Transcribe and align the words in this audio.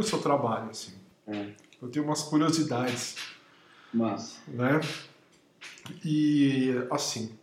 o 0.00 0.04
seu 0.08 0.18
trabalho, 0.20 0.70
assim. 0.70 0.94
É. 1.26 1.50
Eu 1.80 1.88
tenho 1.88 2.04
umas 2.04 2.22
curiosidades, 2.22 3.16
Massa. 3.92 4.36
né? 4.48 4.80
E, 6.04 6.72
assim, 6.90 7.36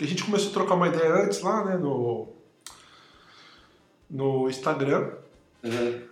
a 0.00 0.04
gente 0.04 0.24
começou 0.24 0.50
a 0.50 0.52
trocar 0.54 0.74
uma 0.74 0.88
ideia 0.88 1.14
antes 1.24 1.40
lá, 1.40 1.64
né, 1.64 1.76
no, 1.76 2.28
no 4.10 4.48
Instagram, 4.48 5.12
Uhum. 5.62 6.02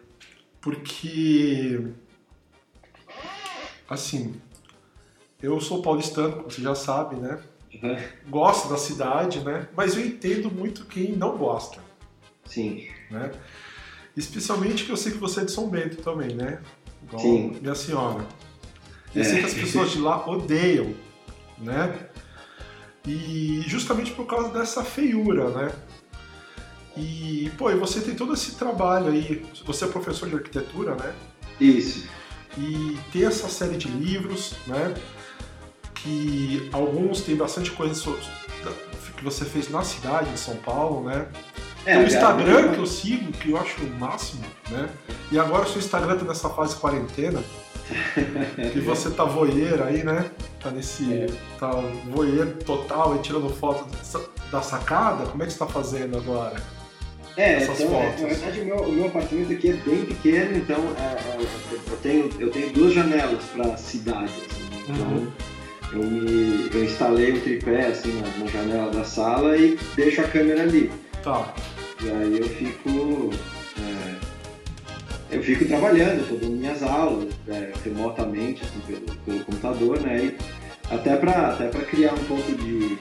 porque, 0.60 1.92
assim, 3.88 4.40
eu 5.42 5.60
sou 5.60 5.82
paulistano, 5.82 6.36
como 6.36 6.50
você 6.50 6.62
já 6.62 6.74
sabe, 6.74 7.16
né? 7.16 7.40
Uhum. 7.82 7.96
Gosto 8.30 8.68
da 8.68 8.76
cidade, 8.76 9.40
né? 9.40 9.68
Mas 9.76 9.96
eu 9.96 10.04
entendo 10.06 10.50
muito 10.50 10.86
quem 10.86 11.12
não 11.12 11.36
gosta, 11.36 11.80
Sim. 12.46 12.88
né? 13.10 13.32
Especialmente 14.16 14.84
que 14.84 14.90
eu 14.90 14.96
sei 14.96 15.12
que 15.12 15.18
você 15.18 15.40
é 15.40 15.45
de 15.45 15.52
São 15.52 15.68
Bento 15.68 15.96
também, 16.02 16.34
né? 16.34 16.60
Igual 17.02 17.20
Sim. 17.23 17.59
minha 17.60 17.74
senhora. 17.74 18.24
Eu 19.15 19.23
É. 19.23 19.24
sei 19.24 19.38
que 19.40 19.46
as 19.46 19.54
pessoas 19.54 19.90
de 19.90 19.98
lá 19.98 20.29
odeiam, 20.29 20.95
né? 21.59 22.09
E 23.07 23.62
justamente 23.66 24.12
por 24.12 24.26
causa 24.26 24.48
dessa 24.51 24.82
feiura, 24.82 25.51
né? 25.51 25.73
E, 26.96 27.51
pô, 27.59 27.70
e 27.70 27.74
você 27.74 28.01
tem 28.01 28.15
todo 28.15 28.32
esse 28.35 28.52
trabalho 28.54 29.09
aí, 29.09 29.45
você 29.66 29.85
é 29.85 29.88
professor 29.88 30.29
de 30.29 30.37
arquitetura, 30.37 30.95
né? 30.95 31.12
Isso. 31.60 32.07
E 32.57 32.96
tem 33.12 33.24
essa 33.24 33.48
série 33.48 33.76
de 33.76 33.88
livros, 33.88 34.54
né? 34.66 34.95
Que 35.95 36.68
alguns 36.73 37.20
têm 37.23 37.35
bastante 37.37 37.70
coisa 37.73 38.01
que 39.16 39.24
você 39.24 39.45
fez 39.45 39.68
na 39.70 39.82
cidade, 39.82 40.30
em 40.30 40.37
São 40.37 40.57
Paulo, 40.57 41.09
né? 41.09 41.26
É, 41.87 41.99
o 41.99 42.02
Instagram 42.04 42.73
que 42.73 42.79
eu 42.79 42.87
sigo, 42.87 43.30
que 43.32 43.51
eu 43.51 43.59
acho 43.59 43.82
o 43.82 43.90
máximo, 43.99 44.43
né? 44.71 44.88
E 45.30 45.38
agora 45.38 45.65
o 45.65 45.68
seu 45.68 45.79
Instagram 45.79 46.16
tá 46.16 46.24
nessa 46.24 46.49
fase 46.51 46.76
quarentena, 46.76 47.43
que 48.73 48.80
você 48.80 49.10
tá 49.10 49.24
voyeur 49.24 49.82
aí, 49.82 50.02
né? 50.02 50.30
Tá 50.60 50.71
nesse. 50.71 51.13
É. 51.13 51.26
Tá 51.59 51.71
voyeur 52.10 52.46
total 52.65 53.13
aí 53.13 53.18
tirando 53.18 53.49
foto 53.51 53.85
da- 54.13 54.21
da 54.51 54.63
sacada. 54.63 55.26
Como 55.26 55.43
é 55.43 55.46
que 55.46 55.52
você 55.52 55.59
tá 55.59 55.66
fazendo 55.66 56.16
agora? 56.16 56.57
É, 57.37 57.54
essas 57.54 57.80
então, 57.80 58.01
é, 58.01 58.07
fotos. 58.07 58.23
na 58.23 58.29
verdade 58.29 58.60
o 58.60 58.65
meu, 58.65 58.76
o 58.76 58.93
meu 58.93 59.07
apartamento 59.07 59.52
aqui 59.52 59.71
é 59.71 59.73
bem 59.73 60.04
pequeno, 60.04 60.57
então 60.57 60.76
é, 60.76 61.02
é, 61.02 61.46
eu, 61.91 61.96
tenho, 61.96 62.30
eu 62.38 62.51
tenho 62.51 62.73
duas 62.73 62.95
janelas 62.95 63.43
para 63.52 63.74
a 63.74 63.76
cidade. 63.76 64.25
assim, 64.26 64.84
então 64.88 65.06
Uhum. 65.09 65.32
eu, 65.94 66.03
me, 66.04 66.71
eu 66.72 66.84
instalei 66.84 67.32
um 67.32 67.41
tripé 67.41 67.87
assim, 67.88 68.21
na, 68.21 68.44
na 68.44 68.47
janela 68.50 68.91
da 68.93 69.03
sala 69.04 69.56
e 69.56 69.76
deixo 69.97 70.21
a 70.21 70.25
câmera 70.25 70.62
ali. 70.62 70.93
Tá. 71.25 71.53
E 72.03 72.10
aí 72.10 72.38
eu 72.38 72.48
fico. 72.48 73.31
é, 73.81 75.37
eu 75.37 75.42
fico 75.42 75.64
trabalhando, 75.64 76.20
estou 76.22 76.38
dando 76.38 76.56
minhas 76.56 76.82
aulas 76.82 77.28
é, 77.48 77.72
remotamente 77.84 78.62
assim, 78.62 78.80
pelo, 78.86 79.19
pelo 79.24 79.44
computador, 79.44 80.00
né? 80.00 80.24
E 80.24 80.36
até 80.94 81.16
para 81.16 81.48
até 81.48 81.69
criar 81.80 82.14
um 82.14 82.24
pouco 82.24 82.52
de. 82.52 82.98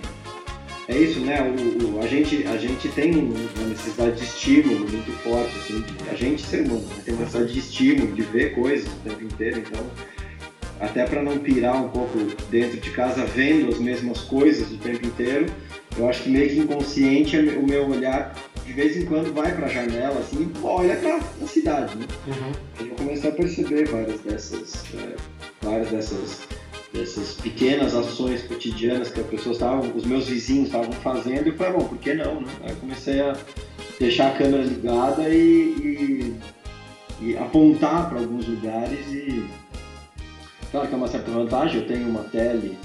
É 0.89 0.97
isso, 0.97 1.21
né? 1.21 1.41
O, 1.41 1.95
o- 1.97 2.01
a, 2.03 2.07
gente, 2.07 2.45
a 2.47 2.57
gente 2.57 2.89
tem 2.89 3.13
uma 3.15 3.67
necessidade 3.69 4.17
de 4.17 4.23
estímulo 4.25 4.79
muito 4.89 5.11
forte, 5.23 5.55
assim, 5.59 5.81
de- 5.81 6.09
a 6.09 6.13
gente, 6.15 6.41
ser 6.45 6.65
humano, 6.65 6.81
né, 6.87 6.95
tem 7.05 7.13
uma 7.13 7.21
necessidade 7.23 7.53
de 7.53 7.59
estímulo, 7.59 8.11
de 8.13 8.21
ver 8.23 8.53
coisas 8.53 8.87
o 8.91 9.09
tempo 9.09 9.23
inteiro, 9.23 9.59
então, 9.59 9.81
até 10.81 11.05
para 11.05 11.23
não 11.23 11.37
pirar 11.39 11.81
um 11.81 11.87
pouco 11.87 12.17
dentro 12.49 12.77
de 12.81 12.89
casa 12.91 13.25
vendo 13.25 13.69
as 13.69 13.79
mesmas 13.79 14.19
coisas 14.23 14.69
o 14.73 14.77
tempo 14.77 15.05
inteiro, 15.05 15.45
eu 15.97 16.09
acho 16.09 16.23
que 16.23 16.29
meio 16.29 16.49
que 16.49 16.59
inconsciente 16.59 17.37
o 17.37 17.65
meu 17.65 17.89
olhar 17.89 18.35
de 18.65 18.73
vez 18.73 18.97
em 18.97 19.05
quando 19.05 19.33
vai 19.33 19.53
para 19.55 19.65
a 19.65 19.69
janela 19.69 20.19
assim, 20.19 20.43
e 20.43 20.65
olha 20.65 20.95
para 20.95 21.17
a 21.17 21.47
cidade, 21.47 21.95
né? 21.97 22.05
Uhum. 22.27 22.87
Eu 22.87 22.95
comecei 22.95 23.29
a 23.29 23.33
perceber 23.33 23.87
várias 23.87 24.21
dessas, 24.21 24.83
é, 24.95 25.15
várias 25.61 25.89
dessas, 25.89 26.47
dessas 26.93 27.33
pequenas 27.35 27.93
ações 27.95 28.43
cotidianas 28.43 29.09
que 29.09 29.19
as 29.19 29.27
pessoas 29.27 29.57
estavam, 29.57 29.91
os 29.95 30.05
meus 30.05 30.27
vizinhos 30.27 30.67
estavam 30.67 30.91
fazendo, 30.91 31.47
e 31.47 31.49
eu 31.49 31.55
falei, 31.55 31.73
bom, 31.73 31.87
por 31.87 31.97
que 31.97 32.13
não, 32.13 32.41
né? 32.41 32.51
Aí 32.63 32.69
eu 32.71 32.77
comecei 32.77 33.19
a 33.19 33.35
deixar 33.99 34.29
a 34.29 34.37
câmera 34.37 34.63
ligada 34.63 35.29
e, 35.29 35.35
e, 35.39 36.35
e 37.21 37.37
apontar 37.37 38.09
para 38.09 38.19
alguns 38.19 38.47
lugares 38.47 39.07
e 39.07 39.45
claro 40.71 40.87
que 40.87 40.93
é 40.93 40.97
uma 40.97 41.07
certa 41.07 41.31
vantagem, 41.31 41.81
eu 41.81 41.87
tenho 41.87 42.09
uma 42.09 42.23
tele 42.23 42.77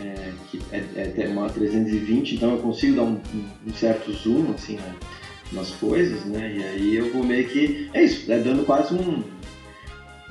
é, 0.00 0.32
que 0.50 0.60
é, 0.72 1.12
é 1.24 1.28
uma 1.28 1.48
320, 1.48 2.36
então 2.36 2.52
eu 2.52 2.58
consigo 2.58 2.96
dar 2.96 3.02
um, 3.02 3.20
um- 3.66 3.72
certo 3.74 4.12
zoom 4.12 4.52
assim 4.54 4.76
né, 4.76 4.94
nas 5.52 5.70
coisas, 5.70 6.24
né? 6.24 6.54
E 6.56 6.62
aí 6.64 6.96
eu 6.96 7.12
vou 7.12 7.24
meio 7.24 7.48
que 7.48 7.88
é 7.92 8.04
isso, 8.04 8.30
é 8.30 8.38
dando 8.38 8.64
quase 8.64 8.94
um, 8.94 9.22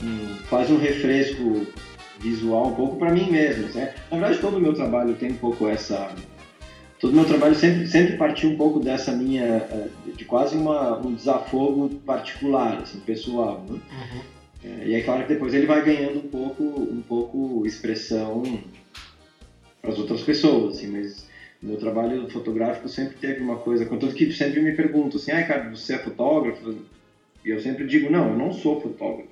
um 0.02 0.38
quase 0.50 0.72
um 0.72 0.78
refresco 0.78 1.66
visual 2.20 2.68
um 2.70 2.76
pouco 2.76 2.96
para 2.98 3.12
mim 3.12 3.30
mesmo, 3.30 3.68
né? 3.74 3.94
Na 4.12 4.18
verdade 4.18 4.40
todo 4.42 4.58
o 4.58 4.60
meu 4.60 4.74
trabalho 4.74 5.14
tem 5.16 5.32
um 5.32 5.36
pouco 5.38 5.68
essa 5.68 6.12
todo 7.00 7.12
o 7.12 7.16
meu 7.16 7.26
trabalho 7.26 7.56
sempre 7.56 7.88
sempre 7.88 8.18
partiu 8.18 8.50
um 8.50 8.58
pouco 8.58 8.80
dessa 8.80 9.12
minha 9.12 9.44
eh, 9.44 9.88
de 10.16 10.26
quase 10.26 10.56
uma, 10.58 10.98
um 10.98 11.14
desafogo 11.14 11.90
particular, 12.06 12.80
assim, 12.82 13.00
pessoal, 13.00 13.64
né? 13.70 13.80
Uhum. 13.92 14.22
É, 14.64 14.88
E 14.88 14.96
é 14.96 15.02
claro 15.02 15.24
que 15.24 15.34
depois 15.34 15.54
ele 15.54 15.68
vai 15.68 15.84
ganhando 15.86 16.18
um 16.18 16.28
pouco, 16.28 16.64
um 16.64 17.02
pouco 17.08 17.64
expressão 17.68 18.42
para 19.88 19.94
as 19.94 20.00
outras 20.00 20.22
pessoas, 20.22 20.78
assim, 20.78 20.88
mas 20.88 21.26
meu 21.62 21.78
trabalho 21.78 22.30
fotográfico 22.30 22.90
sempre 22.90 23.16
teve 23.16 23.42
uma 23.42 23.56
coisa, 23.58 23.86
contanto 23.86 24.14
que 24.14 24.30
sempre 24.32 24.60
me 24.60 24.74
perguntam 24.74 25.18
assim, 25.18 25.32
ah, 25.32 25.44
cara, 25.46 25.70
você 25.70 25.94
é 25.94 25.98
fotógrafo? 25.98 26.76
E 27.46 27.50
eu 27.50 27.58
sempre 27.60 27.86
digo, 27.86 28.10
não, 28.10 28.32
eu 28.32 28.38
não 28.38 28.52
sou 28.52 28.80
fotógrafo. 28.82 29.30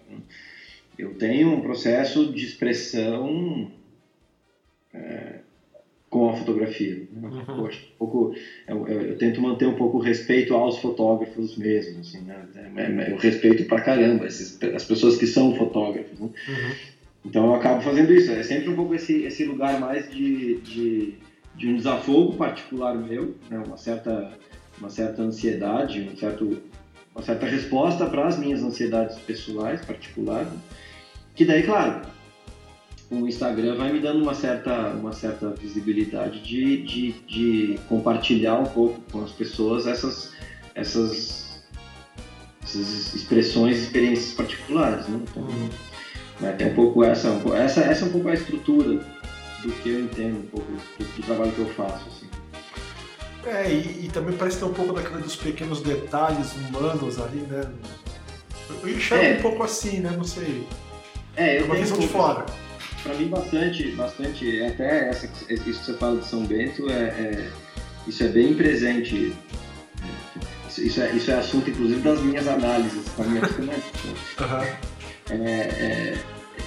Eu 0.97 1.13
tenho 1.17 1.49
um 1.49 1.59
processo 1.61 2.31
de 2.31 2.45
expressão 2.45 3.69
é, 4.93 5.39
com 6.09 6.29
a 6.29 6.33
fotografia. 6.33 7.05
né? 7.11 7.27
Uhum. 7.27 7.65
Um 7.65 7.71
pouco, 7.97 8.33
eu, 8.65 8.87
eu- 8.87 9.01
eu 9.01 9.17
tento 9.17 9.41
manter 9.41 9.65
um 9.67 9.75
pouco 9.75 9.97
o 9.97 9.99
respeito 9.99 10.53
aos 10.53 10.77
fotógrafos 10.77 11.57
mesmo, 11.57 11.99
assim, 11.99 12.19
né? 12.19 12.45
É- 12.55 12.81
é- 12.81 13.11
Eu 13.11 13.17
respeito 13.17 13.65
pra 13.65 13.81
caramba 13.81 14.25
esses, 14.25 14.57
as 14.73 14.85
pessoas 14.85 15.17
que 15.17 15.27
são 15.27 15.53
fotógrafos, 15.53 16.17
né? 16.17 16.29
Uhum. 16.47 16.71
Então 17.25 17.47
eu 17.47 17.55
acabo 17.55 17.81
fazendo 17.81 18.13
isso. 18.13 18.31
É 18.31 18.43
sempre 18.43 18.69
um 18.69 18.75
pouco 18.75 18.93
esse, 18.93 19.23
esse 19.23 19.43
lugar 19.45 19.79
mais 19.79 20.09
de, 20.09 20.59
de, 20.59 21.15
de 21.55 21.67
um 21.67 21.75
desafogo 21.75 22.33
particular 22.37 22.95
meu, 22.95 23.35
né? 23.49 23.63
uma, 23.65 23.77
certa, 23.77 24.31
uma 24.77 24.89
certa 24.89 25.23
ansiedade, 25.23 26.01
um 26.01 26.15
certo, 26.15 26.61
uma 27.13 27.23
certa 27.23 27.47
resposta 27.47 28.05
para 28.05 28.27
as 28.27 28.37
minhas 28.37 28.61
ansiedades 28.61 29.17
pessoais 29.19 29.83
particulares. 29.83 30.49
Que 31.33 31.43
daí, 31.43 31.63
claro, 31.63 32.01
o 33.09 33.27
Instagram 33.27 33.75
vai 33.75 33.91
me 33.91 33.99
dando 33.99 34.21
uma 34.21 34.35
certa, 34.35 34.89
uma 34.89 35.11
certa 35.11 35.49
visibilidade 35.49 36.41
de, 36.41 36.83
de, 36.83 37.11
de 37.27 37.79
compartilhar 37.89 38.59
um 38.59 38.65
pouco 38.65 39.01
com 39.11 39.23
as 39.23 39.31
pessoas 39.31 39.87
essas, 39.87 40.31
essas, 40.75 41.63
essas 42.63 43.13
expressões, 43.15 43.79
experiências 43.79 44.33
particulares. 44.33 45.07
Né? 45.07 45.21
Então, 45.23 45.47
Uhum. 46.39 46.47
né? 46.47 46.51
Tem 46.53 46.67
um 46.67 46.73
pouco 46.75 47.03
essa, 47.03 47.29
um 47.29 47.55
essa, 47.55 47.81
essa 47.81 48.05
é 48.05 48.07
um 48.07 48.11
pouco 48.11 48.29
a 48.29 48.33
estrutura 48.33 48.99
do 49.63 49.71
que 49.81 49.89
eu 49.89 49.99
entendo, 50.01 50.39
um 50.39 50.47
pouco 50.47 50.71
do, 50.71 51.03
do 51.05 51.23
trabalho 51.23 51.51
que 51.51 51.59
eu 51.59 51.69
faço. 51.69 52.05
Assim. 52.07 52.27
É, 53.45 53.69
e, 53.71 54.05
e 54.05 54.09
também 54.11 54.35
parece 54.35 54.57
ter 54.57 54.65
um 54.65 54.73
pouco 54.73 54.93
daquele 54.93 55.21
dos 55.21 55.35
pequenos 55.35 55.81
detalhes 55.81 56.53
humanos 56.55 57.19
ali, 57.19 57.41
né? 57.49 57.63
Eu 58.81 58.89
enxergo 58.89 59.23
É. 59.23 59.33
um 59.37 59.41
pouco 59.41 59.63
assim, 59.63 59.99
né? 59.99 60.11
Não 60.15 60.23
sei. 60.23 60.67
É, 61.35 61.57
É 61.57 61.61
eu 61.61 61.65
uma 61.65 61.75
visão 61.75 61.97
de 61.99 62.07
fora. 62.07 62.45
Para 63.03 63.13
mim 63.13 63.27
bastante, 63.27 63.91
bastante, 63.91 64.63
até 64.63 65.09
essa, 65.09 65.27
isso 65.27 65.63
que 65.63 65.73
você 65.73 65.93
fala 65.93 66.17
de 66.19 66.25
São 66.25 66.43
Bento, 66.43 66.89
é, 66.89 66.93
é- 66.93 67.49
isso 68.07 68.23
é 68.23 68.27
bem 68.29 68.53
presente. 68.55 69.35
É, 70.01 70.81
Isso, 70.81 71.01
é, 71.01 71.11
isso 71.11 71.31
é 71.31 71.35
assunto, 71.35 71.69
inclusive, 71.69 72.01
das 72.01 72.19
minhas 72.21 72.47
análises 72.47 73.07
com 73.15 73.21
a 73.23 73.25
minha 73.25 73.41
psicanalista. 73.45 74.43
Aham. 74.43 74.65
É, 75.29 75.33
é, 75.33 76.17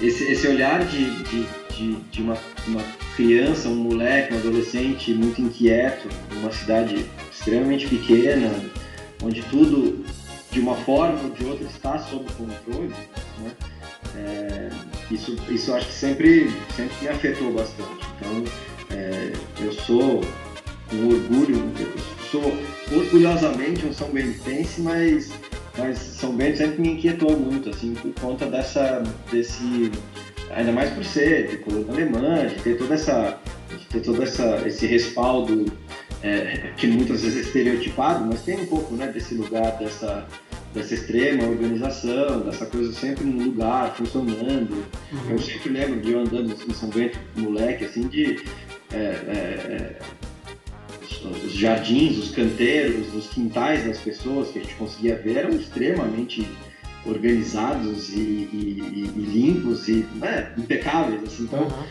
esse, 0.01 0.23
esse 0.31 0.47
olhar 0.47 0.85
de, 0.85 1.23
de, 1.23 1.47
de, 1.75 1.95
de 1.95 2.21
uma, 2.21 2.37
uma 2.67 2.83
criança, 3.15 3.69
um 3.69 3.75
moleque, 3.75 4.33
um 4.33 4.37
adolescente 4.37 5.13
muito 5.13 5.41
inquieto, 5.41 6.07
numa 6.33 6.51
cidade 6.51 7.05
extremamente 7.31 7.87
pequena, 7.87 8.51
onde 9.21 9.41
tudo, 9.43 10.05
de 10.51 10.59
uma 10.59 10.75
forma 10.75 11.21
ou 11.23 11.29
de 11.29 11.45
outra, 11.45 11.65
está 11.67 11.97
sob 11.99 12.25
controle, 12.33 12.93
né? 13.39 13.51
É, 14.15 14.69
isso, 15.11 15.35
isso 15.49 15.73
acho 15.73 15.87
que 15.87 15.93
sempre, 15.93 16.51
sempre 16.75 16.95
me 17.01 17.07
afetou 17.09 17.51
bastante. 17.53 18.05
Então, 18.17 18.43
é, 18.91 19.31
eu 19.61 19.71
sou 19.73 20.21
com 20.89 21.07
orgulho, 21.07 21.71
sou 22.31 22.53
orgulhosamente 22.91 23.85
um 23.85 23.93
São 23.93 24.09
Benitense, 24.09 24.81
mas 24.81 25.31
mas 25.79 25.97
São 25.97 26.35
Bento 26.35 26.57
sempre 26.57 26.81
me 26.81 26.89
inquietou 26.89 27.37
muito, 27.37 27.69
assim, 27.69 27.93
por 27.93 28.13
conta 28.15 28.45
dessa, 28.45 29.03
desse, 29.31 29.91
ainda 30.51 30.71
mais 30.71 30.91
por 30.91 31.03
ser 31.03 31.47
de 31.47 31.57
colônia 31.57 31.91
alemã, 31.91 32.47
de 32.47 32.55
ter 32.55 32.77
toda 32.77 32.93
essa, 32.93 33.37
de 33.69 33.85
ter 33.85 34.01
todo 34.01 34.21
essa, 34.21 34.67
esse 34.67 34.85
respaldo 34.85 35.65
é, 36.21 36.73
que 36.77 36.87
muitas 36.87 37.21
vezes 37.21 37.37
é 37.37 37.41
estereotipado, 37.41 38.25
mas 38.25 38.41
tem 38.41 38.59
um 38.61 38.65
pouco, 38.65 38.93
né, 38.95 39.07
desse 39.07 39.35
lugar, 39.35 39.77
dessa, 39.77 40.27
dessa 40.73 40.93
extrema 40.93 41.47
organização, 41.47 42.41
dessa 42.41 42.65
coisa 42.65 42.93
sempre 42.93 43.23
no 43.23 43.43
lugar, 43.45 43.95
funcionando. 43.95 44.85
Uhum. 45.11 45.31
Eu 45.31 45.39
sempre 45.39 45.69
lembro 45.69 45.99
de 46.01 46.11
eu 46.11 46.19
andando 46.19 46.53
em 46.53 46.73
São 46.73 46.89
Bento, 46.89 47.17
moleque, 47.35 47.85
assim, 47.85 48.07
de 48.07 48.43
é, 48.91 48.97
é, 48.97 49.99
os 51.45 51.53
jardins, 51.53 52.17
os 52.17 52.31
canteiros, 52.31 53.13
os 53.13 53.27
quintais 53.27 53.85
das 53.85 53.97
pessoas 53.99 54.51
que 54.51 54.59
a 54.59 54.61
gente 54.61 54.75
conseguia 54.75 55.15
ver 55.15 55.37
eram 55.37 55.51
extremamente 55.51 56.47
organizados 57.05 58.09
e, 58.09 58.19
e, 58.19 59.11
e 59.15 59.21
limpos 59.21 59.87
e 59.87 60.05
né, 60.15 60.53
impecáveis. 60.57 61.23
Assim. 61.23 61.43
Então, 61.43 61.63
uhum. 61.63 61.83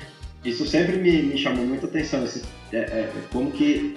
isso 0.44 0.67
sempre 0.67 0.97
me, 0.99 1.23
me, 1.23 1.38
chamou 1.38 1.67
muita 1.67 1.87
atenção. 1.87 2.25
Esse, 2.25 2.43
é, 2.73 2.79
é, 2.79 3.12
como 3.32 3.50
que 3.50 3.97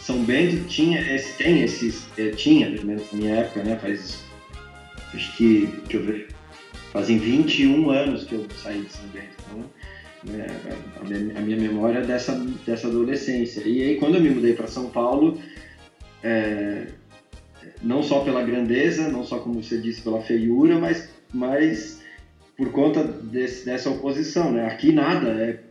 São 0.00 0.22
Bento 0.24 0.64
tinha, 0.68 1.00
esse, 1.14 1.36
tem 1.36 1.62
esses, 1.62 2.06
é, 2.18 2.30
tinha, 2.30 2.70
pelo 2.70 2.86
menos 2.86 3.04
na 3.12 3.18
minha 3.18 3.34
época, 3.36 3.62
né, 3.62 3.76
faz, 3.76 4.22
acho 5.14 5.36
que, 5.36 5.66
deixa 5.82 5.96
eu 5.96 6.02
ver, 6.04 6.28
fazem 6.92 7.18
21 7.18 7.90
anos 7.90 8.24
que 8.24 8.34
eu 8.34 8.46
saí 8.62 8.82
de 8.82 8.92
São 8.92 9.06
Bento. 9.08 9.36
Então, 9.46 9.64
né, 10.30 10.46
a, 11.00 11.04
minha, 11.04 11.38
a, 11.38 11.40
minha, 11.40 11.56
memória 11.56 12.02
dessa, 12.02 12.34
dessa 12.64 12.88
adolescência. 12.88 13.62
E 13.66 13.82
aí, 13.82 13.96
quando 13.96 14.16
eu 14.16 14.20
me 14.20 14.30
mudei 14.30 14.54
para 14.54 14.66
São 14.66 14.90
Paulo, 14.90 15.40
é, 16.22 16.86
não 17.82 18.02
só 18.02 18.20
pela 18.20 18.42
grandeza, 18.42 19.08
não 19.08 19.24
só 19.24 19.38
como 19.38 19.62
você 19.62 19.78
disse 19.78 20.02
pela 20.02 20.20
feiura, 20.20 20.78
mas, 20.78 21.10
mas 21.32 22.02
por 22.56 22.70
conta 22.70 23.04
desse, 23.04 23.64
dessa 23.64 23.90
oposição, 23.90 24.52
né? 24.52 24.66
Aqui 24.66 24.92
nada 24.92 25.28
é 25.28 25.62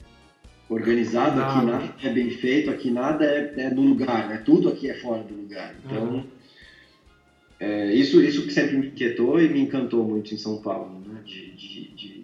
organizado, 0.70 1.38
nada. 1.38 1.54
aqui 1.54 1.66
nada 1.66 1.94
é 2.04 2.10
bem 2.10 2.30
feito, 2.30 2.70
aqui 2.70 2.92
nada 2.92 3.26
é, 3.26 3.54
é, 3.58 3.70
no 3.70 3.82
lugar, 3.82 4.30
né? 4.30 4.42
Tudo 4.46 4.70
aqui 4.70 4.90
é 4.90 4.94
fora 4.94 5.24
do 5.24 5.34
lugar. 5.34 5.76
Então, 5.84 6.04
uhum. 6.04 6.24
é, 7.60 7.94
isso, 7.94 8.22
isso 8.22 8.46
que 8.46 8.54
sempre 8.54 8.78
me 8.78 8.88
inquietou 8.88 9.42
e 9.42 9.50
me 9.50 9.62
encantou 9.62 10.04
muito 10.04 10.34
em 10.34 10.38
São 10.38 10.62
Paulo, 10.62 11.02
né? 11.08 11.22
De, 11.26 11.52
de, 11.52 11.96
de, 11.96 11.96
de 11.96 12.15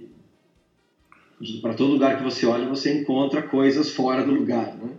para 1.62 1.74
todo 1.74 1.94
lugar 1.94 2.18
que 2.18 2.24
você 2.24 2.46
olha, 2.46 2.68
você 2.68 2.94
encontra 2.94 3.42
coisas 3.42 3.92
fora 3.92 4.24
do 4.24 4.32
lugar, 4.32 4.76
né? 4.76 4.92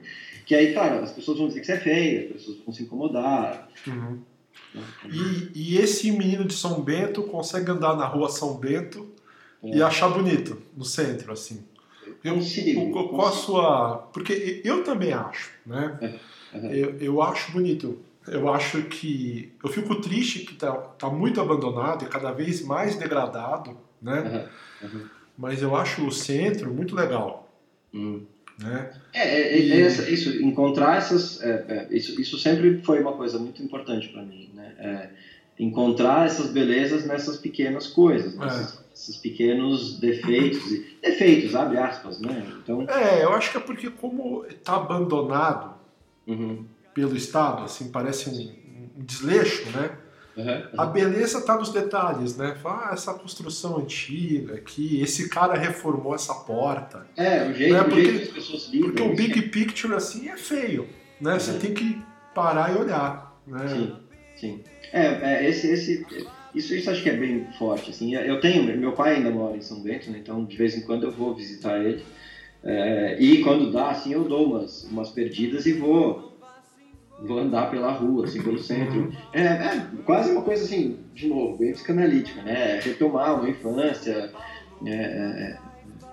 Que 0.44 0.54
aí, 0.54 0.72
claro, 0.72 1.02
as 1.02 1.12
pessoas 1.12 1.38
vão 1.38 1.48
dizer 1.48 1.60
que 1.60 1.66
você 1.66 1.72
é 1.72 1.80
feio, 1.80 2.26
as 2.26 2.32
pessoas 2.32 2.58
vão 2.64 2.74
se 2.74 2.82
incomodar. 2.82 3.68
Uhum. 3.86 4.18
E, 5.04 5.50
e, 5.54 5.78
esse 5.78 6.10
menino 6.10 6.44
de 6.44 6.54
São 6.54 6.80
Bento 6.82 7.22
consegue 7.22 7.70
andar 7.70 7.96
na 7.96 8.06
rua 8.06 8.28
São 8.28 8.54
Bento 8.54 9.08
é. 9.62 9.76
e 9.76 9.82
achar 9.82 10.08
bonito 10.08 10.60
no 10.76 10.84
centro, 10.84 11.32
assim. 11.32 11.62
Eu, 12.24 12.38
eu, 12.38 13.08
qual 13.08 13.28
a 13.28 13.32
sua. 13.32 13.96
Porque 14.12 14.60
eu 14.64 14.84
também 14.84 15.12
acho, 15.12 15.50
né? 15.66 16.18
Uhum. 16.54 16.70
Eu, 16.70 16.98
eu 16.98 17.22
acho 17.22 17.52
bonito. 17.52 17.98
Eu 18.26 18.52
acho 18.52 18.82
que. 18.84 19.52
Eu 19.62 19.70
fico 19.70 20.00
triste 20.00 20.40
que 20.40 20.54
tá, 20.54 20.72
tá 20.72 21.10
muito 21.10 21.40
abandonado 21.40 22.04
e 22.04 22.08
cada 22.08 22.30
vez 22.30 22.64
mais 22.64 22.96
degradado, 22.96 23.76
né? 24.00 24.48
Uhum. 24.82 25.08
Mas 25.36 25.62
eu 25.62 25.74
acho 25.74 26.06
o 26.06 26.12
centro 26.12 26.72
muito 26.72 26.94
legal. 26.94 27.48
Uhum. 27.92 28.24
Né? 28.58 28.90
É, 29.12 29.20
é, 29.20 29.52
é 29.52 29.58
e... 29.58 29.72
é 29.72 29.86
isso, 30.10 30.42
encontrar 30.42 30.96
essas. 30.96 31.42
É, 31.42 31.64
é, 31.68 31.96
isso, 31.96 32.20
isso 32.20 32.38
sempre 32.38 32.82
foi 32.82 33.00
uma 33.00 33.12
coisa 33.12 33.38
muito 33.38 33.62
importante 33.62 34.08
para 34.08 34.22
mim. 34.22 34.50
Né? 34.54 34.74
É, 34.78 35.10
encontrar 35.58 36.26
essas 36.26 36.50
belezas 36.50 37.06
nessas 37.06 37.36
pequenas 37.38 37.86
coisas, 37.86 38.36
nesses, 38.36 38.84
nesses 38.90 39.16
pequenos 39.16 39.98
defeitos. 39.98 40.62
defeitos, 41.02 41.54
abre 41.54 41.78
aspas, 41.78 42.20
né? 42.20 42.46
Então... 42.62 42.86
É, 42.88 43.22
eu 43.24 43.32
acho 43.32 43.50
que 43.50 43.56
é 43.58 43.60
porque, 43.60 43.90
como 43.90 44.44
está 44.46 44.76
abandonado 44.76 45.74
uhum. 46.26 46.64
pelo 46.94 47.16
Estado, 47.16 47.64
assim, 47.64 47.90
parece 47.90 48.30
um, 48.30 49.00
um 49.00 49.04
desleixo, 49.04 49.68
né? 49.70 49.90
Uhum, 50.36 50.44
uhum. 50.44 50.62
A 50.78 50.86
beleza 50.86 51.38
está 51.38 51.56
nos 51.56 51.70
detalhes, 51.70 52.36
né? 52.36 52.56
Ah, 52.64 52.90
essa 52.92 53.12
construção 53.14 53.78
antiga 53.78 54.54
aqui, 54.54 55.00
esse 55.00 55.28
cara 55.28 55.54
reformou 55.54 56.14
essa 56.14 56.34
porta. 56.34 57.06
É, 57.16 57.44
o 57.44 57.52
jeito, 57.52 57.74
né? 57.74 57.82
porque, 57.82 58.00
o 58.00 58.04
jeito 58.04 58.18
que 58.18 58.22
as 58.22 58.34
pessoas 58.34 58.68
lidam. 58.68 58.88
Porque 58.88 59.02
o 59.02 59.14
big 59.14 59.42
picture 59.48 59.94
assim 59.94 60.28
é 60.28 60.36
feio, 60.36 60.88
né? 61.20 61.34
Uhum. 61.34 61.40
Você 61.40 61.58
tem 61.58 61.74
que 61.74 62.02
parar 62.34 62.74
e 62.74 62.78
olhar, 62.78 63.38
né? 63.46 63.68
Sim, 63.68 63.92
sim. 64.36 64.60
É, 64.92 65.06
é, 65.06 65.48
esse, 65.48 65.68
esse, 65.68 66.06
isso, 66.54 66.74
isso 66.74 66.90
acho 66.90 67.02
que 67.02 67.10
é 67.10 67.16
bem 67.16 67.46
forte, 67.58 67.90
assim. 67.90 68.14
Eu 68.14 68.40
tenho, 68.40 68.64
meu 68.78 68.92
pai 68.92 69.16
ainda 69.16 69.30
mora 69.30 69.56
em 69.56 69.62
São 69.62 69.80
Bento, 69.82 70.10
né? 70.10 70.18
Então 70.18 70.44
de 70.44 70.56
vez 70.56 70.76
em 70.76 70.82
quando 70.82 71.04
eu 71.04 71.12
vou 71.12 71.34
visitar 71.34 71.78
ele. 71.78 72.02
É, 72.64 73.16
e 73.20 73.42
quando 73.42 73.72
dá, 73.72 73.90
assim, 73.90 74.12
eu 74.12 74.24
dou 74.24 74.46
umas, 74.46 74.84
umas 74.84 75.10
perdidas 75.10 75.66
e 75.66 75.72
vou 75.72 76.31
vou 77.26 77.38
andar 77.38 77.70
pela 77.70 77.92
rua, 77.92 78.24
assim, 78.24 78.42
pelo 78.42 78.58
centro. 78.58 79.12
É, 79.32 79.42
é 79.42 79.86
quase 80.04 80.30
uma 80.32 80.42
coisa 80.42 80.64
assim, 80.64 80.98
de 81.14 81.28
novo, 81.28 81.58
bem 81.58 81.72
psicanalítica, 81.72 82.42
né? 82.42 82.80
Retomar 82.80 83.38
uma 83.38 83.48
infância, 83.48 84.32
é, 84.84 84.90
é, 84.90 85.58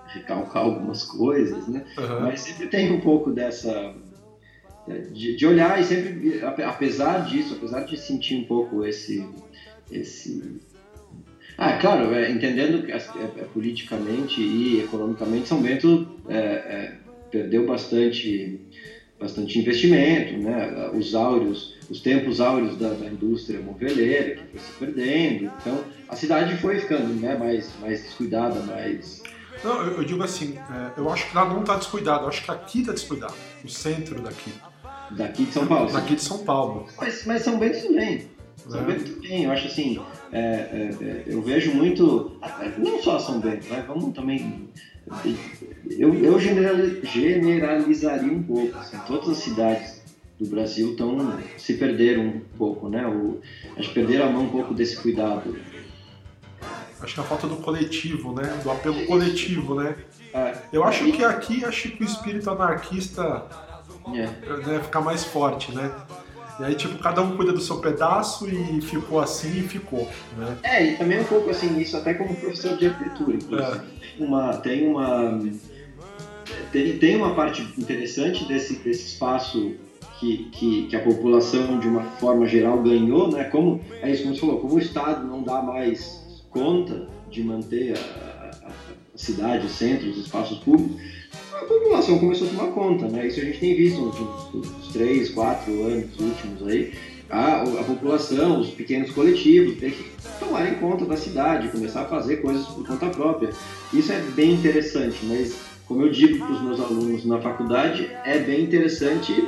recalcar 0.08 0.64
algumas 0.64 1.04
coisas, 1.04 1.66
né? 1.68 1.84
Uhum. 1.98 2.20
Mas 2.20 2.40
sempre 2.40 2.68
tem 2.68 2.92
um 2.92 3.00
pouco 3.00 3.30
dessa. 3.30 3.94
De, 5.12 5.36
de, 5.36 5.46
olhar 5.46 5.80
e 5.80 5.84
sempre, 5.84 6.40
apesar 6.64 7.24
disso, 7.24 7.54
apesar 7.56 7.84
de 7.84 7.96
sentir 7.96 8.36
um 8.36 8.44
pouco 8.44 8.84
esse. 8.84 9.24
esse 9.90 10.60
ah, 11.56 11.76
claro, 11.76 12.14
é, 12.14 12.30
entendendo 12.30 12.84
que 12.84 12.90
é, 12.90 12.96
é, 12.96 13.44
politicamente 13.52 14.40
e 14.40 14.80
economicamente 14.80 15.46
São 15.46 15.60
Bento 15.60 16.08
é, 16.28 16.94
perdeu 17.30 17.66
bastante 17.66 18.60
bastante 19.20 19.58
investimento, 19.58 20.38
né? 20.38 20.90
Os 20.94 21.14
áureos, 21.14 21.74
os 21.90 22.00
tempos 22.00 22.40
áureos 22.40 22.76
da, 22.76 22.88
da, 22.88 23.06
indústria 23.06 23.60
moveleira 23.60 24.36
que 24.36 24.46
foi 24.46 24.60
se 24.60 24.72
perdendo. 24.78 25.52
Então, 25.60 25.84
a 26.08 26.16
cidade 26.16 26.56
foi 26.56 26.78
ficando, 26.80 27.12
né? 27.20 27.36
Mais, 27.36 27.70
mais 27.80 28.02
descuidada, 28.02 28.60
mais 28.60 29.22
não, 29.62 29.82
eu, 29.82 29.98
eu 29.98 30.04
digo 30.04 30.22
assim, 30.22 30.58
é, 30.58 30.98
eu 30.98 31.10
acho 31.10 31.28
que 31.28 31.36
lá 31.36 31.44
não 31.44 31.60
está 31.60 31.76
descuidado, 31.76 32.24
eu 32.24 32.28
acho 32.28 32.42
que 32.42 32.50
aqui 32.50 32.80
está 32.80 32.92
descuidado, 32.92 33.34
o 33.62 33.68
centro 33.68 34.20
daqui. 34.22 34.52
Daqui 35.10 35.44
de 35.44 35.52
São 35.52 35.66
Paulo. 35.66 35.92
Daqui 35.92 36.14
de 36.14 36.22
São 36.22 36.38
Paulo. 36.38 36.86
Mas, 36.96 37.26
mas 37.26 37.42
São 37.42 37.58
Bento 37.58 37.82
também. 37.82 38.28
São. 38.68 38.84
Bento 38.84 39.14
também, 39.14 39.44
eu 39.44 39.50
acho 39.50 39.66
assim, 39.66 40.00
é, 40.32 40.40
é, 40.40 40.90
é 41.00 41.24
eu 41.26 41.42
vejo 41.42 41.72
muito, 41.72 42.38
não 42.78 43.02
só 43.02 43.18
São 43.18 43.40
Bento, 43.40 43.68
né? 43.68 43.84
vamos 43.86 44.14
também 44.14 44.68
eu, 45.98 46.14
eu 46.14 46.38
generalizaria 46.38 48.32
um 48.32 48.42
pouco. 48.42 48.78
Assim, 48.78 48.98
todas 49.06 49.28
as 49.30 49.38
cidades 49.38 50.02
do 50.38 50.46
Brasil 50.46 50.92
estão 50.92 51.38
se 51.58 51.74
perderam 51.74 52.22
um 52.22 52.40
pouco, 52.56 52.88
né? 52.88 53.06
O, 53.06 53.40
acho 53.76 53.88
que 53.88 53.94
perderam 53.94 54.28
a 54.28 54.30
mão 54.30 54.44
um 54.44 54.50
pouco 54.50 54.72
desse 54.72 54.96
cuidado. 54.96 55.56
Acho 57.00 57.14
que 57.14 57.20
a 57.20 57.24
falta 57.24 57.46
do 57.46 57.56
coletivo, 57.56 58.32
né? 58.32 58.60
Do 58.62 58.70
apelo 58.70 59.06
coletivo, 59.06 59.74
né? 59.74 59.96
É, 60.32 60.54
eu 60.72 60.84
acho 60.84 61.10
que 61.10 61.24
aqui 61.24 61.64
acho 61.64 61.90
que 61.90 62.04
o 62.04 62.06
espírito 62.06 62.48
anarquista 62.50 63.46
é. 64.14 64.26
deve 64.64 64.84
ficar 64.84 65.00
mais 65.00 65.24
forte, 65.24 65.72
né? 65.72 65.90
E 66.60 66.64
aí, 66.64 66.74
tipo, 66.74 66.98
cada 66.98 67.22
um 67.22 67.38
cuida 67.38 67.54
do 67.54 67.60
seu 67.60 67.78
pedaço 67.78 68.46
e 68.46 68.82
ficou 68.82 69.18
assim 69.18 69.60
e 69.60 69.62
ficou, 69.62 70.06
né? 70.36 70.58
É, 70.62 70.84
e 70.84 70.96
também 70.96 71.18
um 71.18 71.24
pouco 71.24 71.48
assim, 71.48 71.80
isso 71.80 71.96
até 71.96 72.12
como 72.12 72.36
professor 72.36 72.76
de 72.76 72.86
arquitetura, 72.86 73.36
inclusive. 73.36 73.80
É. 74.18 74.22
Uma, 74.22 74.58
tem 74.58 74.86
uma... 74.86 75.40
Tem, 76.70 76.98
tem 76.98 77.16
uma 77.16 77.34
parte 77.34 77.62
interessante 77.78 78.44
desse, 78.44 78.74
desse 78.76 79.06
espaço 79.06 79.74
que, 80.18 80.50
que, 80.52 80.86
que, 80.88 80.96
a 80.96 81.00
população, 81.00 81.78
de 81.78 81.88
uma 81.88 82.02
forma 82.02 82.46
geral, 82.46 82.82
ganhou, 82.82 83.30
né? 83.32 83.44
Como, 83.44 83.80
é 84.02 84.10
isso 84.10 84.22
que 84.24 84.28
você 84.28 84.40
falou, 84.40 84.60
como 84.60 84.74
o 84.74 84.78
Estado 84.78 85.26
não 85.26 85.42
dá 85.42 85.62
mais 85.62 86.44
conta 86.50 87.08
de 87.30 87.42
manter 87.42 87.96
a, 87.96 88.00
a, 88.00 88.68
a 88.68 88.72
cidade, 89.14 89.64
o 89.64 89.70
centro, 89.70 90.10
os 90.10 90.18
espaços 90.18 90.58
públicos, 90.58 91.00
a 91.60 91.64
população 91.64 92.18
começou 92.18 92.46
a 92.46 92.50
tomar 92.50 92.68
conta, 92.68 93.06
né? 93.08 93.26
Isso 93.26 93.40
a 93.40 93.44
gente 93.44 93.60
tem 93.60 93.74
visto 93.74 94.00
nos, 94.00 94.54
nos 94.54 94.88
três, 94.88 95.30
quatro 95.30 95.84
anos 95.84 96.18
últimos 96.18 96.66
aí. 96.66 96.94
A, 97.28 97.62
a 97.62 97.84
população, 97.84 98.60
os 98.60 98.70
pequenos 98.70 99.10
coletivos, 99.12 99.78
tem 99.78 99.90
que 99.90 100.10
tomarem 100.40 100.74
conta 100.76 101.04
da 101.04 101.16
cidade, 101.16 101.68
começar 101.68 102.02
a 102.02 102.06
fazer 102.06 102.38
coisas 102.38 102.66
por 102.66 102.86
conta 102.86 103.06
própria. 103.06 103.50
Isso 103.92 104.10
é 104.10 104.18
bem 104.34 104.54
interessante, 104.54 105.18
mas 105.24 105.54
como 105.86 106.02
eu 106.02 106.10
digo 106.10 106.38
para 106.38 106.54
os 106.54 106.62
meus 106.62 106.80
alunos 106.80 107.24
na 107.24 107.40
faculdade, 107.40 108.10
é 108.24 108.38
bem 108.38 108.62
interessante 108.62 109.46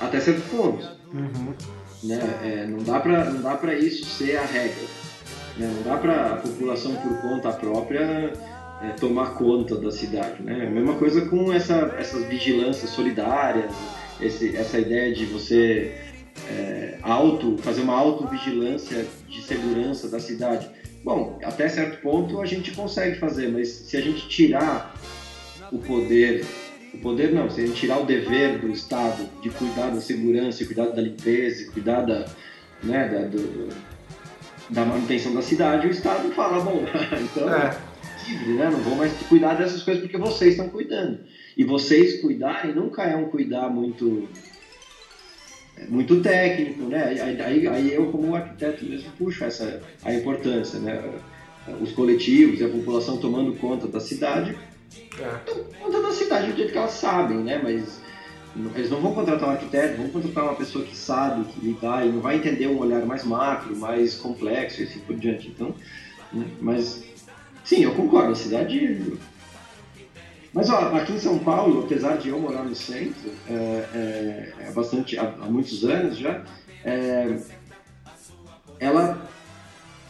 até 0.00 0.20
certo 0.20 0.42
ponto. 0.50 0.86
Uhum. 1.14 1.54
Né? 2.02 2.20
É, 2.42 2.66
não 2.66 2.82
dá 2.82 3.00
para 3.00 3.30
não 3.30 3.40
dá 3.40 3.54
para 3.54 3.74
isso 3.74 4.04
ser 4.04 4.36
a 4.36 4.44
regra. 4.44 4.84
Né? 5.56 5.72
Não 5.76 5.82
dá 5.82 5.96
para 5.98 6.32
a 6.32 6.36
população 6.36 6.94
por 6.96 7.20
conta 7.22 7.52
própria 7.52 8.32
é, 8.82 8.90
tomar 8.90 9.34
conta 9.34 9.76
da 9.76 9.90
cidade. 9.90 10.42
Né? 10.42 10.66
A 10.66 10.70
mesma 10.70 10.94
coisa 10.94 11.22
com 11.26 11.52
essa, 11.52 11.94
essas 11.98 12.24
vigilâncias 12.26 12.90
solidárias, 12.90 13.72
esse, 14.20 14.56
essa 14.56 14.78
ideia 14.78 15.14
de 15.14 15.24
você 15.26 15.94
é, 16.50 16.98
auto, 17.02 17.56
fazer 17.58 17.82
uma 17.82 17.94
autovigilância 17.94 19.06
de 19.28 19.42
segurança 19.42 20.08
da 20.08 20.20
cidade. 20.20 20.68
Bom, 21.04 21.38
até 21.42 21.68
certo 21.68 22.00
ponto 22.02 22.40
a 22.40 22.46
gente 22.46 22.72
consegue 22.72 23.18
fazer, 23.18 23.48
mas 23.48 23.68
se 23.68 23.96
a 23.96 24.00
gente 24.00 24.28
tirar 24.28 24.94
o 25.70 25.78
poder, 25.78 26.44
o 26.92 26.98
poder 26.98 27.32
não, 27.32 27.48
se 27.48 27.60
a 27.60 27.66
gente 27.66 27.78
tirar 27.78 28.00
o 28.00 28.06
dever 28.06 28.58
do 28.58 28.68
Estado 28.70 29.28
de 29.42 29.50
cuidar 29.50 29.90
da 29.90 30.00
segurança, 30.00 30.64
cuidar 30.64 30.86
da 30.86 31.00
limpeza, 31.00 31.70
cuidar 31.70 32.02
da, 32.02 32.26
né, 32.82 33.08
da, 33.08 33.20
do, 33.26 33.68
da 34.70 34.84
manutenção 34.84 35.32
da 35.32 35.42
cidade, 35.42 35.86
o 35.86 35.90
Estado 35.90 36.28
fala, 36.32 36.62
bom, 36.62 36.84
então 37.22 37.54
é. 37.54 37.76
Livre, 38.28 38.54
né? 38.54 38.70
Não 38.70 38.80
vou 38.80 38.96
mais 38.96 39.12
cuidar 39.28 39.54
dessas 39.54 39.82
coisas 39.82 40.02
porque 40.02 40.18
vocês 40.18 40.52
estão 40.52 40.68
cuidando. 40.68 41.20
E 41.56 41.64
vocês 41.64 42.20
cuidarem 42.20 42.74
nunca 42.74 43.02
é 43.04 43.16
um 43.16 43.28
cuidar 43.28 43.68
muito 43.70 44.28
é, 45.76 45.86
muito 45.86 46.20
técnico, 46.20 46.82
né? 46.84 47.04
Aí, 47.04 47.40
aí, 47.40 47.68
aí, 47.68 47.94
eu 47.94 48.06
como 48.06 48.34
arquiteto 48.34 48.84
mesmo 48.84 49.10
puxo 49.18 49.44
essa 49.44 49.80
a 50.04 50.12
importância, 50.12 50.78
né? 50.78 51.02
Os 51.80 51.92
coletivos 51.92 52.60
e 52.60 52.64
a 52.64 52.68
população 52.68 53.16
tomando 53.18 53.52
conta 53.58 53.88
da 53.88 53.98
cidade, 53.98 54.56
é. 55.18 55.80
conta 55.80 56.00
da 56.00 56.12
cidade 56.12 56.52
do 56.52 56.56
jeito 56.56 56.72
que 56.72 56.78
elas 56.78 56.92
sabem, 56.92 57.38
né? 57.38 57.60
Mas 57.62 58.00
eles 58.74 58.90
não 58.90 59.00
vão 59.00 59.14
contratar 59.14 59.48
um 59.48 59.52
arquiteto, 59.52 59.96
vão 59.98 60.08
contratar 60.08 60.44
uma 60.44 60.54
pessoa 60.54 60.84
que 60.84 60.96
sabe 60.96 61.44
que 61.44 61.60
lidar 61.60 62.06
e 62.06 62.10
não 62.10 62.20
vai 62.20 62.36
entender 62.36 62.66
um 62.68 62.78
olhar 62.78 63.04
mais 63.04 63.24
macro, 63.24 63.76
mais 63.76 64.14
complexo 64.14 64.80
e 64.80 64.84
assim 64.84 65.00
por 65.00 65.16
diante. 65.16 65.48
Então, 65.48 65.74
né? 66.32 66.46
mas 66.60 67.04
sim, 67.66 67.82
eu 67.82 67.94
concordo, 67.94 68.32
a 68.32 68.34
cidade. 68.34 69.18
Mas 70.54 70.70
ó, 70.70 70.96
aqui 70.96 71.12
em 71.12 71.18
São 71.18 71.38
Paulo, 71.38 71.84
apesar 71.84 72.16
de 72.16 72.30
eu 72.30 72.40
morar 72.40 72.64
no 72.64 72.74
centro 72.74 73.30
é, 73.46 73.52
é, 73.52 74.54
é 74.60 74.72
bastante 74.72 75.18
há, 75.18 75.24
há, 75.24 75.46
muitos 75.46 75.84
anos 75.84 76.16
já, 76.16 76.42
é, 76.82 77.38
ela 78.80 79.28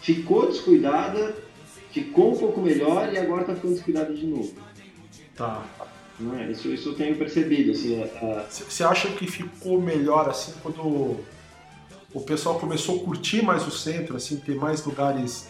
ficou 0.01 0.47
descuidada, 0.47 1.35
ficou 1.91 2.33
um 2.33 2.39
pouco 2.39 2.61
melhor 2.61 3.13
e 3.13 3.19
agora 3.19 3.41
está 3.41 3.57
ficando 3.57 3.75
descuidada 3.75 4.15
de 4.15 4.25
novo. 4.25 4.55
Tá. 5.35 5.65
Né? 6.21 6.51
Isso, 6.53 6.69
isso 6.73 6.91
eu 6.91 6.95
tenho 6.95 7.17
percebido. 7.17 7.73
Assim, 7.73 8.05
Você 8.49 8.85
a... 8.85 8.91
acha 8.91 9.09
que 9.09 9.27
ficou 9.27 9.81
melhor 9.81 10.29
assim 10.29 10.53
quando 10.63 11.17
o 12.15 12.21
pessoal 12.21 12.59
começou 12.59 13.01
a 13.01 13.05
curtir 13.05 13.43
mais 13.43 13.67
o 13.67 13.71
centro, 13.71 14.17
assim, 14.17 14.37
ter 14.37 14.55
mais 14.55 14.85
lugares 14.85 15.49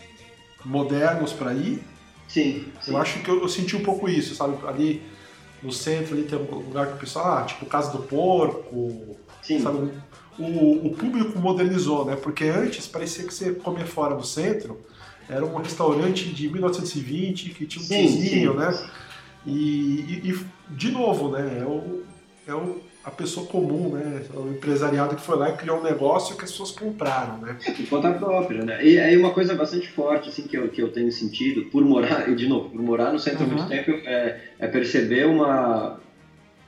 modernos 0.65 1.33
para 1.33 1.55
ir? 1.55 1.81
Sim, 2.29 2.67
sim, 2.83 2.91
Eu 2.91 2.97
acho 2.99 3.21
que 3.21 3.29
eu, 3.29 3.41
eu, 3.41 3.49
senti 3.49 3.77
um 3.77 3.83
pouco 3.83 4.09
isso, 4.09 4.35
sabe? 4.35 4.57
Ali 4.67 5.03
no 5.63 5.73
centro 5.73 6.15
ali 6.15 6.25
tem 6.25 6.39
um 6.39 6.57
lugar 6.57 6.89
que 6.89 6.95
o 6.95 6.99
pessoal, 6.99 7.39
ah, 7.39 7.45
tipo 7.45 7.67
Casa 7.67 7.93
do 7.93 8.01
Porco, 8.01 9.17
sim. 9.43 9.61
sabe? 9.61 9.91
O, 10.39 10.87
o 10.87 10.95
público 10.95 11.39
modernizou, 11.39 12.05
né? 12.05 12.17
Porque 12.17 12.45
antes 12.45 12.87
parecia 12.87 13.25
que 13.25 13.33
você 13.33 13.55
comer 13.55 13.87
fora 13.87 14.15
do 14.15 14.27
centro 14.27 14.79
era 15.29 15.45
um 15.45 15.57
restaurante 15.57 16.29
de 16.29 16.49
1920 16.49 17.51
que 17.51 17.67
tinha 17.67 17.83
um 17.83 17.89
sim, 17.89 18.55
né? 18.55 18.89
E, 19.47 20.21
e, 20.25 20.31
e, 20.31 20.47
de 20.75 20.91
novo, 20.91 21.31
né? 21.31 21.61
É, 21.61 21.65
o, 21.65 22.03
é 22.47 22.55
o, 22.55 22.81
a 23.07 23.11
pessoa 23.13 23.47
comum, 23.47 23.91
né? 23.91 24.21
O 24.35 24.49
empresariado 24.49 25.15
que 25.15 25.23
foi 25.23 25.39
lá 25.39 25.51
e 25.51 25.57
criou 25.57 25.79
um 25.79 25.83
negócio 25.85 26.37
que 26.37 26.45
as 26.45 26.51
pessoas 26.51 26.73
compraram, 26.73 27.39
né? 27.39 27.57
É, 27.65 27.71
por 27.71 27.89
conta 27.89 28.11
própria, 28.11 28.65
né? 28.65 28.85
E 28.85 28.99
aí 28.99 29.17
uma 29.17 29.31
coisa 29.31 29.55
bastante 29.55 29.87
forte, 29.87 30.29
assim, 30.29 30.43
que 30.43 30.59
eu, 30.59 30.69
que 30.69 30.83
eu 30.83 30.91
tenho 30.91 31.13
sentido, 31.13 31.67
por 31.67 31.85
morar, 31.85 32.29
e 32.29 32.35
de 32.35 32.49
novo, 32.49 32.69
por 32.69 32.83
morar 32.83 33.13
no 33.13 33.21
centro 33.21 33.45
uhum. 33.45 33.53
há 33.53 33.55
muito 33.55 33.69
tempo, 33.69 33.93
é, 34.05 34.41
é 34.59 34.67
perceber 34.67 35.25
uma, 35.25 36.01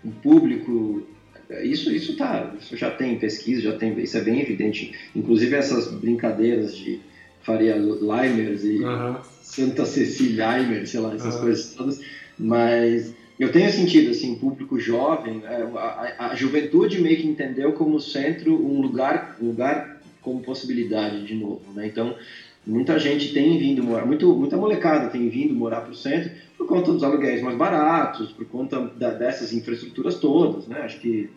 um 0.04 0.12
público 0.12 1.02
isso 1.62 1.90
isso 1.90 2.14
tá 2.14 2.54
isso 2.60 2.76
já 2.76 2.90
tem 2.90 3.18
pesquisa 3.18 3.62
já 3.62 3.72
tem 3.72 3.98
isso 4.00 4.18
é 4.18 4.20
bem 4.20 4.38
evidente 4.38 4.94
inclusive 5.16 5.56
essas 5.56 5.90
brincadeiras 5.90 6.76
de 6.76 7.00
Faria 7.40 7.74
Limers 7.74 8.64
e 8.64 8.84
uhum. 8.84 9.16
Santa 9.40 9.86
Cecília 9.86 10.58
Limers 10.58 10.90
sei 10.90 11.00
lá 11.00 11.14
essas 11.14 11.36
uhum. 11.36 11.40
coisas 11.40 11.74
todas 11.74 12.00
mas 12.38 13.14
eu 13.38 13.52
tenho 13.52 13.70
sentido, 13.70 14.10
assim, 14.10 14.34
público 14.34 14.78
jovem, 14.78 15.42
é, 15.44 15.62
a, 15.76 16.30
a, 16.30 16.34
juventude 16.34 17.00
meio 17.00 17.16
que 17.16 17.26
entendeu 17.26 17.72
como 17.72 18.00
centro 18.00 18.54
um 18.54 18.80
lugar, 18.80 19.36
um 19.40 19.46
lugar 19.46 20.00
como 20.20 20.40
possibilidade 20.40 21.24
de 21.24 21.34
novo, 21.34 21.62
né? 21.72 21.86
Então, 21.86 22.16
muita 22.66 22.98
gente 22.98 23.32
tem 23.32 23.56
vindo 23.56 23.82
morar, 23.82 24.04
muito, 24.04 24.34
muita 24.34 24.56
molecada 24.56 25.08
tem 25.08 25.28
vindo 25.28 25.54
morar 25.54 25.82
para 25.82 25.92
o 25.92 25.96
centro 25.96 26.30
por 26.56 26.66
conta 26.66 26.92
dos 26.92 27.04
aluguéis 27.04 27.40
mais 27.40 27.56
baratos, 27.56 28.32
por 28.32 28.44
conta 28.46 28.80
da, 28.96 29.10
dessas 29.10 29.52
infraestruturas 29.52 30.16
todas, 30.16 30.66
né? 30.66 30.80
Acho 30.80 30.98
que 30.98 31.30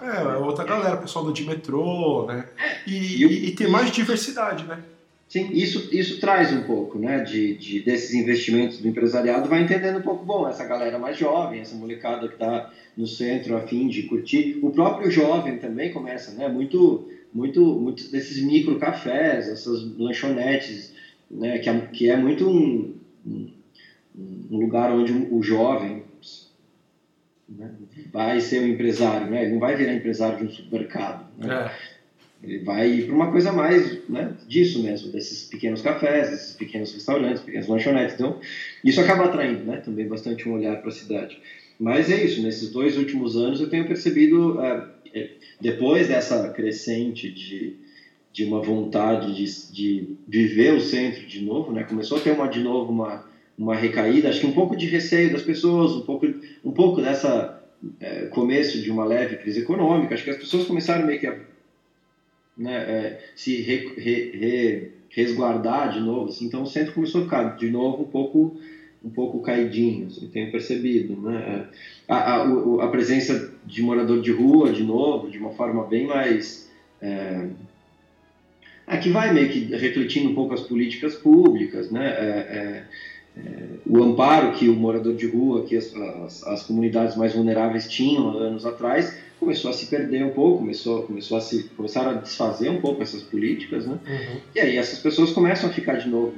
é, 0.00 0.36
outra 0.36 0.64
galera, 0.64 0.98
pessoal 0.98 1.24
do 1.24 1.32
de 1.32 1.44
metrô, 1.44 2.26
né? 2.26 2.44
E, 2.86 3.24
e, 3.24 3.46
e 3.46 3.50
tem 3.52 3.66
mais 3.66 3.90
diversidade, 3.90 4.64
né? 4.64 4.82
Sim, 5.28 5.50
isso, 5.52 5.92
isso 5.92 6.20
traz 6.20 6.52
um 6.52 6.62
pouco 6.62 6.98
né, 6.98 7.20
de, 7.20 7.56
de, 7.56 7.80
desses 7.80 8.14
investimentos 8.14 8.78
do 8.78 8.86
empresariado, 8.86 9.48
vai 9.48 9.60
entendendo 9.60 9.98
um 9.98 10.02
pouco, 10.02 10.24
bom, 10.24 10.46
essa 10.46 10.64
galera 10.64 11.00
mais 11.00 11.16
jovem, 11.16 11.60
essa 11.60 11.74
molecada 11.74 12.28
que 12.28 12.34
está 12.34 12.70
no 12.96 13.06
centro 13.08 13.56
a 13.56 13.66
fim 13.66 13.88
de 13.88 14.04
curtir. 14.04 14.58
O 14.62 14.70
próprio 14.70 15.10
jovem 15.10 15.58
também 15.58 15.92
começa, 15.92 16.32
né, 16.32 16.48
muito, 16.48 17.08
muito, 17.32 17.60
muito 17.60 18.08
desses 18.08 18.40
micro 18.40 18.78
cafés, 18.78 19.48
essas 19.48 19.82
lanchonetes, 19.98 20.94
né, 21.28 21.58
que, 21.58 21.68
é, 21.68 21.80
que 21.80 22.08
é 22.08 22.16
muito 22.16 22.48
um, 22.48 22.94
um 24.16 24.56
lugar 24.56 24.92
onde 24.92 25.12
o 25.12 25.42
jovem 25.42 26.04
né, 27.48 27.68
vai 28.12 28.38
ser 28.38 28.60
um 28.60 28.68
empresário, 28.68 29.28
né, 29.28 29.42
ele 29.42 29.54
não 29.54 29.58
vai 29.58 29.74
virar 29.74 29.92
empresário 29.92 30.38
de 30.38 30.44
um 30.44 30.50
supermercado. 30.50 31.26
Né? 31.36 31.52
É 31.52 31.95
ele 32.46 32.58
vai 32.58 33.02
para 33.02 33.14
uma 33.14 33.30
coisa 33.30 33.52
mais 33.52 34.08
né, 34.08 34.32
disso 34.46 34.82
mesmo, 34.82 35.10
desses 35.10 35.42
pequenos 35.42 35.82
cafés, 35.82 36.30
desses 36.30 36.54
pequenos 36.54 36.92
restaurantes, 36.92 37.42
pequenas 37.42 37.66
lanchonetes. 37.66 38.14
Então, 38.14 38.38
isso 38.84 39.00
acaba 39.00 39.24
atraindo 39.24 39.64
né, 39.64 39.78
também 39.78 40.06
bastante 40.06 40.48
um 40.48 40.52
olhar 40.52 40.80
para 40.80 40.88
a 40.88 40.92
cidade. 40.92 41.38
Mas 41.78 42.08
é 42.10 42.22
isso, 42.22 42.40
nesses 42.42 42.70
dois 42.70 42.96
últimos 42.96 43.36
anos 43.36 43.60
eu 43.60 43.68
tenho 43.68 43.86
percebido, 43.86 44.60
é, 44.60 44.88
é, 45.12 45.30
depois 45.60 46.06
dessa 46.06 46.48
crescente 46.50 47.28
de, 47.28 47.74
de 48.32 48.44
uma 48.44 48.62
vontade 48.62 49.34
de, 49.34 49.72
de 49.72 50.16
viver 50.26 50.72
o 50.72 50.80
centro 50.80 51.26
de 51.26 51.42
novo, 51.42 51.72
né, 51.72 51.82
começou 51.82 52.16
a 52.16 52.20
ter 52.20 52.30
uma, 52.30 52.46
de 52.46 52.60
novo 52.60 52.92
uma, 52.92 53.28
uma 53.58 53.74
recaída, 53.74 54.28
acho 54.28 54.40
que 54.40 54.46
um 54.46 54.52
pouco 54.52 54.76
de 54.76 54.86
receio 54.86 55.32
das 55.32 55.42
pessoas, 55.42 55.92
um 55.92 56.02
pouco, 56.02 56.26
um 56.64 56.72
pouco 56.72 57.02
dessa 57.02 57.60
é, 58.00 58.26
começo 58.26 58.80
de 58.80 58.90
uma 58.90 59.04
leve 59.04 59.36
crise 59.36 59.60
econômica, 59.60 60.14
acho 60.14 60.24
que 60.24 60.30
as 60.30 60.36
pessoas 60.36 60.64
começaram 60.64 61.04
meio 61.04 61.18
que 61.18 61.26
a 61.26 61.36
né, 62.56 62.74
é, 62.74 63.24
se 63.34 63.60
re, 63.60 63.92
re, 63.96 64.30
re, 64.30 64.92
resguardar 65.10 65.92
de 65.92 66.00
novo. 66.00 66.30
Assim, 66.30 66.46
então 66.46 66.64
centro 66.66 66.94
começou 66.94 67.22
a 67.22 67.24
ficar 67.24 67.56
de 67.56 67.70
novo 67.70 68.02
um 68.02 68.06
pouco 68.08 68.56
um 69.04 69.10
pouco 69.10 69.40
caidinho, 69.40 70.08
assim, 70.08 70.26
tenho 70.26 70.50
percebido, 70.50 71.16
né? 71.20 71.68
É, 72.08 72.12
a, 72.12 72.42
a, 72.42 72.84
a, 72.84 72.88
presença 72.88 73.52
de 73.64 73.80
morador 73.80 74.20
de 74.20 74.32
rua, 74.32 74.72
de 74.72 74.82
novo, 74.82 75.30
de 75.30 75.38
uma 75.38 75.50
forma 75.50 75.84
bem 75.84 76.08
mais 76.08 76.68
é, 77.00 77.46
aqui 78.86 79.10
vai 79.10 79.32
meio 79.32 79.48
que 79.48 79.60
refletindo 79.76 80.30
um 80.30 80.34
pouco 80.34 80.54
as 80.54 80.60
políticas 80.60 81.14
públicas, 81.14 81.90
né? 81.90 82.06
É, 82.08 82.22
é, 82.22 82.84
é, 83.38 83.62
o 83.84 84.02
amparo 84.02 84.52
que 84.52 84.68
o 84.68 84.74
morador 84.74 85.14
de 85.14 85.26
rua, 85.26 85.64
que 85.64 85.76
as, 85.76 85.94
as, 85.94 86.46
as, 86.46 86.62
comunidades 86.62 87.16
mais 87.16 87.34
vulneráveis 87.34 87.86
tinham 87.86 88.30
anos 88.30 88.64
atrás, 88.64 89.14
começou 89.38 89.70
a 89.70 89.74
se 89.74 89.86
perder 89.86 90.24
um 90.24 90.30
pouco, 90.30 90.58
começou, 90.58 91.02
começou 91.02 91.36
a 91.36 91.40
se, 91.40 91.64
começaram 91.76 92.10
a 92.10 92.14
desfazer 92.14 92.70
um 92.70 92.80
pouco 92.80 93.02
essas 93.02 93.22
políticas, 93.22 93.86
né? 93.86 93.98
Uhum. 94.06 94.40
E 94.54 94.60
aí 94.60 94.76
essas 94.76 94.98
pessoas 94.98 95.32
começam 95.32 95.68
a 95.68 95.72
ficar 95.72 95.96
de 95.96 96.08
novo 96.08 96.34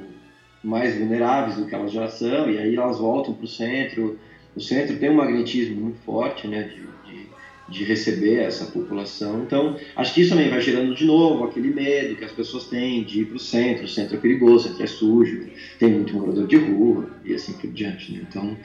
mais 0.63 0.97
vulneráveis 0.97 1.55
do 1.57 1.65
que 1.65 1.73
elas 1.73 1.91
já 1.91 2.07
são, 2.07 2.49
e 2.49 2.57
aí 2.57 2.75
elas 2.75 2.97
voltam 2.97 3.33
para 3.33 3.45
o 3.45 3.47
centro. 3.47 4.19
O 4.55 4.59
centro 4.59 4.97
tem 4.97 5.09
um 5.09 5.15
magnetismo 5.15 5.79
muito 5.79 5.99
forte, 5.99 6.47
né, 6.47 6.63
de, 6.63 6.81
de, 7.09 7.27
de, 7.69 7.83
receber 7.85 8.39
essa 8.39 8.65
população. 8.65 9.43
Então, 9.43 9.77
acho 9.95 10.13
que 10.13 10.21
isso 10.21 10.31
também 10.31 10.49
vai 10.49 10.59
gerando 10.59 10.93
de 10.93 11.05
novo 11.05 11.45
aquele 11.45 11.69
medo 11.69 12.15
que 12.15 12.25
as 12.25 12.31
pessoas 12.31 12.65
têm 12.65 13.03
de 13.03 13.21
ir 13.21 13.25
para 13.25 13.37
o 13.37 13.39
centro. 13.39 13.85
O 13.85 13.87
centro 13.87 14.17
é 14.17 14.19
perigoso, 14.19 14.65
o 14.65 14.69
centro 14.69 14.83
é 14.83 14.87
sujo, 14.87 15.47
tem 15.77 15.91
muito 15.91 16.13
morador 16.13 16.45
de 16.45 16.57
rua 16.57 17.09
e 17.23 17.33
assim 17.33 17.53
por 17.53 17.71
diante. 17.71 18.11
Né? 18.11 18.25
Então, 18.27 18.57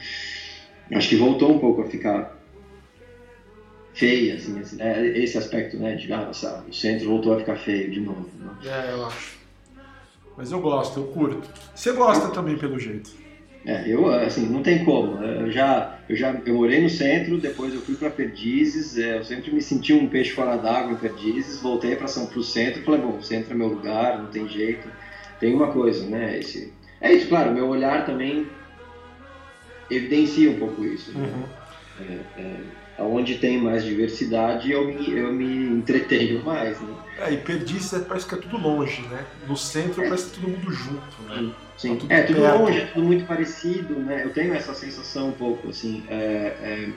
acho 0.92 1.08
que 1.08 1.16
voltou 1.16 1.52
um 1.52 1.58
pouco 1.58 1.82
a 1.82 1.86
ficar 1.86 2.33
feia, 3.94 4.34
assim, 4.34 4.60
esse, 4.60 4.76
né? 4.76 5.06
esse 5.06 5.38
aspecto, 5.38 5.76
né, 5.76 5.94
de 5.94 6.12
ah, 6.12 6.30
o 6.68 6.72
centro 6.72 7.08
voltou 7.08 7.34
a 7.34 7.38
ficar 7.38 7.56
feio 7.56 7.90
de 7.90 8.00
novo. 8.00 8.28
Né? 8.38 8.50
É, 8.64 8.92
eu 8.92 9.06
acho. 9.06 9.38
Mas 10.36 10.50
eu 10.50 10.60
gosto, 10.60 11.00
eu 11.00 11.06
curto. 11.06 11.48
Você 11.74 11.92
gosta 11.92 12.28
também, 12.28 12.58
pelo 12.58 12.78
jeito. 12.78 13.10
É, 13.64 13.88
eu, 13.88 14.12
assim, 14.12 14.46
não 14.46 14.62
tem 14.62 14.84
como. 14.84 15.22
Eu 15.22 15.50
já, 15.50 15.98
eu 16.08 16.16
já 16.16 16.34
eu 16.44 16.54
morei 16.54 16.82
no 16.82 16.90
centro, 16.90 17.38
depois 17.38 17.72
eu 17.72 17.80
fui 17.80 17.94
para 17.94 18.10
Perdizes, 18.10 18.98
é, 18.98 19.18
eu 19.18 19.24
sempre 19.24 19.52
me 19.52 19.62
senti 19.62 19.94
um 19.94 20.08
peixe 20.08 20.32
fora 20.32 20.56
d'água 20.56 20.92
em 20.92 20.96
Perdizes, 20.96 21.62
voltei 21.62 21.96
para 21.96 22.08
São 22.08 22.26
pro 22.26 22.42
centro 22.42 22.82
e 22.82 22.84
falei, 22.84 23.00
bom, 23.00 23.16
o 23.16 23.22
centro 23.22 23.52
é 23.52 23.56
meu 23.56 23.68
lugar, 23.68 24.18
não 24.18 24.26
tem 24.26 24.46
jeito. 24.48 24.86
Tem 25.40 25.54
uma 25.54 25.68
coisa, 25.68 26.04
né, 26.06 26.38
esse... 26.38 26.72
É 27.00 27.12
isso, 27.12 27.28
claro, 27.28 27.52
meu 27.52 27.68
olhar 27.68 28.04
também 28.04 28.46
evidencia 29.90 30.50
um 30.50 30.58
pouco 30.58 30.84
isso. 30.84 31.16
Né? 31.16 31.26
Uhum. 31.26 31.44
É, 32.06 32.40
é, 32.40 32.56
onde 32.98 33.36
tem 33.36 33.58
mais 33.58 33.84
diversidade 33.84 34.70
eu 34.70 34.86
me, 34.86 35.10
eu 35.10 35.32
me 35.32 35.66
entretenho 35.78 36.44
mais, 36.44 36.80
né? 36.80 36.94
É, 37.18 37.32
e 37.32 37.38
Perdizes 37.38 38.02
parece 38.06 38.26
que 38.26 38.34
é 38.34 38.38
tudo 38.38 38.56
longe, 38.56 39.02
né? 39.08 39.24
No 39.48 39.56
centro 39.56 40.02
é. 40.02 40.06
parece 40.06 40.30
que 40.30 40.40
todo 40.40 40.50
mundo 40.50 40.72
junto, 40.72 41.22
né? 41.28 41.52
Sim, 41.76 41.94
tá 41.94 42.00
tudo 42.00 42.12
é 42.12 42.22
tudo 42.22 42.40
perto. 42.40 42.58
longe, 42.58 42.78
é 42.78 42.86
tudo 42.86 43.04
muito 43.04 43.26
parecido, 43.26 43.94
né? 43.94 44.22
Eu 44.24 44.30
tenho 44.30 44.54
essa 44.54 44.74
sensação 44.74 45.28
um 45.28 45.32
pouco, 45.32 45.70
assim, 45.70 46.04
é, 46.08 46.14
é, 46.14 46.88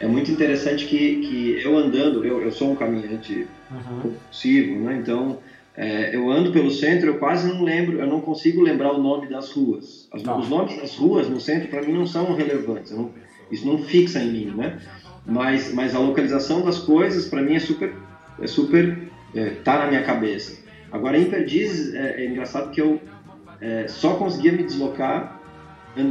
é 0.00 0.06
muito 0.06 0.30
interessante 0.30 0.86
que, 0.86 1.16
que 1.16 1.62
eu 1.62 1.76
andando, 1.76 2.24
eu, 2.24 2.42
eu 2.42 2.50
sou 2.50 2.72
um 2.72 2.76
caminhante 2.76 3.46
uhum. 3.70 4.00
compulsivo, 4.00 4.80
né? 4.80 4.98
Então, 5.00 5.38
é, 5.76 6.16
eu 6.16 6.30
ando 6.30 6.50
pelo 6.52 6.70
centro, 6.70 7.06
eu 7.08 7.18
quase 7.18 7.48
não 7.48 7.62
lembro, 7.62 7.98
eu 7.98 8.06
não 8.06 8.20
consigo 8.20 8.62
lembrar 8.62 8.92
o 8.92 9.02
nome 9.02 9.28
das 9.28 9.52
ruas. 9.52 10.08
As, 10.10 10.22
tá. 10.22 10.36
Os 10.36 10.48
nomes 10.48 10.76
das 10.76 10.96
ruas 10.96 11.28
no 11.28 11.40
centro, 11.40 11.68
para 11.68 11.82
mim, 11.82 11.92
não 11.92 12.06
são 12.06 12.34
relevantes. 12.34 12.92
Não, 12.92 13.12
isso 13.50 13.66
não 13.66 13.78
fixa 13.78 14.20
em 14.20 14.32
mim, 14.32 14.46
né? 14.56 14.78
Mas, 15.28 15.72
mas 15.74 15.94
a 15.94 15.98
localização 15.98 16.62
das 16.62 16.78
coisas, 16.78 17.26
para 17.26 17.42
mim, 17.42 17.54
é 17.54 17.60
super, 17.60 17.94
é 18.40 18.46
super, 18.46 19.10
é, 19.34 19.50
tá 19.62 19.78
na 19.78 19.86
minha 19.88 20.02
cabeça. 20.02 20.58
Agora, 20.90 21.18
em 21.18 21.26
Perdizes, 21.26 21.94
é, 21.94 22.22
é 22.22 22.26
engraçado 22.26 22.70
que 22.70 22.80
eu 22.80 22.98
é, 23.60 23.86
só 23.86 24.14
conseguia 24.14 24.52
me 24.52 24.62
deslocar 24.62 25.38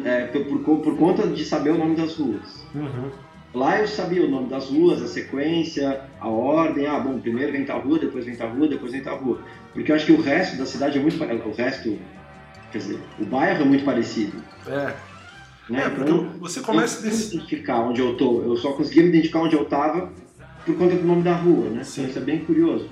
é, 0.06 0.26
por, 0.26 0.60
por, 0.60 0.98
conta 0.98 1.28
de 1.28 1.44
saber 1.44 1.72
o 1.72 1.78
nome 1.78 1.96
das 1.96 2.16
ruas. 2.16 2.64
Uhum. 2.76 3.10
Lá 3.54 3.80
eu 3.80 3.88
sabia 3.88 4.24
o 4.24 4.28
nome 4.30 4.50
das 4.50 4.66
ruas, 4.70 5.02
a 5.02 5.08
sequência, 5.08 6.02
a 6.20 6.28
ordem. 6.28 6.86
Ah, 6.86 7.00
bom, 7.00 7.20
primeiro 7.20 7.52
vem 7.54 7.64
tal 7.64 7.80
rua, 7.80 7.98
depois 7.98 8.26
vem 8.26 8.36
tal 8.36 8.50
rua, 8.50 8.68
depois 8.68 8.92
vem 8.92 9.02
tal 9.02 9.18
rua. 9.18 9.40
Porque 9.74 9.92
eu 9.92 9.96
acho 9.96 10.06
que 10.06 10.12
o 10.12 10.22
resto 10.22 10.58
da 10.58 10.66
cidade 10.66 10.98
é 10.98 11.02
muito 11.02 11.18
o 11.24 11.52
resto, 11.54 11.98
quer 12.72 12.78
dizer, 12.78 13.00
o 13.18 13.26
bairro 13.26 13.62
é 13.62 13.66
muito 13.66 13.84
parecido. 13.84 14.44
É. 14.68 14.94
Né? 15.70 15.84
É, 15.84 15.90
porque 15.90 16.12
então, 16.12 16.30
você 16.40 16.62
começa 16.62 17.02
desse... 17.02 17.36
identificar 17.36 17.80
onde 17.80 18.02
eu 18.02 18.16
tô. 18.16 18.42
Eu 18.42 18.56
só 18.58 18.72
conseguia 18.74 19.04
me 19.04 19.10
identificar 19.10 19.40
onde 19.40 19.56
eu 19.56 19.66
tava 19.66 20.12
por 20.66 20.76
conta 20.76 20.96
do 20.96 21.04
nome 21.04 21.24
da 21.24 21.34
rua, 21.34 21.70
né? 21.70 21.84
Sim. 21.84 22.02
Então, 22.02 22.10
isso 22.10 22.20
é 22.20 22.22
bem 22.22 22.40
curioso. 22.40 22.90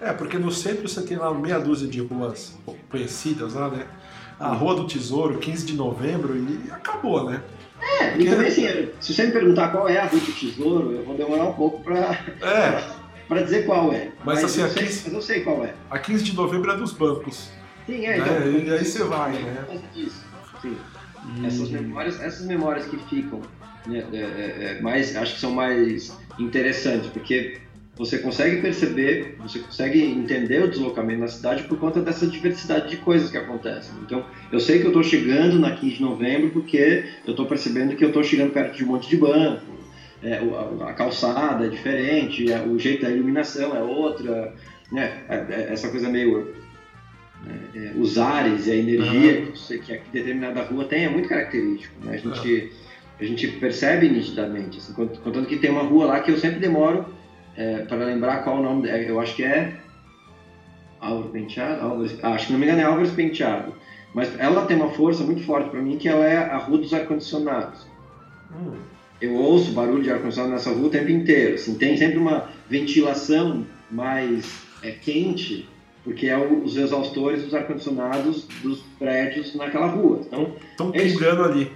É, 0.00 0.12
porque 0.12 0.38
no 0.38 0.50
centro 0.50 0.86
você 0.86 1.00
tem 1.00 1.16
lá 1.16 1.32
meia 1.32 1.58
dúzia 1.58 1.88
de 1.88 2.00
ruas 2.00 2.58
conhecidas 2.90 3.54
lá, 3.54 3.70
né? 3.70 3.86
A 4.38 4.48
Rua 4.48 4.74
do 4.74 4.86
Tesouro, 4.86 5.38
15 5.38 5.64
de 5.64 5.74
novembro, 5.74 6.36
e 6.36 6.70
acabou, 6.70 7.30
né? 7.30 7.42
É, 7.80 8.08
porque... 8.08 8.24
e 8.24 8.30
também 8.30 8.48
assim, 8.48 8.88
se 9.00 9.14
você 9.14 9.26
me 9.26 9.32
perguntar 9.32 9.68
qual 9.68 9.88
é 9.88 9.98
a 9.98 10.06
Rua 10.06 10.20
do 10.20 10.32
Tesouro, 10.32 10.92
eu 10.92 11.04
vou 11.04 11.16
demorar 11.16 11.44
um 11.44 11.54
pouco 11.54 11.82
pra, 11.82 12.20
é. 12.42 12.84
pra, 13.26 13.42
dizer 13.42 13.64
qual 13.64 13.92
é. 13.92 14.12
Mas, 14.24 14.42
mas 14.42 14.44
assim, 14.44 14.60
eu 14.60 14.66
a 14.66 14.70
15, 14.70 14.92
sei, 14.92 15.02
mas 15.06 15.14
eu 15.14 15.22
sei 15.22 15.40
qual 15.42 15.64
é. 15.64 15.74
A 15.90 15.98
15 15.98 16.24
de 16.24 16.34
novembro 16.34 16.70
é 16.70 16.76
dos 16.76 16.92
bancos. 16.92 17.50
Sim, 17.86 18.04
é. 18.04 18.18
Né? 18.18 18.26
Então, 18.26 18.50
e 18.50 18.72
aí 18.72 18.84
você 18.84 19.04
vai, 19.04 19.32
né? 19.32 19.64
Isso, 19.94 20.22
sim. 20.60 20.76
E... 21.40 21.46
Essas, 21.46 21.70
memórias, 21.70 22.20
essas 22.20 22.46
memórias 22.46 22.86
que 22.86 22.96
ficam, 22.96 23.40
né, 23.86 24.04
é, 24.12 24.16
é, 24.16 24.76
é, 24.78 24.80
mais, 24.80 25.16
acho 25.16 25.34
que 25.34 25.40
são 25.40 25.52
mais 25.52 26.16
interessantes, 26.38 27.08
porque 27.10 27.58
você 27.96 28.18
consegue 28.18 28.60
perceber, 28.60 29.36
você 29.38 29.60
consegue 29.60 30.02
entender 30.02 30.64
o 30.64 30.68
deslocamento 30.68 31.20
na 31.20 31.28
cidade 31.28 31.62
por 31.64 31.78
conta 31.78 32.00
dessa 32.00 32.26
diversidade 32.26 32.88
de 32.90 32.96
coisas 32.96 33.30
que 33.30 33.36
acontecem. 33.36 33.94
Então, 34.02 34.24
eu 34.50 34.58
sei 34.58 34.80
que 34.80 34.84
eu 34.84 34.88
estou 34.88 35.02
chegando 35.02 35.58
na 35.58 35.70
15 35.70 35.96
de 35.96 36.02
novembro 36.02 36.50
porque 36.50 37.04
eu 37.24 37.30
estou 37.30 37.46
percebendo 37.46 37.94
que 37.94 38.04
eu 38.04 38.08
estou 38.08 38.24
chegando 38.24 38.52
perto 38.52 38.76
de 38.76 38.84
um 38.84 38.88
monte 38.88 39.08
de 39.08 39.16
banco, 39.16 39.62
é, 40.24 40.40
a, 40.80 40.92
calçada 40.94 41.66
é 41.66 41.68
diferente, 41.68 42.50
é, 42.50 42.60
o 42.62 42.78
jeito 42.78 43.02
da 43.02 43.10
iluminação 43.10 43.76
é 43.76 43.82
outra, 43.82 44.54
né? 44.90 45.22
É, 45.28 45.68
essa 45.70 45.88
coisa 45.88 46.08
meio 46.08 46.54
é, 47.74 47.92
os 47.96 48.18
ares 48.18 48.66
e 48.66 48.72
a 48.72 48.76
energia 48.76 49.40
uhum. 49.40 49.52
que, 49.52 49.78
que, 49.78 50.10
determinada 50.12 50.62
rua 50.62 50.84
tem 50.84 51.04
é 51.04 51.08
muito 51.08 51.28
característico. 51.28 51.94
Né? 52.04 52.14
A, 52.14 52.16
gente, 52.16 52.48
uhum. 52.48 52.70
a 53.20 53.24
gente 53.24 53.48
percebe 53.48 54.08
nitidamente, 54.08 54.78
assim, 54.78 54.92
contando 54.92 55.46
que 55.46 55.56
tem 55.56 55.70
uma 55.70 55.82
rua 55.82 56.06
lá 56.06 56.20
que 56.20 56.30
eu 56.30 56.38
sempre 56.38 56.58
demoro 56.58 57.06
é, 57.56 57.78
para 57.78 58.04
lembrar 58.04 58.42
qual 58.42 58.58
o 58.58 58.62
nome, 58.62 58.88
eu 58.88 59.20
acho 59.20 59.36
que 59.36 59.44
é 59.44 59.74
Álvaro 61.00 61.28
Penteado, 61.28 61.82
Álvares, 61.82 62.18
ah, 62.22 62.30
acho 62.30 62.46
que 62.46 62.52
não 62.52 62.60
me 62.60 62.66
engano 62.66 62.80
é 62.80 62.84
Álvares 62.84 63.10
Penteado, 63.10 63.74
mas 64.14 64.38
ela 64.38 64.64
tem 64.66 64.76
uma 64.76 64.90
força 64.90 65.22
muito 65.22 65.42
forte 65.42 65.70
para 65.70 65.82
mim 65.82 65.98
que 65.98 66.08
ela 66.08 66.24
é 66.24 66.36
a 66.36 66.56
rua 66.56 66.78
dos 66.78 66.94
ar-condicionados. 66.94 67.86
Hum. 68.52 68.74
Eu 69.20 69.34
ouço 69.34 69.72
barulho 69.72 70.02
de 70.02 70.10
ar-condicionado 70.10 70.54
nessa 70.54 70.70
rua 70.70 70.86
o 70.86 70.90
tempo 70.90 71.10
inteiro, 71.10 71.54
assim, 71.54 71.74
tem 71.74 71.96
sempre 71.96 72.18
uma 72.18 72.48
ventilação 72.68 73.66
mais 73.90 74.64
é, 74.82 74.90
quente, 74.92 75.68
porque 76.04 76.28
é 76.28 76.36
o, 76.36 76.62
os 76.62 76.76
exaustores 76.76 77.42
dos 77.42 77.54
ar-condicionados 77.54 78.46
dos 78.62 78.80
prédios 78.98 79.54
naquela 79.54 79.86
rua. 79.86 80.20
Então, 80.26 80.54
estão 80.70 80.92
pingando 80.92 81.42
ali. 81.42 81.72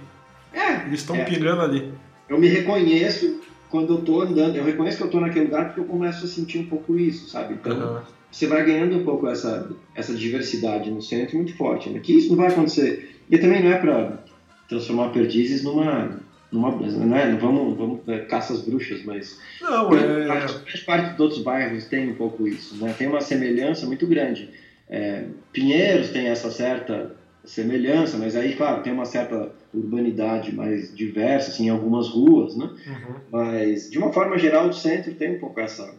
É, 0.53 0.85
Eles 0.85 1.01
estão 1.01 1.15
é. 1.15 1.25
pingando 1.25 1.61
ali. 1.61 1.91
Eu 2.29 2.39
me 2.39 2.47
reconheço 2.47 3.41
quando 3.69 3.95
eu 3.95 4.01
tô 4.01 4.21
andando, 4.21 4.55
eu 4.55 4.63
reconheço 4.63 4.97
que 4.97 5.03
eu 5.03 5.09
tô 5.09 5.19
naquele 5.19 5.45
lugar 5.45 5.65
porque 5.65 5.79
eu 5.79 5.85
começo 5.85 6.25
a 6.25 6.27
sentir 6.27 6.59
um 6.59 6.65
pouco 6.65 6.97
isso, 6.97 7.29
sabe? 7.29 7.55
Então, 7.55 7.95
uhum. 7.95 8.01
você 8.31 8.47
vai 8.47 8.63
ganhando 8.63 8.97
um 8.97 9.03
pouco 9.03 9.27
essa, 9.27 9.69
essa 9.95 10.13
diversidade 10.13 10.89
no 10.89 11.01
centro 11.01 11.37
muito 11.37 11.55
forte, 11.55 11.89
né? 11.89 11.99
Que 11.99 12.13
isso 12.13 12.29
não 12.29 12.37
vai 12.37 12.47
acontecer. 12.47 13.15
E 13.29 13.37
também 13.37 13.63
não 13.63 13.71
é 13.71 13.77
para 13.77 14.23
transformar 14.67 15.09
Perdizes 15.09 15.63
numa 15.63 16.19
numa 16.51 16.71
não 16.71 17.15
é, 17.15 17.35
vamos, 17.35 17.77
vamos 17.77 18.07
é, 18.07 18.19
caça 18.19 18.53
as 18.53 18.61
bruxas, 18.61 19.03
mas 19.03 19.39
não, 19.61 19.95
é... 19.95 20.25
parte, 20.27 20.85
parte 20.85 21.11
dos 21.11 21.19
outros 21.19 21.43
bairros 21.43 21.85
tem 21.85 22.09
um 22.09 22.15
pouco 22.15 22.47
isso, 22.47 22.75
né? 22.77 22.93
Tem 22.97 23.07
uma 23.07 23.21
semelhança 23.21 23.85
muito 23.85 24.07
grande. 24.07 24.49
É, 24.89 25.25
Pinheiros 25.53 26.09
tem 26.09 26.27
essa 26.27 26.49
certa 26.49 27.15
semelhança, 27.43 28.17
mas 28.17 28.35
aí, 28.35 28.55
claro, 28.55 28.81
tem 28.81 28.91
uma 28.91 29.05
certa 29.05 29.51
urbanidade 29.73 30.53
mais 30.53 30.95
diversa, 30.95 31.51
assim, 31.51 31.67
em 31.67 31.69
algumas 31.69 32.09
ruas, 32.09 32.55
né? 32.55 32.65
Uhum. 32.65 33.15
Mas, 33.31 33.89
de 33.89 33.97
uma 33.97 34.11
forma 34.11 34.37
geral, 34.37 34.67
o 34.67 34.73
centro 34.73 35.13
tem 35.13 35.35
um 35.35 35.39
pouco 35.39 35.59
essa 35.59 35.93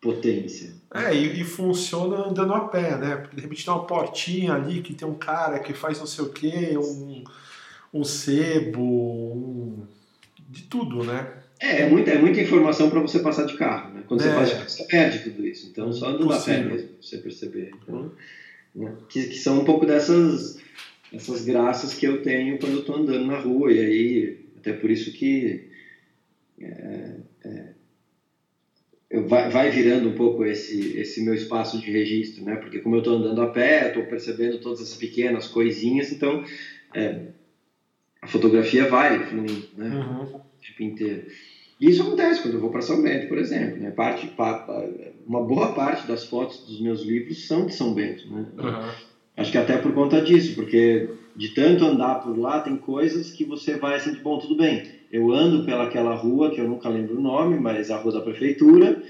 potência. 0.00 0.74
É, 0.94 1.14
e, 1.14 1.40
e, 1.40 1.44
funciona 1.44 2.28
andando 2.28 2.52
a 2.52 2.60
pé, 2.60 2.96
né? 2.96 3.16
Porque 3.16 3.36
de 3.36 3.42
repente 3.42 3.64
tem 3.64 3.74
uma 3.74 3.86
portinha 3.86 4.52
ali 4.52 4.82
que 4.82 4.94
tem 4.94 5.08
um 5.08 5.14
cara 5.14 5.58
que 5.58 5.72
faz 5.72 5.98
não 5.98 6.06
sei 6.06 6.24
o 6.24 6.28
quê, 6.28 6.76
um, 6.78 7.24
um 7.98 8.04
sebo, 8.04 8.82
um, 8.82 9.86
de 10.48 10.62
tudo, 10.64 11.04
né? 11.04 11.32
É, 11.58 11.82
é 11.82 11.88
muita, 11.88 12.10
é 12.10 12.18
muita 12.18 12.40
informação 12.40 12.90
para 12.90 13.00
você 13.00 13.18
passar 13.20 13.44
de 13.44 13.56
carro, 13.56 13.94
né? 13.94 14.02
Quando 14.06 14.20
é. 14.20 14.24
você 14.24 14.34
passa 14.34 14.46
de 14.46 14.54
carro, 14.54 14.68
você 14.68 14.84
perde 14.84 15.18
tudo 15.20 15.46
isso. 15.46 15.68
Então, 15.70 15.92
só 15.92 16.08
andando 16.08 16.32
a 16.32 16.40
pé 16.40 16.62
mesmo, 16.62 16.88
pra 16.88 17.02
você 17.02 17.18
perceber. 17.18 17.70
Então, 17.82 18.12
né? 18.74 18.92
que, 19.08 19.24
que 19.28 19.38
são 19.38 19.60
um 19.60 19.64
pouco 19.64 19.86
dessas 19.86 20.58
essas 21.12 21.44
graças 21.44 21.94
que 21.94 22.06
eu 22.06 22.22
tenho 22.22 22.58
quando 22.58 22.74
eu 22.74 22.80
estou 22.80 22.96
andando 22.96 23.26
na 23.26 23.38
rua. 23.38 23.72
E 23.72 23.78
aí, 23.78 24.38
até 24.58 24.72
por 24.72 24.90
isso 24.90 25.12
que 25.12 25.68
é, 26.60 27.16
é, 27.44 27.64
eu 29.08 29.26
vai, 29.26 29.48
vai, 29.48 29.70
virando 29.70 30.08
um 30.08 30.14
pouco 30.14 30.44
esse, 30.44 30.98
esse 30.98 31.22
meu 31.22 31.34
espaço 31.34 31.80
de 31.80 31.90
registro, 31.90 32.44
né? 32.44 32.56
Porque 32.56 32.80
como 32.80 32.96
eu 32.96 33.00
estou 33.00 33.16
andando 33.16 33.40
a 33.40 33.48
pé, 33.48 33.88
estou 33.88 34.04
percebendo 34.04 34.60
todas 34.60 34.80
essas 34.80 34.96
pequenas 34.96 35.46
coisinhas, 35.46 36.12
então 36.12 36.44
é, 36.94 37.28
a 38.26 38.28
fotografia 38.28 38.88
vai 38.88 39.24
fluindo, 39.24 39.68
né? 39.76 39.88
Uhum. 39.88 40.22
O 40.22 40.40
tempo 40.60 40.82
inteiro. 40.82 41.26
E 41.80 41.90
isso 41.90 42.02
acontece 42.02 42.42
quando 42.42 42.54
eu 42.54 42.60
vou 42.60 42.70
para 42.70 42.82
São 42.82 43.00
Bento, 43.00 43.28
por 43.28 43.38
exemplo. 43.38 43.78
Né? 43.78 43.90
Parte, 43.90 44.32
uma 45.26 45.42
boa 45.42 45.72
parte 45.72 46.08
das 46.08 46.24
fotos 46.24 46.66
dos 46.66 46.80
meus 46.80 47.02
livros 47.02 47.46
são 47.46 47.66
de 47.66 47.74
São 47.74 47.94
Bento. 47.94 48.28
Né? 48.28 48.46
Uhum. 48.58 48.90
Acho 49.36 49.52
que 49.52 49.58
até 49.58 49.76
por 49.76 49.92
conta 49.94 50.20
disso, 50.20 50.54
porque 50.54 51.08
de 51.36 51.50
tanto 51.50 51.84
andar 51.84 52.16
por 52.22 52.36
lá, 52.36 52.60
tem 52.60 52.76
coisas 52.76 53.30
que 53.30 53.44
você 53.44 53.76
vai 53.76 53.96
assim, 53.96 54.14
bom, 54.22 54.38
tudo 54.38 54.56
bem, 54.56 54.90
eu 55.12 55.30
ando 55.30 55.64
pelaquela 55.64 56.14
rua, 56.14 56.50
que 56.50 56.60
eu 56.60 56.66
nunca 56.66 56.88
lembro 56.88 57.18
o 57.18 57.22
nome, 57.22 57.58
mas 57.58 57.90
a 57.90 57.98
rua 57.98 58.14
da 58.14 58.22
prefeitura, 58.22 59.02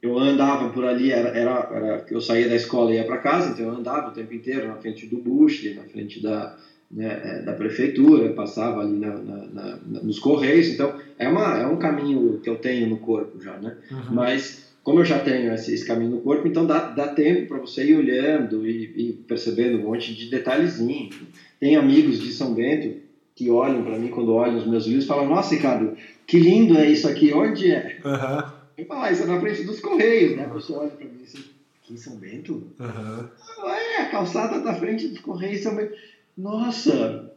eu 0.00 0.18
andava 0.18 0.70
por 0.70 0.84
ali, 0.84 1.12
era, 1.12 1.28
era, 1.28 1.70
era 1.70 2.06
eu 2.10 2.20
saía 2.20 2.48
da 2.48 2.56
escola 2.56 2.92
e 2.92 2.94
ia 2.94 3.04
para 3.04 3.18
casa, 3.18 3.52
então 3.52 3.66
eu 3.66 3.78
andava 3.78 4.08
o 4.08 4.12
tempo 4.12 4.32
inteiro 4.32 4.66
na 4.66 4.76
frente 4.76 5.06
do 5.06 5.18
Bush, 5.18 5.74
na 5.76 5.82
frente 5.82 6.22
da, 6.22 6.56
né, 6.90 7.20
é, 7.22 7.42
da 7.42 7.52
prefeitura, 7.52 8.32
passava 8.32 8.80
ali 8.80 8.98
na, 8.98 9.16
na, 9.16 9.46
na, 9.46 9.78
nos 10.02 10.18
correios, 10.18 10.68
então 10.68 10.94
é, 11.18 11.28
uma, 11.28 11.58
é 11.58 11.66
um 11.66 11.76
caminho 11.76 12.40
que 12.42 12.48
eu 12.48 12.56
tenho 12.56 12.88
no 12.88 12.98
corpo 12.98 13.40
já, 13.40 13.56
né? 13.58 13.76
Uhum. 13.90 14.14
Mas 14.14 14.66
como 14.86 15.00
eu 15.00 15.04
já 15.04 15.18
tenho 15.18 15.52
esse, 15.52 15.74
esse 15.74 15.84
caminho 15.84 16.12
no 16.12 16.20
corpo, 16.20 16.46
então 16.46 16.64
dá, 16.64 16.78
dá 16.78 17.08
tempo 17.08 17.48
para 17.48 17.58
você 17.58 17.84
ir 17.84 17.96
olhando 17.96 18.64
e, 18.64 19.08
e, 19.08 19.12
percebendo 19.26 19.78
um 19.78 19.82
monte 19.82 20.14
de 20.14 20.30
detalhezinho. 20.30 21.10
Tem 21.58 21.74
amigos 21.74 22.20
de 22.20 22.32
São 22.32 22.54
Bento 22.54 23.00
que 23.34 23.50
olham 23.50 23.82
para 23.82 23.98
mim 23.98 24.08
quando 24.08 24.32
olham 24.32 24.56
os 24.56 24.64
meus 24.64 24.86
livros 24.86 25.04
e 25.04 25.08
falam: 25.08 25.28
Nossa, 25.28 25.56
Ricardo, 25.56 25.96
que 26.24 26.38
lindo 26.38 26.78
é 26.78 26.88
isso 26.88 27.08
aqui, 27.08 27.32
onde 27.32 27.68
é? 27.68 27.98
Uhum. 28.04 28.50
Eu 28.78 28.86
falo: 28.86 29.02
ah, 29.02 29.10
Isso 29.10 29.24
é 29.24 29.26
na 29.26 29.40
frente 29.40 29.64
dos 29.64 29.80
Correios, 29.80 30.36
né? 30.36 30.44
A 30.44 30.50
pessoa 30.50 30.82
olha 30.82 30.90
para 30.90 31.04
mim 31.04 31.20
assim: 31.24 31.44
Aqui 31.82 31.94
em 31.94 31.96
São 31.96 32.16
Bento? 32.16 32.52
Uhum. 32.78 33.68
é, 33.68 34.02
a 34.02 34.06
calçada 34.08 34.60
da 34.60 34.72
frente 34.74 35.08
dos 35.08 35.18
Correios 35.18 35.62
São 35.62 35.74
Bento. 35.74 35.94
Nossa, 36.36 37.32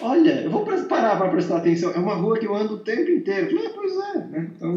olha, 0.00 0.42
eu 0.42 0.50
vou 0.50 0.64
parar 0.88 1.16
para 1.16 1.30
prestar 1.30 1.58
atenção. 1.58 1.92
É 1.92 1.98
uma 1.98 2.14
rua 2.14 2.38
que 2.38 2.46
eu 2.46 2.54
ando 2.54 2.74
o 2.74 2.80
tempo 2.80 3.10
inteiro. 3.10 3.58
Ah, 3.58 3.70
pois 3.74 3.92
é, 3.92 4.18
né? 4.26 4.50
Então. 4.54 4.76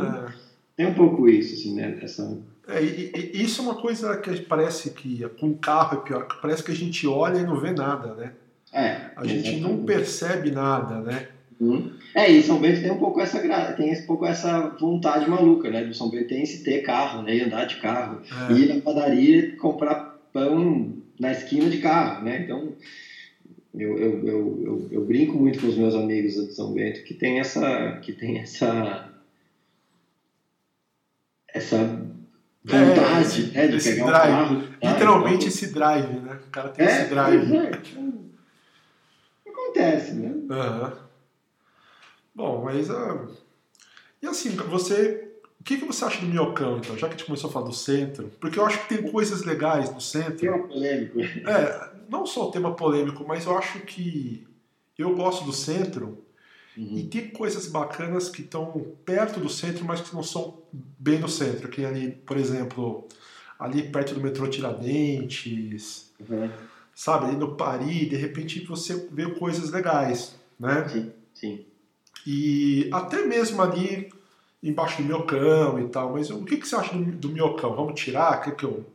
É 0.77 0.87
um 0.87 0.93
pouco 0.93 1.27
isso, 1.27 1.55
assim, 1.55 1.75
né? 1.75 1.99
Essa... 2.01 2.37
É, 2.67 2.81
e, 2.81 3.11
e, 3.33 3.43
isso 3.43 3.61
é 3.61 3.63
uma 3.65 3.75
coisa 3.75 4.15
que 4.17 4.41
parece 4.41 4.91
que 4.91 5.27
com 5.39 5.53
carro 5.55 5.97
é 5.97 6.01
pior, 6.07 6.27
parece 6.41 6.63
que 6.63 6.71
a 6.71 6.75
gente 6.75 7.05
olha 7.05 7.39
e 7.39 7.45
não 7.45 7.59
vê 7.59 7.71
nada, 7.71 8.13
né? 8.13 8.31
É. 8.71 9.09
A 9.15 9.25
gente 9.25 9.49
exatamente. 9.49 9.61
não 9.61 9.83
percebe 9.83 10.51
nada, 10.51 11.01
né? 11.01 11.27
Hum. 11.59 11.91
É, 12.15 12.31
e 12.31 12.41
São 12.41 12.59
Bento 12.59 12.81
tem 12.81 12.91
um 12.91 12.97
pouco 12.97 13.19
essa 13.19 13.39
tem 13.75 13.93
um 13.93 14.05
pouco 14.05 14.25
essa 14.25 14.69
vontade 14.79 15.29
maluca, 15.29 15.69
né? 15.69 15.83
Do 15.83 15.93
São 15.93 16.09
Bento 16.09 16.29
tem 16.29 16.43
esse 16.43 16.63
ter 16.63 16.81
carro, 16.81 17.23
né? 17.23 17.35
E 17.35 17.41
andar 17.41 17.65
de 17.65 17.75
carro. 17.77 18.21
É. 18.49 18.53
E 18.53 18.63
ir 18.63 18.73
na 18.73 18.81
padaria 18.81 19.57
comprar 19.57 20.17
pão 20.31 20.93
na 21.19 21.31
esquina 21.31 21.69
de 21.69 21.79
carro, 21.79 22.23
né? 22.23 22.43
Então, 22.43 22.73
eu, 23.73 23.97
eu, 23.97 24.27
eu, 24.27 24.87
eu, 24.91 25.05
brinco 25.05 25.37
muito 25.37 25.59
com 25.59 25.67
os 25.67 25.77
meus 25.77 25.93
amigos 25.93 26.33
de 26.33 26.53
São 26.53 26.73
Bento 26.73 27.03
que 27.03 27.13
tem 27.13 27.39
essa, 27.39 27.99
que 28.01 28.13
tem 28.13 28.39
essa 28.39 29.09
essa 31.53 31.77
vontade 32.63 33.51
é, 33.53 33.67
né, 33.67 33.77
de 33.77 33.83
pegar 33.83 34.05
drive. 34.05 34.31
o 34.31 34.37
carro. 34.37 34.67
Tá? 34.79 34.91
Literalmente 34.91 35.47
esse 35.47 35.73
drive, 35.73 36.19
né? 36.19 36.39
O 36.47 36.51
cara 36.51 36.69
tem 36.69 36.85
é, 36.85 37.01
esse 37.01 37.09
drive. 37.09 37.55
É. 37.55 37.71
Acontece, 39.49 40.13
né? 40.13 40.29
Uhum. 40.29 40.91
Bom, 42.35 42.63
mas. 42.63 42.89
Uh... 42.89 43.27
E 44.21 44.27
assim, 44.27 44.49
você. 44.55 45.28
O 45.69 45.71
que, 45.71 45.77
que 45.77 45.85
você 45.85 46.03
acha 46.03 46.19
do 46.19 46.25
Minhocão, 46.25 46.79
então? 46.79 46.97
Já 46.97 47.07
que 47.07 47.13
a 47.13 47.17
gente 47.17 47.25
começou 47.27 47.47
a 47.47 47.53
falar 47.53 47.67
do 47.67 47.73
centro. 47.73 48.31
Porque 48.39 48.57
eu 48.57 48.65
acho 48.65 48.81
que 48.81 48.95
tem 48.95 49.11
coisas 49.11 49.43
legais 49.43 49.93
no 49.93 50.01
centro. 50.01 50.37
Tema 50.37 50.67
polêmico. 50.67 51.19
É, 51.19 51.91
não 52.09 52.25
só 52.25 52.47
o 52.47 52.51
tema 52.51 52.73
polêmico, 52.73 53.23
mas 53.27 53.45
eu 53.45 53.55
acho 53.55 53.79
que 53.81 54.47
eu 54.97 55.15
gosto 55.15 55.45
do 55.45 55.53
centro 55.53 56.25
uhum. 56.75 56.97
e 56.97 57.03
tem 57.03 57.29
coisas 57.29 57.67
bacanas 57.67 58.29
que 58.29 58.41
estão 58.41 58.95
perto 59.05 59.39
do 59.39 59.47
centro, 59.47 59.85
mas 59.85 60.01
que 60.01 60.15
não 60.15 60.23
são 60.23 60.63
bem 60.73 61.19
no 61.19 61.29
centro. 61.29 61.69
Que 61.69 61.85
ali, 61.85 62.13
por 62.13 62.37
exemplo, 62.37 63.07
ali 63.59 63.83
perto 63.83 64.15
do 64.15 64.21
metrô 64.21 64.47
Tiradentes, 64.47 66.11
uhum. 66.19 66.49
sabe, 66.95 67.27
ali 67.27 67.35
no 67.35 67.55
Paris, 67.55 68.09
de 68.09 68.15
repente 68.15 68.65
você 68.65 69.07
vê 69.11 69.29
coisas 69.35 69.69
legais, 69.69 70.35
né? 70.59 70.89
Sim, 70.89 71.11
sim. 71.31 71.65
E 72.25 72.89
até 72.91 73.23
mesmo 73.23 73.61
ali 73.61 74.09
embaixo 74.61 75.01
do 75.01 75.07
miocão 75.07 75.79
e 75.79 75.87
tal, 75.87 76.13
mas 76.13 76.29
o 76.29 76.43
que, 76.43 76.57
que 76.57 76.67
você 76.67 76.75
acha 76.75 76.95
do, 76.95 77.03
do 77.03 77.29
miocão? 77.29 77.75
Vamos 77.75 77.99
tirar? 77.99 78.39
O 78.39 78.41
que, 78.41 78.51
que 78.51 78.63
eu 78.65 78.85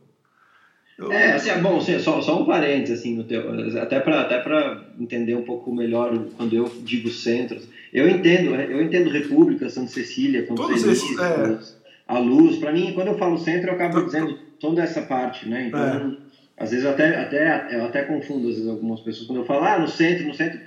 eu... 0.97 1.11
É, 1.11 1.33
assim, 1.33 1.49
é 1.49 1.57
bom, 1.57 1.77
assim, 1.77 1.99
só, 1.99 2.21
só 2.21 2.41
um 2.41 2.45
parênteses, 2.45 2.99
assim, 2.99 3.15
no 3.15 3.25
teu, 3.25 3.43
até 3.81 3.99
para 3.99 4.21
até 4.21 4.41
entender 4.97 5.35
um 5.35 5.43
pouco 5.43 5.73
melhor 5.73 6.17
quando 6.37 6.55
eu 6.55 6.71
digo 6.83 7.09
centros. 7.09 7.67
Eu 7.93 8.07
entendo, 8.07 8.55
eu 8.55 8.81
entendo 8.81 9.09
República, 9.09 9.69
Santa 9.69 9.89
Cecília, 9.89 10.45
Todos 10.45 10.83
esses, 10.85 11.19
é. 11.19 11.57
a 12.07 12.17
Luz. 12.17 12.57
Para 12.57 12.71
mim, 12.71 12.93
quando 12.93 13.09
eu 13.09 13.17
falo 13.17 13.37
centro, 13.37 13.69
eu 13.69 13.73
acabo 13.73 14.03
dizendo 14.03 14.39
toda 14.59 14.81
essa 14.81 15.01
parte, 15.01 15.49
né? 15.49 15.67
Então, 15.67 15.81
é. 15.81 16.63
às 16.63 16.71
vezes 16.71 16.85
eu 16.85 16.91
até, 16.91 17.19
até, 17.19 17.75
eu 17.75 17.85
até 17.85 18.03
confundo 18.03 18.47
às 18.47 18.55
vezes, 18.55 18.69
algumas 18.69 19.01
pessoas 19.01 19.27
quando 19.27 19.39
eu 19.39 19.45
falo, 19.45 19.65
ah, 19.65 19.79
no 19.79 19.89
centro, 19.89 20.25
no 20.25 20.33
centro. 20.33 20.59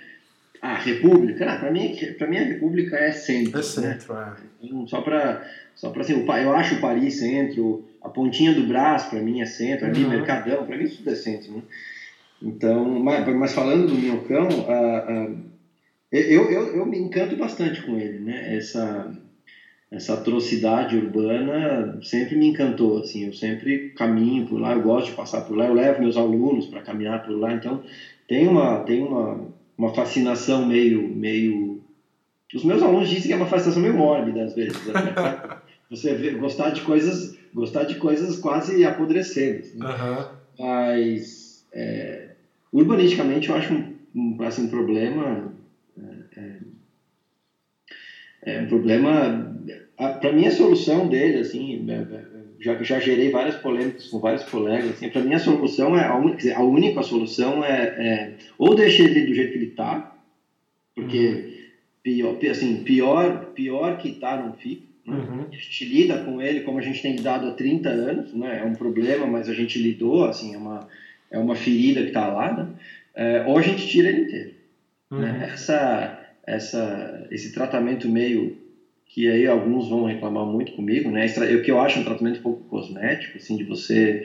Ah, 0.61 0.75
República, 0.75 1.45
para 1.59 1.71
mim, 1.71 1.97
mim 2.29 2.37
a 2.37 2.45
República 2.45 2.97
é 2.97 3.13
centro. 3.13 3.59
É 3.59 3.63
centro, 3.63 4.15
né? 4.15 4.37
é. 4.63 4.67
Então, 4.67 4.87
só 4.87 5.01
para 5.01 5.47
só 5.75 5.91
para 5.91 6.03
assim, 6.03 6.27
eu 6.27 6.53
acho 6.55 6.75
o 6.75 6.81
Paris 6.81 7.21
centro, 7.21 7.85
a 8.03 8.09
pontinha 8.09 8.53
do 8.53 8.67
braço 8.67 9.11
para 9.11 9.21
mim 9.21 9.41
é 9.41 9.47
centro, 9.47 9.87
ali 9.87 10.03
uhum. 10.03 10.11
Mercadão, 10.11 10.67
para 10.67 10.77
mim 10.77 10.89
tudo 10.89 11.11
é 11.11 11.15
centro, 11.15 11.53
né? 11.53 11.63
Então, 12.43 12.85
mas, 13.01 13.27
mas 13.37 13.53
falando 13.53 13.87
do 13.87 13.95
Minhocão, 13.95 14.49
eu, 16.11 16.51
eu, 16.51 16.77
eu 16.77 16.87
me 16.87 16.99
encanto 16.99 17.37
bastante 17.37 17.83
com 17.83 17.97
ele, 17.97 18.19
né? 18.19 18.57
Essa, 18.57 19.13
essa 19.91 20.15
atrocidade 20.15 20.97
urbana 20.97 21.99
sempre 22.03 22.37
me 22.37 22.49
encantou, 22.49 22.99
assim, 22.99 23.27
eu 23.27 23.33
sempre 23.33 23.91
caminho 23.91 24.47
por 24.47 24.61
lá, 24.61 24.73
eu 24.73 24.83
gosto 24.83 25.11
de 25.11 25.17
passar 25.17 25.43
por 25.43 25.57
lá, 25.57 25.67
eu 25.67 25.75
levo 25.75 26.01
meus 26.01 26.17
alunos 26.17 26.67
para 26.67 26.83
caminhar 26.83 27.25
por 27.25 27.37
lá, 27.39 27.53
então 27.53 27.83
tem 28.27 28.47
uma, 28.47 28.81
tem 28.81 29.03
uma, 29.03 29.47
uma 29.79 29.95
fascinação 29.95 30.67
meio, 30.67 31.09
meio... 31.09 31.81
Os 32.53 32.65
meus 32.65 32.83
alunos 32.83 33.09
dizem 33.09 33.29
que 33.29 33.33
é 33.33 33.37
uma 33.37 33.47
fascinação 33.47 33.81
meio 33.81 33.95
mórbida, 33.95 34.43
às 34.43 34.55
vezes, 34.55 34.85
né? 34.87 34.93
você 35.91 36.15
vê, 36.15 36.31
gostar 36.31 36.71
de 36.71 36.83
coisas 36.83 37.37
gostar 37.53 37.85
de 37.85 37.97
coisas 37.97 38.37
quase 38.37 38.85
apodrecendo 38.85 39.63
uhum. 39.75 40.27
mas 40.59 41.67
é, 41.73 42.35
urbanisticamente 42.73 43.49
eu 43.49 43.55
acho 43.55 43.73
um, 43.73 43.95
um, 44.15 44.37
assim, 44.43 44.65
um 44.65 44.69
problema 44.69 45.55
é, 45.97 46.41
é, 46.41 46.59
é 48.43 48.61
um 48.61 48.67
problema 48.67 49.55
para 49.97 50.33
mim 50.33 50.47
a 50.47 50.51
solução 50.51 51.09
dele 51.09 51.39
assim 51.39 51.87
é, 51.89 51.95
é, 51.95 52.38
já, 52.61 52.83
já 52.83 52.99
gerei 53.01 53.31
várias 53.31 53.57
polêmicas 53.57 54.09
com 54.09 54.19
vários 54.19 54.45
colegas 54.45 54.91
assim 54.91 55.09
para 55.09 55.23
mim 55.23 55.35
a 55.35 55.39
solução 55.39 55.97
é 55.97 56.05
a 56.05 56.17
única 56.17 56.37
dizer, 56.37 56.55
a 56.55 56.63
única 56.63 57.03
solução 57.03 57.65
é, 57.65 58.35
ou 58.59 58.75
deixar 58.75 59.05
ele 59.05 59.27
do 59.27 59.35
jeito 59.35 59.53
que 59.53 59.59
ele 59.59 59.67
está 59.67 60.17
porque 60.95 61.29
uhum. 61.29 61.53
pior 62.03 62.37
assim 62.51 62.83
pior 62.83 63.47
pior 63.55 63.99
que 63.99 64.09
está 64.09 64.37
não 64.37 64.53
fica 64.55 64.89
Uhum. 65.09 65.47
A 65.51 65.57
gente 65.57 65.85
lida 65.87 66.23
com 66.23 66.41
ele 66.41 66.61
como 66.61 66.79
a 66.79 66.83
gente 66.83 67.01
tem 67.01 67.17
lidado 67.17 67.49
há 67.49 67.53
30 67.53 67.89
anos, 67.89 68.35
né? 68.35 68.61
É 68.63 68.65
um 68.65 68.75
problema, 68.75 69.27
mas 69.27 69.49
a 69.49 69.55
gente 69.55 69.79
lidou, 69.79 70.25
assim, 70.25 70.55
é 70.55 70.59
uma, 70.59 70.87
é 71.31 71.39
uma 71.39 71.57
ferida 71.57 72.03
que 72.03 72.09
está 72.09 72.29
lá, 72.29 72.53
né? 72.53 72.69
É, 73.15 73.45
ou 73.47 73.57
a 73.57 73.63
gente 73.63 73.89
tira 73.89 74.09
ele 74.09 74.23
inteiro. 74.23 74.51
Né? 75.11 75.17
Uhum. 75.17 75.21
Né? 75.21 75.51
Essa, 75.53 76.27
essa, 76.47 77.27
esse 77.31 77.53
tratamento 77.53 78.09
meio 78.09 78.57
que 79.09 79.27
aí 79.27 79.47
alguns 79.47 79.89
vão 79.89 80.05
reclamar 80.05 80.45
muito 80.45 80.73
comigo, 80.73 81.11
né? 81.11 81.27
O 81.27 81.63
que 81.63 81.71
eu 81.71 81.81
acho 81.81 81.99
um 81.99 82.05
tratamento 82.05 82.39
um 82.39 82.43
pouco 82.43 82.63
cosmético, 82.65 83.39
assim, 83.39 83.57
de 83.57 83.65
você 83.65 84.23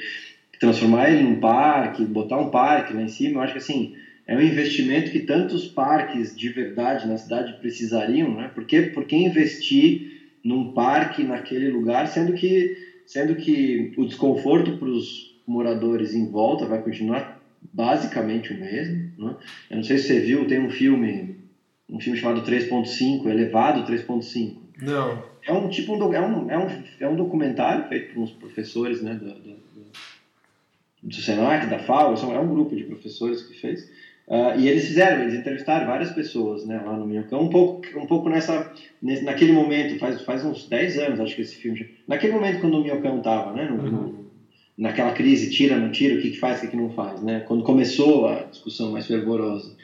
transformar 0.59 1.09
ele 1.09 1.23
num 1.23 1.39
parque, 1.39 2.05
botar 2.05 2.37
um 2.37 2.49
parque 2.49 2.93
lá 2.93 3.01
em 3.01 3.07
cima, 3.07 3.39
eu 3.39 3.41
acho 3.41 3.53
que 3.53 3.59
assim 3.59 3.91
é 4.25 4.35
um 4.35 4.41
investimento 4.41 5.11
que 5.11 5.19
tantos 5.19 5.67
parques 5.67 6.33
de 6.33 6.49
verdade 6.49 7.07
na 7.07 7.17
cidade 7.17 7.57
precisariam, 7.59 8.33
né? 8.33 8.49
Porque 8.53 8.83
porque 8.83 9.15
investir 9.15 10.03
num 10.43 10.73
parque 10.73 11.23
naquele 11.23 11.69
lugar, 11.69 12.07
sendo 12.07 12.33
que, 12.33 12.73
sendo 13.05 13.35
que 13.35 13.91
o 13.97 14.05
desconforto 14.05 14.77
para 14.77 14.89
os 14.89 15.33
moradores 15.45 16.13
em 16.13 16.29
volta 16.29 16.65
vai 16.65 16.81
continuar 16.81 17.41
basicamente 17.71 18.53
o 18.53 18.59
mesmo. 18.59 19.09
Né? 19.17 19.35
Eu 19.69 19.77
não 19.77 19.83
sei 19.83 19.97
se 19.97 20.07
você 20.07 20.19
viu, 20.19 20.45
tem 20.45 20.59
um 20.59 20.69
filme, 20.69 21.35
um 21.89 21.99
filme 21.99 22.17
chamado 22.17 22.43
3.5, 22.43 23.29
Elevado 23.29 23.85
3.5. 23.85 24.62
Não. 24.83 25.23
É 25.45 25.51
um 25.53 25.69
tipo 25.69 25.95
um, 25.95 26.13
é 26.13 26.19
um, 26.19 26.51
é 26.51 26.57
um, 26.57 26.83
é 26.99 27.07
um 27.07 27.15
documentário 27.15 27.87
feito 27.87 28.13
por 28.13 28.23
uns 28.23 28.31
professores 28.31 29.01
né, 29.01 29.13
do, 29.13 29.33
do, 29.33 29.55
do 31.03 31.15
Senac, 31.15 31.67
da 31.67 31.79
FAO, 31.79 32.15
é 32.15 32.39
um 32.39 32.53
grupo 32.53 32.75
de 32.75 32.83
professores 32.83 33.43
que 33.43 33.59
fez. 33.59 33.89
Uh, 34.27 34.57
e 34.57 34.69
eles 34.69 34.87
fizeram, 34.87 35.21
eles 35.23 35.33
entrevistaram 35.33 35.85
várias 35.85 36.11
pessoas 36.11 36.65
né, 36.65 36.81
lá 36.83 36.95
no 36.95 37.05
Minhocão, 37.05 37.41
um 37.41 37.49
pouco, 37.49 37.85
um 37.97 38.05
pouco 38.05 38.29
nessa, 38.29 38.71
nesse, 39.01 39.21
naquele 39.23 39.51
momento, 39.51 39.99
faz, 39.99 40.21
faz 40.21 40.45
uns 40.45 40.67
10 40.69 40.97
anos, 40.99 41.19
acho 41.19 41.35
que 41.35 41.41
esse 41.41 41.55
filme, 41.55 41.89
naquele 42.07 42.31
momento 42.31 42.61
quando 42.61 42.77
o 42.77 42.81
Minhocão 42.81 43.17
estava, 43.17 43.51
né, 43.51 43.65
no, 43.65 43.83
uhum. 43.83 43.91
no, 43.91 44.31
naquela 44.77 45.11
crise, 45.11 45.51
tira, 45.51 45.75
não 45.75 45.91
tira, 45.91 46.17
o 46.17 46.21
que, 46.21 46.31
que 46.31 46.39
faz, 46.39 46.59
o 46.59 46.61
que, 46.61 46.67
que 46.67 46.77
não 46.77 46.89
faz, 46.91 47.21
né, 47.21 47.41
quando 47.41 47.63
começou 47.63 48.27
a 48.27 48.43
discussão 48.43 48.93
mais 48.93 49.07
fervorosa. 49.07 49.75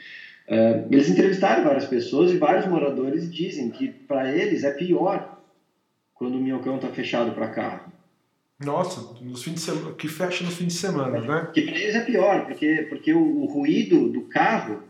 Uh, 0.49 0.87
eles 0.89 1.07
entrevistaram 1.07 1.63
várias 1.63 1.85
pessoas 1.85 2.31
e 2.31 2.37
vários 2.37 2.65
moradores 2.65 3.31
dizem 3.31 3.69
que 3.69 3.87
para 3.87 4.35
eles 4.35 4.63
é 4.63 4.71
pior 4.71 5.39
quando 6.15 6.35
o 6.35 6.41
Minhocão 6.41 6.77
está 6.77 6.87
fechado 6.87 7.33
para 7.33 7.49
carro. 7.49 7.91
Nossa, 8.59 9.13
nos 9.23 9.43
fins 9.43 9.53
de 9.53 9.59
semana, 9.61 9.93
que 9.93 10.07
fecha 10.07 10.43
no 10.43 10.49
fim 10.49 10.65
de 10.65 10.73
semana, 10.73 11.21
né? 11.21 11.49
Que 11.53 11.61
para 11.61 11.77
eles 11.77 11.95
é 11.95 12.01
pior, 12.01 12.45
porque, 12.45 12.87
porque 12.89 13.13
o, 13.13 13.43
o, 13.43 13.45
ruído 13.45 14.09
do 14.09 14.23
carro 14.23 14.81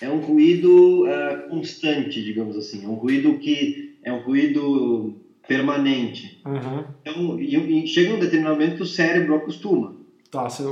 é 0.00 0.08
um 0.08 0.18
ruído 0.18 1.04
uh, 1.04 1.48
constante, 1.50 2.24
digamos 2.24 2.56
assim. 2.56 2.84
É 2.84 2.88
um 2.88 2.94
ruído 2.94 3.38
que 3.38 3.98
é 4.02 4.10
um 4.10 4.22
ruído 4.22 5.14
permanente. 5.46 6.40
Uhum. 6.44 6.84
Então, 7.02 7.38
e, 7.38 7.84
e, 7.84 7.86
chega 7.86 8.14
um 8.14 8.18
determinado 8.18 8.56
momento 8.56 8.76
que 8.76 8.82
o 8.82 8.86
cérebro 8.86 9.36
acostuma. 9.36 9.94
Tá, 10.30 10.48
você, 10.48 10.64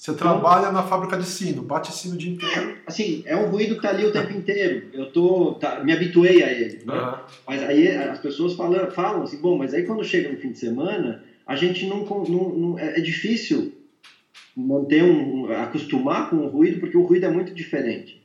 você 0.00 0.14
trabalha 0.14 0.72
na 0.72 0.82
fábrica 0.82 1.14
de 1.18 1.26
sino, 1.26 1.60
bate 1.60 1.92
sino 1.92 2.14
o 2.14 2.16
dia 2.16 2.32
inteiro. 2.32 2.78
Assim, 2.86 3.22
é 3.26 3.36
um 3.36 3.50
ruído 3.50 3.76
que 3.76 3.82
tá 3.82 3.90
ali 3.90 4.06
o 4.06 4.10
tempo 4.10 4.32
inteiro. 4.32 4.86
Eu 4.94 5.12
tô, 5.12 5.52
tá, 5.60 5.84
me 5.84 5.92
habituei 5.92 6.42
a 6.42 6.50
ele. 6.50 6.82
Né? 6.86 6.94
Uhum. 6.94 7.14
Mas 7.46 7.62
aí 7.62 7.86
as 7.86 8.18
pessoas 8.18 8.54
falam, 8.54 8.90
falam 8.90 9.24
assim, 9.24 9.36
bom, 9.36 9.58
mas 9.58 9.74
aí 9.74 9.82
quando 9.82 10.02
chega 10.02 10.32
no 10.32 10.38
fim 10.38 10.52
de 10.52 10.58
semana 10.58 11.22
a 11.46 11.54
gente 11.54 11.86
não, 11.86 12.02
não, 12.02 12.48
não 12.48 12.78
é, 12.78 12.96
é 12.96 13.00
difícil 13.02 13.74
manter 14.56 15.04
um, 15.04 15.52
acostumar 15.52 16.30
com 16.30 16.36
o 16.36 16.48
ruído 16.48 16.80
porque 16.80 16.96
o 16.96 17.02
ruído 17.02 17.26
é 17.26 17.30
muito 17.30 17.52
diferente. 17.52 18.19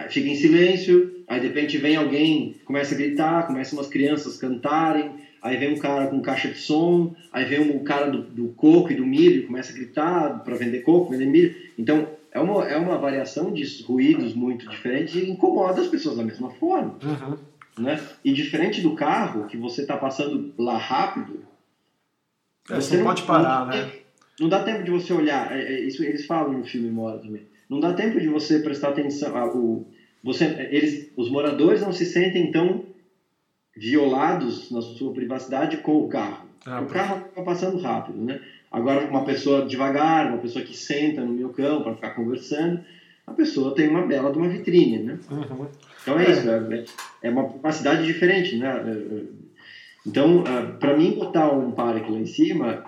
Aí 0.00 0.08
fica 0.08 0.28
em 0.28 0.34
silêncio, 0.34 1.22
aí 1.28 1.40
de 1.40 1.48
repente 1.48 1.76
vem 1.76 1.96
alguém, 1.96 2.56
começa 2.64 2.94
a 2.94 2.98
gritar, 2.98 3.46
começam 3.46 3.78
umas 3.78 3.88
crianças 3.88 4.38
cantarem, 4.38 5.10
aí 5.42 5.56
vem 5.56 5.74
um 5.74 5.78
cara 5.78 6.06
com 6.06 6.22
caixa 6.22 6.48
de 6.48 6.58
som, 6.58 7.14
aí 7.30 7.44
vem 7.44 7.60
um 7.60 7.84
cara 7.84 8.10
do, 8.10 8.22
do 8.22 8.48
coco 8.48 8.90
e 8.90 8.96
do 8.96 9.04
milho, 9.04 9.46
começa 9.46 9.72
a 9.72 9.74
gritar 9.74 10.42
para 10.42 10.56
vender 10.56 10.80
coco, 10.80 11.10
vender 11.10 11.26
milho. 11.26 11.54
Então 11.78 12.08
é 12.32 12.40
uma, 12.40 12.64
é 12.66 12.76
uma 12.76 12.96
variação 12.96 13.52
de 13.52 13.82
ruídos 13.82 14.34
muito 14.34 14.68
diferente 14.68 15.18
e 15.18 15.30
incomoda 15.30 15.80
as 15.80 15.88
pessoas 15.88 16.16
da 16.16 16.22
mesma 16.22 16.50
forma. 16.50 16.96
Uhum. 17.02 17.36
Né? 17.78 18.00
E 18.24 18.32
diferente 18.32 18.80
do 18.80 18.94
carro, 18.94 19.46
que 19.46 19.56
você 19.56 19.82
está 19.82 19.96
passando 19.96 20.52
lá 20.58 20.76
rápido, 20.76 21.44
é, 22.68 22.74
você 22.76 22.96
não 22.96 23.04
pode 23.04 23.22
parar, 23.22 23.66
não, 23.66 23.66
né? 23.66 23.92
Não 24.38 24.48
dá 24.48 24.62
tempo 24.62 24.82
de 24.82 24.90
você 24.90 25.12
olhar. 25.12 25.52
É, 25.52 25.60
é, 25.60 25.80
isso 25.80 26.02
eles 26.02 26.24
falam 26.24 26.52
no 26.52 26.64
filme 26.64 26.90
Mora 26.90 27.18
também. 27.18 27.42
Não 27.70 27.78
dá 27.78 27.92
tempo 27.92 28.20
de 28.20 28.26
você 28.26 28.58
prestar 28.58 28.88
atenção. 28.88 29.36
A, 29.36 29.46
o, 29.46 29.86
você, 30.24 30.44
eles, 30.70 31.12
os 31.16 31.30
moradores 31.30 31.80
não 31.80 31.92
se 31.92 32.04
sentem 32.04 32.50
tão 32.50 32.84
violados 33.76 34.72
na 34.72 34.82
sua 34.82 35.14
privacidade 35.14 35.76
com 35.76 36.04
o 36.04 36.08
carro. 36.08 36.48
Ah, 36.66 36.80
o 36.80 36.86
carro 36.86 37.26
está 37.28 37.42
passando 37.42 37.78
rápido, 37.78 38.20
né? 38.20 38.40
Agora, 38.70 39.06
uma 39.06 39.24
pessoa 39.24 39.64
devagar, 39.64 40.26
uma 40.26 40.38
pessoa 40.38 40.64
que 40.64 40.76
senta 40.76 41.24
no 41.24 41.32
meu 41.32 41.50
cão 41.50 41.82
para 41.82 41.94
ficar 41.94 42.10
conversando, 42.10 42.80
a 43.26 43.32
pessoa 43.32 43.74
tem 43.74 43.88
uma 43.88 44.06
bela 44.06 44.32
de 44.32 44.38
uma 44.38 44.48
vitrine, 44.48 44.98
né? 44.98 45.18
Uhum. 45.30 45.66
Então 46.02 46.18
é, 46.18 46.26
é. 46.26 46.30
isso, 46.30 46.50
é, 46.50 46.84
é 47.22 47.30
uma 47.30 47.44
capacidade 47.44 48.04
diferente, 48.04 48.56
né? 48.56 48.84
Então, 50.06 50.40
uh, 50.40 50.44
ah, 50.46 50.76
para 50.78 50.96
mim 50.96 51.12
botar 51.12 51.52
um 51.52 51.70
parque 51.70 52.10
lá 52.10 52.18
em 52.18 52.26
cima 52.26 52.84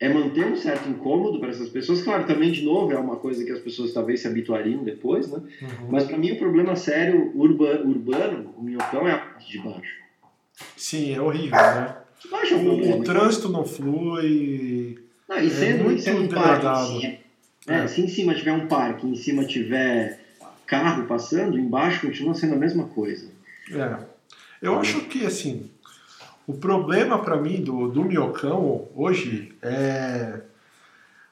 é 0.00 0.08
manter 0.08 0.46
um 0.46 0.56
certo 0.56 0.88
incômodo 0.88 1.40
para 1.40 1.50
essas 1.50 1.68
pessoas. 1.68 2.02
Claro, 2.02 2.24
também, 2.26 2.52
de 2.52 2.64
novo, 2.64 2.92
é 2.92 2.98
uma 2.98 3.16
coisa 3.16 3.44
que 3.44 3.50
as 3.50 3.58
pessoas 3.58 3.92
talvez 3.92 4.20
se 4.20 4.28
habituariam 4.28 4.84
depois, 4.84 5.28
né? 5.30 5.38
Uhum. 5.38 5.88
Mas 5.90 6.04
para 6.04 6.16
mim, 6.16 6.32
o 6.32 6.38
problema 6.38 6.76
sério 6.76 7.32
urba, 7.34 7.80
urbano, 7.84 8.54
o 8.56 8.62
minhocão, 8.62 9.08
é 9.08 9.12
a 9.12 9.18
parte 9.18 9.50
de 9.50 9.58
baixo. 9.58 9.98
Sim, 10.76 11.14
é 11.14 11.20
horrível, 11.20 11.56
né? 11.56 11.96
Baixo 12.30 12.54
é 12.54 12.56
um 12.56 12.68
o, 12.68 13.00
o 13.00 13.04
trânsito 13.04 13.48
não 13.48 13.64
flui. 13.64 14.98
Não, 15.28 15.38
e 15.38 15.50
sendo, 15.50 15.80
é 15.80 15.84
muito 15.84 16.02
sendo 16.02 16.22
um 16.22 16.28
parque, 16.28 17.06
em 17.06 17.18
é, 17.68 17.86
se 17.86 18.00
em 18.00 18.08
cima 18.08 18.34
tiver 18.34 18.52
um 18.52 18.66
parque, 18.66 19.06
em 19.06 19.14
cima 19.14 19.44
tiver 19.44 20.20
carro 20.66 21.06
passando, 21.06 21.58
embaixo 21.58 22.06
continua 22.06 22.34
sendo 22.34 22.54
a 22.54 22.58
mesma 22.58 22.84
coisa. 22.84 23.28
É. 23.70 23.98
Eu 24.60 24.78
acho 24.78 25.02
que, 25.02 25.24
assim, 25.24 25.70
o 26.48 26.54
problema 26.54 27.18
para 27.18 27.36
mim 27.36 27.60
do, 27.60 27.88
do 27.88 28.02
minhocão 28.02 28.88
hoje 28.96 29.52
é 29.60 30.40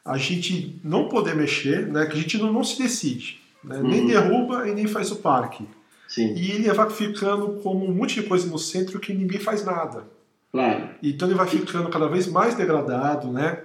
a 0.05 0.19
gente 0.19 0.79
não 0.85 1.09
poder 1.09 1.35
mexer, 1.35 1.87
né? 1.87 2.05
Que 2.05 2.13
a 2.13 2.21
gente 2.21 2.37
não, 2.37 2.53
não 2.53 2.63
se 2.63 2.81
decide. 2.81 3.41
Né? 3.65 3.79
Uhum. 3.79 3.89
Nem 3.89 4.07
derruba 4.07 4.69
e 4.69 4.75
nem 4.75 4.87
faz 4.87 5.11
o 5.11 5.17
parque. 5.17 5.67
Sim. 6.07 6.35
E 6.37 6.53
ele 6.53 6.71
vai 6.71 6.91
ficando 6.91 7.61
como 7.63 7.87
um 7.87 7.95
monte 7.95 8.21
de 8.21 8.29
coisa 8.29 8.47
no 8.47 8.59
centro 8.59 9.01
que 9.01 9.15
ninguém 9.15 9.41
faz 9.41 9.65
nada. 9.65 10.05
Claro. 10.53 10.91
Então 11.03 11.27
ele 11.27 11.37
vai 11.37 11.47
ficando 11.47 11.89
cada 11.89 12.09
vez 12.09 12.27
mais 12.27 12.55
degradado, 12.55 13.33
né? 13.33 13.63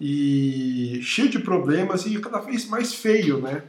E 0.00 0.98
cheio 1.02 1.28
de 1.28 1.38
problemas 1.38 2.04
e 2.04 2.18
cada 2.18 2.40
vez 2.40 2.68
mais 2.68 2.92
feio, 2.92 3.40
né? 3.40 3.62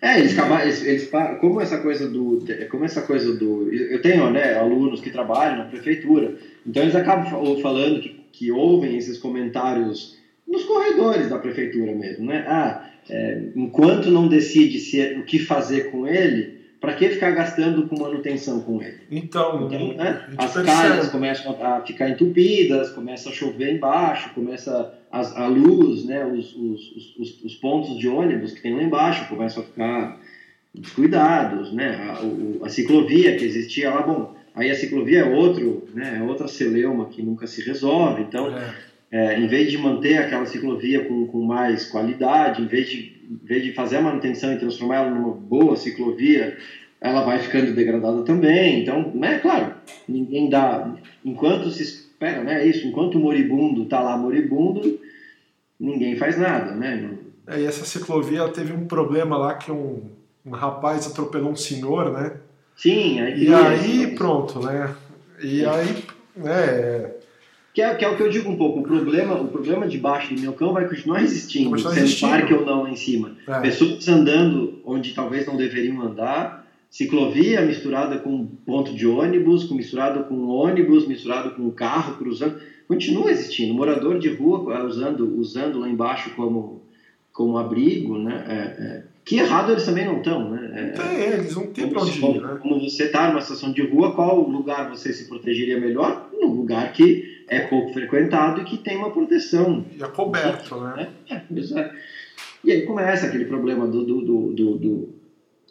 É, 0.00 0.18
eles, 0.18 0.36
eles, 0.36 0.82
eles, 0.82 1.10
como 1.40 1.60
essa 1.60 1.78
coisa 1.78 2.08
do, 2.08 2.44
como 2.70 2.84
essa 2.84 3.02
coisa 3.02 3.34
do, 3.36 3.72
eu 3.72 4.00
tenho, 4.02 4.30
né, 4.30 4.58
alunos 4.58 5.00
que 5.00 5.10
trabalham 5.10 5.58
na 5.58 5.64
prefeitura, 5.64 6.36
então 6.66 6.82
eles 6.82 6.94
acabam 6.94 7.60
falando 7.60 8.00
que, 8.00 8.20
que 8.32 8.50
ouvem 8.50 8.96
esses 8.96 9.18
comentários 9.18 10.18
nos 10.46 10.64
corredores 10.64 11.28
da 11.28 11.38
prefeitura 11.38 11.92
mesmo, 11.94 12.26
né? 12.26 12.44
Ah, 12.46 12.90
é, 13.08 13.42
enquanto 13.54 14.10
não 14.10 14.28
decide 14.28 14.78
se, 14.78 15.00
é, 15.00 15.18
o 15.18 15.24
que 15.24 15.38
fazer 15.38 15.90
com 15.90 16.06
ele, 16.06 16.54
para 16.80 16.94
que 16.94 17.08
ficar 17.08 17.30
gastando 17.30 17.86
com 17.88 17.98
manutenção 17.98 18.60
com 18.60 18.80
ele? 18.82 18.98
Então, 19.10 19.66
então 19.66 19.94
né, 19.94 20.26
as 20.36 20.52
calhas 20.52 21.08
começam 21.08 21.56
a 21.62 21.80
ficar 21.80 22.10
entupidas, 22.10 22.90
começa 22.90 23.30
a 23.30 23.32
chover 23.32 23.74
embaixo, 23.74 24.34
começa 24.34 24.94
a, 25.10 25.44
a 25.44 25.46
luz, 25.46 26.04
né, 26.04 26.26
os, 26.26 26.54
os, 26.54 27.16
os, 27.18 27.44
os, 27.44 27.54
pontos 27.54 27.98
de 27.98 28.08
ônibus 28.08 28.52
que 28.52 28.60
tem 28.60 28.74
lá 28.74 28.82
embaixo 28.82 29.28
começam 29.28 29.62
a 29.62 29.66
ficar 29.66 30.20
descuidados, 30.74 31.72
né, 31.72 31.96
a, 32.62 32.66
a 32.66 32.68
ciclovia 32.68 33.36
que 33.36 33.44
existia 33.44 33.90
lá, 33.90 34.02
bom, 34.02 34.33
aí 34.54 34.70
a 34.70 34.74
ciclovia 34.74 35.20
é 35.20 35.24
outro, 35.24 35.88
né, 35.94 36.18
é 36.20 36.22
outra 36.22 36.48
celeuma 36.48 37.06
que 37.06 37.22
nunca 37.22 37.46
se 37.46 37.62
resolve, 37.62 38.22
então, 38.22 38.56
é. 38.56 38.74
É, 39.10 39.38
em 39.38 39.46
vez 39.46 39.70
de 39.70 39.78
manter 39.78 40.18
aquela 40.18 40.44
ciclovia 40.44 41.04
com, 41.04 41.26
com 41.26 41.44
mais 41.44 41.86
qualidade, 41.86 42.62
em 42.62 42.66
vez 42.66 42.88
de 42.88 43.14
em 43.30 43.46
vez 43.46 43.62
de 43.62 43.72
fazer 43.72 43.96
a 43.96 44.02
manutenção 44.02 44.52
e 44.52 44.58
transformar 44.58 44.96
ela 44.96 45.10
numa 45.10 45.32
boa 45.32 45.76
ciclovia, 45.76 46.56
ela 47.00 47.24
vai 47.24 47.38
ficando 47.38 47.74
degradada 47.74 48.22
também. 48.22 48.82
Então, 48.82 49.12
né, 49.14 49.38
claro, 49.38 49.74
ninguém 50.08 50.48
dá. 50.48 50.94
Enquanto 51.24 51.70
se 51.70 51.82
espera, 51.82 52.42
né? 52.42 52.66
Isso, 52.66 52.86
enquanto 52.86 53.16
o 53.16 53.20
moribundo 53.20 53.84
está 53.84 54.00
lá 54.00 54.16
moribundo, 54.16 55.00
ninguém 55.78 56.16
faz 56.16 56.38
nada, 56.38 56.74
né? 56.74 57.10
É, 57.46 57.60
e 57.60 57.66
essa 57.66 57.84
ciclovia 57.84 58.48
teve 58.48 58.72
um 58.72 58.86
problema 58.86 59.36
lá 59.36 59.54
que 59.54 59.70
um, 59.70 60.02
um 60.44 60.50
rapaz 60.50 61.06
atropelou 61.06 61.52
um 61.52 61.56
senhor, 61.56 62.12
né? 62.12 62.36
Sim, 62.76 63.20
aí. 63.20 63.44
E 63.44 63.54
aí, 63.54 64.14
pronto, 64.14 64.60
né? 64.60 64.94
E 65.42 65.64
aí, 65.64 66.04
né? 66.36 67.14
Que 67.74 67.82
é, 67.82 67.92
que 67.92 68.04
é 68.04 68.08
o 68.08 68.16
que 68.16 68.22
eu 68.22 68.30
digo 68.30 68.48
um 68.48 68.56
pouco, 68.56 68.78
o 68.78 68.82
problema, 68.84 69.34
o 69.34 69.48
problema 69.48 69.88
de 69.88 69.98
baixo 69.98 70.32
do 70.32 70.40
Minhocão 70.40 70.72
vai 70.72 70.88
continuar 70.88 71.22
existindo, 71.22 71.70
continuar 71.70 71.94
sendo 71.94 72.04
existindo. 72.04 72.30
parque 72.30 72.54
ou 72.54 72.64
não 72.64 72.84
lá 72.84 72.90
em 72.90 72.94
cima. 72.94 73.36
É. 73.48 73.60
Pessoas 73.60 74.06
andando 74.06 74.80
onde 74.84 75.12
talvez 75.12 75.44
não 75.44 75.56
deveriam 75.56 76.00
andar, 76.00 76.64
ciclovia 76.88 77.62
misturada 77.62 78.18
com 78.18 78.46
ponto 78.64 78.94
de 78.94 79.04
ônibus, 79.04 79.64
com, 79.64 79.74
misturado 79.74 80.22
com 80.24 80.46
ônibus, 80.46 81.08
misturado 81.08 81.50
com 81.50 81.68
carro 81.72 82.16
cruzando, 82.16 82.60
continua 82.86 83.32
existindo. 83.32 83.74
Morador 83.74 84.20
de 84.20 84.32
rua 84.32 84.72
ah, 84.72 84.84
usando, 84.84 85.36
usando 85.36 85.80
lá 85.80 85.88
embaixo 85.88 86.30
como, 86.36 86.80
como 87.32 87.58
abrigo, 87.58 88.16
né? 88.18 88.44
É, 88.46 88.54
é, 88.54 89.04
que 89.24 89.38
errado 89.38 89.72
eles 89.72 89.84
também 89.84 90.04
não 90.04 90.18
estão, 90.18 90.50
né? 90.50 90.92
É, 90.98 91.34
eles 91.34 91.54
não 91.54 91.66
têm 91.68 91.86
onde 91.86 92.18
ir, 92.18 92.42
né? 92.42 92.58
Como 92.60 92.78
você 92.78 93.04
está 93.04 93.28
numa 93.28 93.40
situação 93.40 93.72
de 93.72 93.82
rua, 93.82 94.14
qual 94.14 94.40
lugar 94.40 94.90
você 94.90 95.12
se 95.12 95.26
protegeria 95.28 95.80
melhor? 95.80 96.28
Num 96.32 96.52
lugar 96.52 96.92
que 96.92 97.44
é 97.48 97.60
pouco 97.60 97.92
frequentado 97.92 98.60
e 98.60 98.64
que 98.64 98.78
tem 98.78 98.96
uma 98.96 99.10
proteção. 99.10 99.84
E 99.98 100.02
é 100.02 100.06
coberto, 100.08 100.78
né? 100.80 101.08
É, 101.30 101.36
é. 101.36 101.90
E 102.62 102.72
aí 102.72 102.82
começa 102.82 103.26
aquele 103.26 103.46
problema 103.46 103.86
do, 103.86 104.04
do, 104.04 104.20
do, 104.22 104.52
do, 104.52 104.78
do 104.78 105.14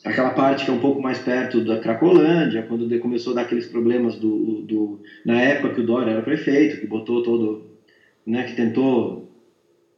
aquela 0.04 0.32
parte 0.32 0.66
que 0.66 0.72
é 0.72 0.74
um 0.74 0.80
pouco 0.80 1.02
mais 1.02 1.20
perto 1.20 1.64
da 1.64 1.80
Cracolândia, 1.80 2.64
quando 2.64 3.00
começou 3.00 3.34
a 3.34 3.36
dar 3.38 3.42
aqueles 3.44 3.68
problemas 3.68 4.16
do, 4.16 4.62
do 4.62 5.02
na 5.26 5.42
época 5.42 5.76
que 5.76 5.82
o 5.82 5.86
Dória 5.86 6.12
era 6.12 6.22
prefeito, 6.22 6.82
que 6.82 6.88
botou 6.88 7.24
todo, 7.24 7.66
né, 8.26 8.44
que 8.44 8.56
tentou, 8.56 9.32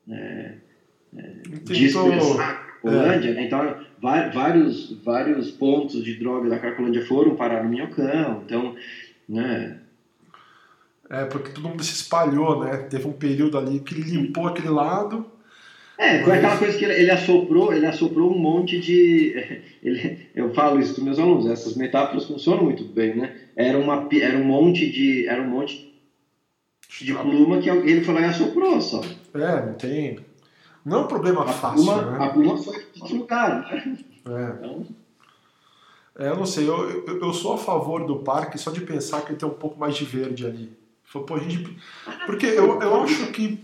é, 0.10 0.54
é, 1.18 1.32
a 2.40 2.55
Cracolândia, 2.86 3.30
é. 3.30 3.34
né? 3.34 3.44
então 3.46 3.76
vários, 4.02 4.92
vários 5.04 5.52
pontos 5.52 6.04
de 6.04 6.16
droga 6.16 6.50
da 6.50 6.60
Cracolândia 6.60 7.06
foram 7.06 7.36
parar 7.36 7.64
no 7.64 7.70
Minhocão, 7.70 8.44
então, 8.46 8.76
né, 9.28 9.80
é, 11.10 11.26
porque 11.26 11.52
todo 11.52 11.70
mundo 11.70 11.84
se 11.84 11.94
espalhou, 11.94 12.64
né? 12.64 12.78
Teve 12.90 13.08
um 13.08 13.14
período 13.14 13.58
ali 13.58 13.80
que 13.80 13.94
ele 13.94 14.10
limpou 14.10 14.48
aquele 14.48 14.70
lado. 14.70 15.26
É, 15.98 16.20
foi 16.24 16.34
mas... 16.34 16.44
aquela 16.44 16.58
coisa 16.58 16.78
que 16.78 16.84
ele, 16.84 16.94
ele, 16.94 17.12
assoprou, 17.12 17.74
ele 17.74 17.86
assoprou 17.86 18.34
um 18.34 18.38
monte 18.38 18.80
de. 18.80 19.62
Ele, 19.86 20.30
eu 20.34 20.52
falo 20.52 20.80
isso 20.80 20.96
para 20.96 21.04
meus 21.04 21.20
alunos, 21.20 21.46
essas 21.46 21.76
metáforas 21.78 22.26
funcionam 22.26 22.64
muito 22.64 22.84
bem, 22.86 23.16
né? 23.16 23.36
Era, 23.56 23.78
uma, 23.78 24.10
era 24.20 24.36
um 24.36 24.44
monte 24.44 24.90
de. 24.90 25.28
Era 25.28 25.44
um 25.44 25.48
monte 25.48 25.94
de 27.02 27.14
pluma 27.14 27.60
que 27.60 27.70
ele 27.70 28.04
falou 28.04 28.22
e 28.22 28.26
assoprou 28.26 28.82
só. 28.82 29.02
É, 29.36 29.66
não 29.66 29.74
tem. 29.76 30.18
Não 30.86 31.00
é 31.00 31.02
um 31.02 31.08
problema 31.08 31.44
a 31.44 31.48
fácil. 31.48 31.84
Pluma, 31.84 32.02
né? 32.04 32.26
A 32.26 32.30
pluma 32.30 32.58
foi 32.58 32.80
para 32.80 33.08
lugar, 33.10 33.62
né? 33.62 33.98
É. 34.28 34.66
Então... 34.66 34.86
É, 36.18 36.30
eu 36.30 36.38
não 36.38 36.46
sei, 36.46 36.70
eu, 36.70 37.06
eu, 37.06 37.20
eu 37.20 37.34
sou 37.34 37.56
a 37.56 37.58
favor 37.58 38.06
do 38.06 38.20
parque 38.20 38.58
só 38.58 38.72
de 38.72 38.80
pensar 38.80 39.22
que 39.22 39.34
tem 39.34 39.48
um 39.48 39.54
pouco 39.54 39.78
mais 39.78 39.96
de 39.98 40.06
verde 40.06 40.46
ali. 40.46 40.72
Pô, 41.12 41.38
gente... 41.40 41.78
Porque 42.26 42.46
eu, 42.46 42.80
eu 42.82 43.02
acho 43.02 43.32
que 43.32 43.60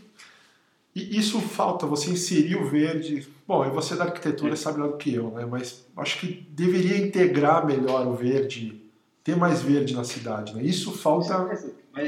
isso 0.95 1.39
falta, 1.39 1.86
você 1.86 2.12
inserir 2.12 2.57
o 2.57 2.67
verde. 2.67 3.27
Bom, 3.47 3.65
e 3.65 3.69
você 3.69 3.95
da 3.95 4.05
arquitetura 4.05 4.55
sabe 4.55 4.79
melhor 4.79 4.91
do 4.91 4.97
que 4.97 5.13
eu, 5.13 5.31
né? 5.31 5.45
Mas 5.45 5.86
acho 5.95 6.19
que 6.19 6.47
deveria 6.49 6.97
integrar 6.97 7.65
melhor 7.65 8.05
o 8.07 8.13
verde, 8.13 8.81
ter 9.23 9.36
mais 9.38 9.62
verde 9.62 9.95
na 9.95 10.03
cidade, 10.03 10.53
né? 10.53 10.63
Isso 10.63 10.91
falta 10.91 11.49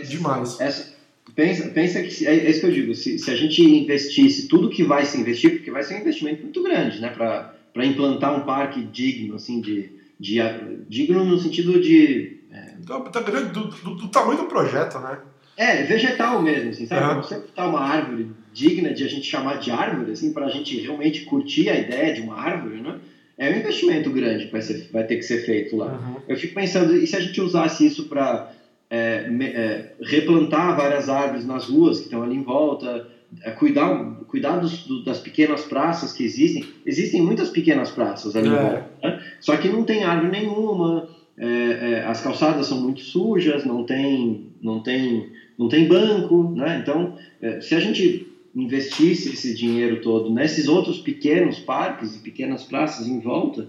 demais. 0.08 0.60
Essa, 0.60 0.93
pensa, 1.36 1.70
pensa 1.70 2.02
que 2.02 2.28
é, 2.28 2.36
é 2.36 2.50
isso 2.50 2.62
que 2.62 2.66
eu 2.68 2.72
digo. 2.72 2.94
Se, 2.94 3.18
se 3.18 3.32
a 3.32 3.36
gente 3.36 3.62
investisse 3.62 4.48
tudo 4.48 4.70
que 4.70 4.84
vai 4.84 5.06
se 5.06 5.20
investir, 5.20 5.52
porque 5.52 5.72
vai 5.72 5.84
ser 5.84 5.96
um 5.96 6.02
investimento 6.02 6.44
muito 6.44 6.62
grande, 6.62 7.00
né? 7.00 7.10
Para 7.10 7.86
implantar 7.86 8.38
um 8.38 8.46
parque 8.46 8.84
digno, 8.84 9.36
assim, 9.36 9.62
de, 9.62 9.92
de 10.20 10.40
digno 10.88 11.24
no 11.26 11.40
sentido 11.40 11.80
de 11.80 12.44
é... 12.54 12.76
Da, 12.86 13.00
da, 13.00 13.20
do, 13.22 13.66
do, 13.66 13.96
do, 13.96 14.08
tamanho 14.10 14.38
do 14.38 14.46
projeto, 14.46 15.00
né? 15.00 15.18
É, 15.58 15.84
vegetal 15.84 16.42
mesmo, 16.42 16.70
assim, 16.70 16.86
sabe? 16.86 17.16
Uhum. 17.16 17.24
Você 17.24 17.40
botar 17.40 17.68
uma 17.68 17.82
árvore 17.82 18.28
digna 18.54 18.94
de 18.94 19.04
a 19.04 19.08
gente 19.08 19.26
chamar 19.26 19.56
de 19.56 19.72
árvore, 19.72 20.12
assim, 20.12 20.32
para 20.32 20.46
a 20.46 20.50
gente 20.50 20.80
realmente 20.80 21.26
curtir 21.26 21.70
a 21.70 21.76
ideia 21.76 22.14
de 22.14 22.22
uma 22.22 22.36
árvore, 22.36 22.80
né? 22.82 23.00
É 23.36 23.50
um 23.50 23.58
investimento 23.58 24.12
grande 24.12 24.46
que 24.46 24.52
vai, 24.52 24.62
ser, 24.62 24.90
vai 24.92 25.04
ter 25.06 25.16
que 25.16 25.24
ser 25.24 25.44
feito 25.44 25.76
lá. 25.76 25.94
Uhum. 25.94 26.22
Eu 26.28 26.38
fico 26.38 26.54
pensando, 26.54 26.96
e 26.96 27.08
se 27.08 27.16
a 27.16 27.20
gente 27.20 27.42
usasse 27.42 27.86
isso 27.86 28.08
para 28.08 28.52
é, 28.94 29.28
é, 29.42 29.92
replantar 30.04 30.78
várias 30.78 31.10
árvores 31.10 31.48
nas 31.48 31.68
ruas 31.68 31.98
que 31.98 32.06
estão 32.06 32.22
ali 32.22 32.36
em 32.36 32.44
volta, 32.44 33.08
é, 33.42 33.50
cuidar, 33.50 34.20
cuidar 34.28 34.58
dos, 34.58 34.86
do, 34.86 35.04
das 35.04 35.20
pequenas 35.20 35.64
praças 35.64 36.14
que 36.14 36.24
existem. 36.24 36.64
Existem 36.86 37.20
muitas 37.20 37.50
pequenas 37.50 37.90
praças 37.90 38.36
ali 38.36 38.50
em 38.50 38.54
é. 38.54 38.62
volta, 38.62 38.90
né? 39.02 39.20
só 39.40 39.58
que 39.58 39.68
não 39.68 39.84
tem 39.84 40.04
árvore 40.04 40.30
nenhuma, 40.30 41.10
é, 41.36 41.48
é, 41.48 42.04
as 42.06 42.22
calçadas 42.22 42.68
são 42.68 42.80
muito 42.80 43.02
sujas, 43.02 43.66
não 43.66 43.84
tem, 43.84 44.52
não 44.62 44.80
tem 44.80 45.32
não 45.58 45.68
tem 45.68 45.88
banco, 45.88 46.52
né? 46.56 46.80
Então, 46.82 47.16
é, 47.42 47.62
se 47.62 47.76
a 47.76 47.80
gente 47.80 48.28
investisse 48.56 49.34
esse 49.34 49.54
dinheiro 49.54 50.02
todo 50.02 50.32
nesses 50.32 50.68
outros 50.68 51.00
pequenos 51.00 51.60
parques 51.60 52.16
e 52.16 52.20
pequenas 52.20 52.64
praças 52.64 53.08
em 53.08 53.20
volta, 53.20 53.68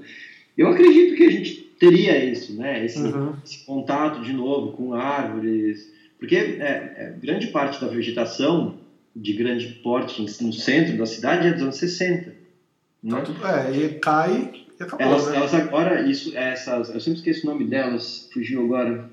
eu 0.57 0.69
acredito 0.69 1.15
que 1.15 1.25
a 1.25 1.31
gente 1.31 1.74
teria 1.91 2.25
isso, 2.25 2.57
né? 2.57 2.85
Esse, 2.85 2.99
uhum. 2.99 3.35
esse 3.45 3.65
contato 3.65 4.23
de 4.23 4.33
novo 4.33 4.73
com 4.73 4.95
árvores, 4.95 5.93
porque 6.19 6.37
é, 6.37 6.95
é, 6.97 7.15
grande 7.21 7.49
parte 7.49 7.81
da 7.81 7.89
vegetação 7.89 8.79
de 9.15 9.33
grande 9.33 9.67
porte 9.83 10.21
no 10.23 10.53
centro 10.53 10.97
da 10.97 11.07
cidade 11.07 11.49
é 11.49 11.53
dos 11.53 11.63
anos 11.63 11.77
60. 11.77 12.31
Né? 12.31 13.23
Então, 13.23 13.49
é, 13.49 13.77
e 13.77 13.89
cai 14.01 14.65
e 14.79 14.83
acabou, 14.83 15.07
elas, 15.07 15.27
né? 15.29 15.37
elas 15.37 15.55
agora, 15.55 16.09
isso, 16.09 16.37
essas, 16.37 16.89
eu 16.91 17.01
sempre 17.01 17.19
esqueço 17.19 17.47
o 17.47 17.51
nome 17.51 17.65
delas, 17.65 18.29
fugiu 18.33 18.65
agora 18.65 19.09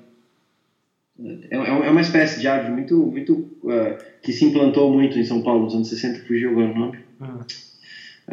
é, 1.50 1.56
é 1.56 1.90
uma 1.90 2.00
espécie 2.00 2.40
de 2.40 2.48
árvore 2.48 2.72
muito, 2.72 2.96
muito 2.96 3.32
uh, 3.62 3.96
que 4.22 4.32
se 4.32 4.44
implantou 4.44 4.92
muito 4.92 5.18
em 5.18 5.24
São 5.24 5.42
Paulo 5.42 5.64
nos 5.64 5.74
anos 5.74 5.88
60, 5.88 6.26
fugiu 6.26 6.50
agora 6.50 6.70
o 6.70 6.78
nome. 6.78 6.98
Hum. 7.20 7.40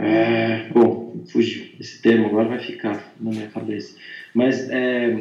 É, 0.01 0.69
bom, 0.73 1.23
fugiu. 1.31 1.65
Esse 1.79 2.01
termo 2.01 2.27
agora 2.27 2.49
vai 2.49 2.59
ficar 2.59 3.13
na 3.19 3.31
minha 3.31 3.47
cabeça. 3.47 3.95
Mas 4.33 4.69
é, 4.69 5.17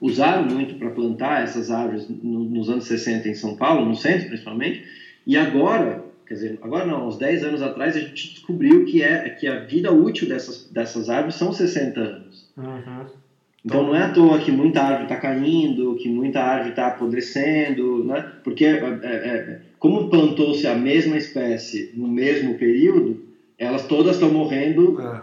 usaram 0.00 0.46
muito 0.46 0.74
para 0.74 0.90
plantar 0.90 1.44
essas 1.44 1.70
árvores 1.70 2.08
no, 2.08 2.44
nos 2.44 2.68
anos 2.68 2.84
60 2.84 3.28
em 3.28 3.34
São 3.34 3.56
Paulo, 3.56 3.86
no 3.86 3.94
centro 3.94 4.28
principalmente, 4.28 4.84
e 5.26 5.36
agora, 5.36 6.02
quer 6.26 6.34
dizer, 6.34 6.58
agora 6.62 6.86
não, 6.86 7.06
uns 7.06 7.18
10 7.18 7.44
anos 7.44 7.62
atrás 7.62 7.96
a 7.96 8.00
gente 8.00 8.34
descobriu 8.34 8.84
que, 8.84 9.02
é, 9.02 9.28
que 9.30 9.46
a 9.46 9.60
vida 9.60 9.92
útil 9.92 10.28
dessas, 10.28 10.68
dessas 10.70 11.08
árvores 11.08 11.36
são 11.36 11.52
60 11.52 12.00
anos. 12.00 12.50
Uhum. 12.56 13.06
Então 13.64 13.82
não 13.82 13.94
é 13.94 14.02
à 14.02 14.10
toa 14.10 14.38
que 14.38 14.50
muita 14.50 14.82
árvore 14.82 15.02
está 15.04 15.16
caindo, 15.16 15.94
que 15.96 16.08
muita 16.08 16.40
árvore 16.40 16.70
está 16.70 16.86
apodrecendo, 16.86 18.04
né? 18.04 18.32
porque 18.42 18.64
é, 18.64 18.98
é, 19.02 19.14
é 19.14 19.60
como 19.78 20.08
plantou-se 20.08 20.66
a 20.66 20.74
mesma 20.74 21.16
espécie 21.16 21.92
no 21.94 22.08
mesmo 22.08 22.54
período, 22.54 23.29
elas 23.60 23.86
todas 23.86 24.16
estão 24.16 24.30
morrendo 24.30 25.00
é. 25.00 25.20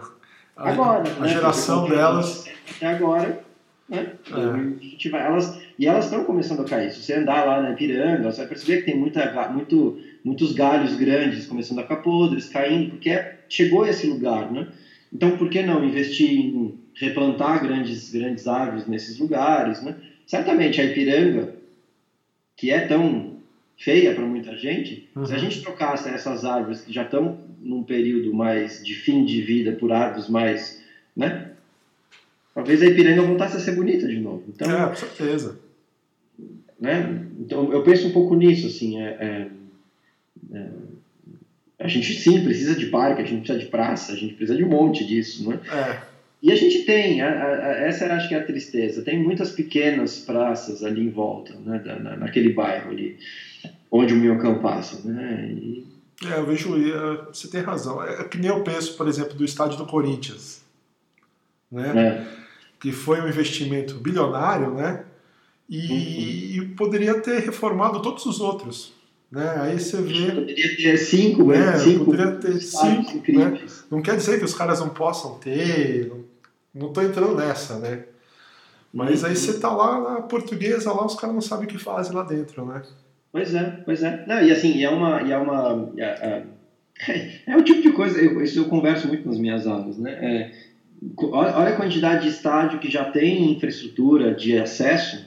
a, 0.56 0.70
agora. 0.70 1.10
A 1.18 1.20
né? 1.20 1.28
geração 1.28 1.88
delas. 1.88 2.46
Até 2.76 2.86
agora. 2.86 3.44
Né? 3.88 4.12
É. 4.30 5.08
Vai, 5.10 5.26
elas, 5.26 5.60
e 5.78 5.86
elas 5.86 6.04
estão 6.04 6.24
começando 6.24 6.60
a 6.60 6.64
cair. 6.64 6.92
Se 6.92 7.02
você 7.02 7.14
andar 7.14 7.44
lá 7.44 7.60
na 7.60 7.72
Ipiranga, 7.72 8.30
você 8.30 8.38
vai 8.38 8.48
perceber 8.48 8.78
que 8.78 8.92
tem 8.92 8.96
muita, 8.98 9.50
muito, 9.50 9.98
muitos 10.22 10.52
galhos 10.52 10.94
grandes 10.96 11.46
começando 11.46 11.80
a 11.80 11.82
ficar 11.82 11.96
podres, 11.96 12.48
caindo, 12.48 12.90
porque 12.90 13.20
chegou 13.48 13.82
a 13.82 13.88
esse 13.88 14.06
lugar. 14.06 14.52
Né? 14.52 14.68
Então, 15.12 15.36
por 15.36 15.48
que 15.48 15.62
não 15.62 15.84
investir 15.84 16.30
em 16.30 16.78
replantar 16.94 17.62
grandes, 17.62 18.12
grandes 18.12 18.46
árvores 18.46 18.86
nesses 18.86 19.18
lugares, 19.18 19.82
né? 19.82 19.96
Certamente 20.26 20.80
a 20.80 20.84
Ipiranga, 20.84 21.54
que 22.56 22.70
é 22.70 22.80
tão 22.80 23.37
feia 23.78 24.12
para 24.12 24.26
muita 24.26 24.56
gente, 24.56 25.08
uhum. 25.14 25.24
se 25.24 25.32
a 25.32 25.36
uhum. 25.36 25.42
gente 25.42 25.62
trocasse 25.62 26.08
essas 26.08 26.44
árvores 26.44 26.80
que 26.80 26.92
já 26.92 27.04
estão 27.04 27.38
num 27.62 27.84
período 27.84 28.34
mais 28.34 28.84
de 28.84 28.94
fim 28.94 29.24
de 29.24 29.40
vida 29.40 29.72
por 29.72 29.92
árvores 29.92 30.28
mais, 30.28 30.82
né? 31.16 31.52
Talvez 32.52 32.82
a 32.82 32.86
Ipiranga 32.86 33.22
voltasse 33.22 33.56
a 33.56 33.60
ser 33.60 33.76
bonita 33.76 34.08
de 34.08 34.18
novo. 34.18 34.42
Então, 34.48 34.68
é, 34.68 34.88
com 34.88 34.96
certeza. 34.96 35.60
Né? 36.80 37.24
Então 37.38 37.72
eu 37.72 37.82
penso 37.84 38.08
um 38.08 38.12
pouco 38.12 38.34
nisso, 38.34 38.66
assim, 38.66 39.00
é, 39.00 39.16
é, 39.20 39.46
é, 40.58 40.66
a 41.78 41.86
gente 41.86 42.12
sim 42.14 42.42
precisa 42.42 42.74
de 42.74 42.86
parque, 42.86 43.22
a 43.22 43.24
gente 43.24 43.42
precisa 43.42 43.64
de 43.64 43.70
praça, 43.70 44.12
a 44.12 44.16
gente 44.16 44.34
precisa 44.34 44.56
de 44.56 44.64
um 44.64 44.68
monte 44.68 45.06
disso, 45.06 45.48
né? 45.48 45.60
É. 45.70 46.18
E 46.40 46.52
a 46.52 46.56
gente 46.56 46.84
tem, 46.84 47.20
a, 47.20 47.28
a, 47.28 47.70
essa 47.86 48.04
era, 48.04 48.16
acho 48.16 48.28
que 48.28 48.34
é 48.34 48.38
a 48.38 48.44
tristeza, 48.44 49.02
tem 49.02 49.22
muitas 49.22 49.50
pequenas 49.52 50.18
praças 50.20 50.84
ali 50.84 51.02
em 51.02 51.10
volta, 51.10 51.54
né, 51.54 51.82
na, 52.00 52.16
naquele 52.16 52.52
bairro 52.52 52.90
ali, 52.90 53.16
onde 53.90 54.14
o 54.14 54.16
Minhocão 54.16 54.58
passa, 54.58 55.00
né, 55.08 55.50
e... 55.52 55.86
É, 56.24 56.36
eu 56.36 56.46
vejo, 56.46 56.70
você 57.32 57.46
tem 57.48 57.60
razão, 57.60 58.02
é 58.02 58.24
que 58.24 58.38
nem 58.38 58.50
eu 58.50 58.64
penso, 58.64 58.96
por 58.96 59.06
exemplo, 59.06 59.34
do 59.34 59.44
estádio 59.44 59.78
do 59.78 59.86
Corinthians, 59.86 60.62
né, 61.70 61.96
é. 61.96 62.26
que 62.80 62.90
foi 62.90 63.20
um 63.20 63.28
investimento 63.28 63.94
bilionário, 63.94 64.74
né, 64.74 65.04
e, 65.68 66.60
uhum. 66.60 66.74
poderia 66.74 67.20
ter 67.20 67.40
reformado 67.40 68.00
todos 68.00 68.24
os 68.24 68.40
outros, 68.40 68.94
né? 69.30 69.56
Aí 69.60 69.78
você 69.78 70.00
vê. 70.00 70.32
Poderia 70.32 70.76
ter 70.76 70.96
cinco, 70.96 71.44
né? 71.44 71.74
É, 71.74 71.78
cinco 71.78 72.04
poderia 72.06 72.32
ter 72.36 72.58
cinco. 72.60 73.32
Né? 73.32 73.60
Não 73.90 74.00
quer 74.00 74.16
dizer 74.16 74.38
que 74.38 74.44
os 74.46 74.54
caras 74.54 74.80
não 74.80 74.88
possam 74.88 75.34
ter, 75.38 76.10
não 76.74 76.88
estou 76.88 77.02
entrando 77.02 77.34
nessa, 77.34 77.78
né? 77.78 78.04
Mas 78.92 79.22
aí 79.22 79.36
você 79.36 79.58
tá 79.58 79.70
lá 79.70 80.00
na 80.00 80.22
portuguesa, 80.22 80.92
lá 80.92 81.04
os 81.04 81.14
caras 81.14 81.34
não 81.34 81.42
sabem 81.42 81.66
o 81.66 81.68
que 81.68 81.76
fazem 81.76 82.14
lá 82.14 82.22
dentro, 82.22 82.64
né? 82.64 82.82
Pois 83.30 83.54
é, 83.54 83.82
pois 83.84 84.02
é. 84.02 84.24
Não, 84.26 84.42
e 84.42 84.50
assim, 84.50 84.82
é 84.82 84.88
uma. 84.88 85.20
É, 85.20 85.36
uma 85.36 85.90
é, 85.96 86.04
é, 86.04 86.42
é 87.52 87.56
o 87.56 87.62
tipo 87.62 87.82
de 87.82 87.92
coisa, 87.92 88.20
eu, 88.20 88.42
isso 88.42 88.58
eu 88.58 88.64
converso 88.66 89.06
muito 89.08 89.26
nas 89.26 89.38
minhas 89.38 89.66
aulas, 89.66 89.98
né? 89.98 90.12
É, 90.20 90.52
olha 91.20 91.70
a 91.70 91.76
quantidade 91.76 92.22
de 92.22 92.28
estádio 92.28 92.78
que 92.78 92.90
já 92.90 93.04
tem 93.04 93.52
infraestrutura 93.52 94.34
de 94.34 94.58
acesso 94.58 95.24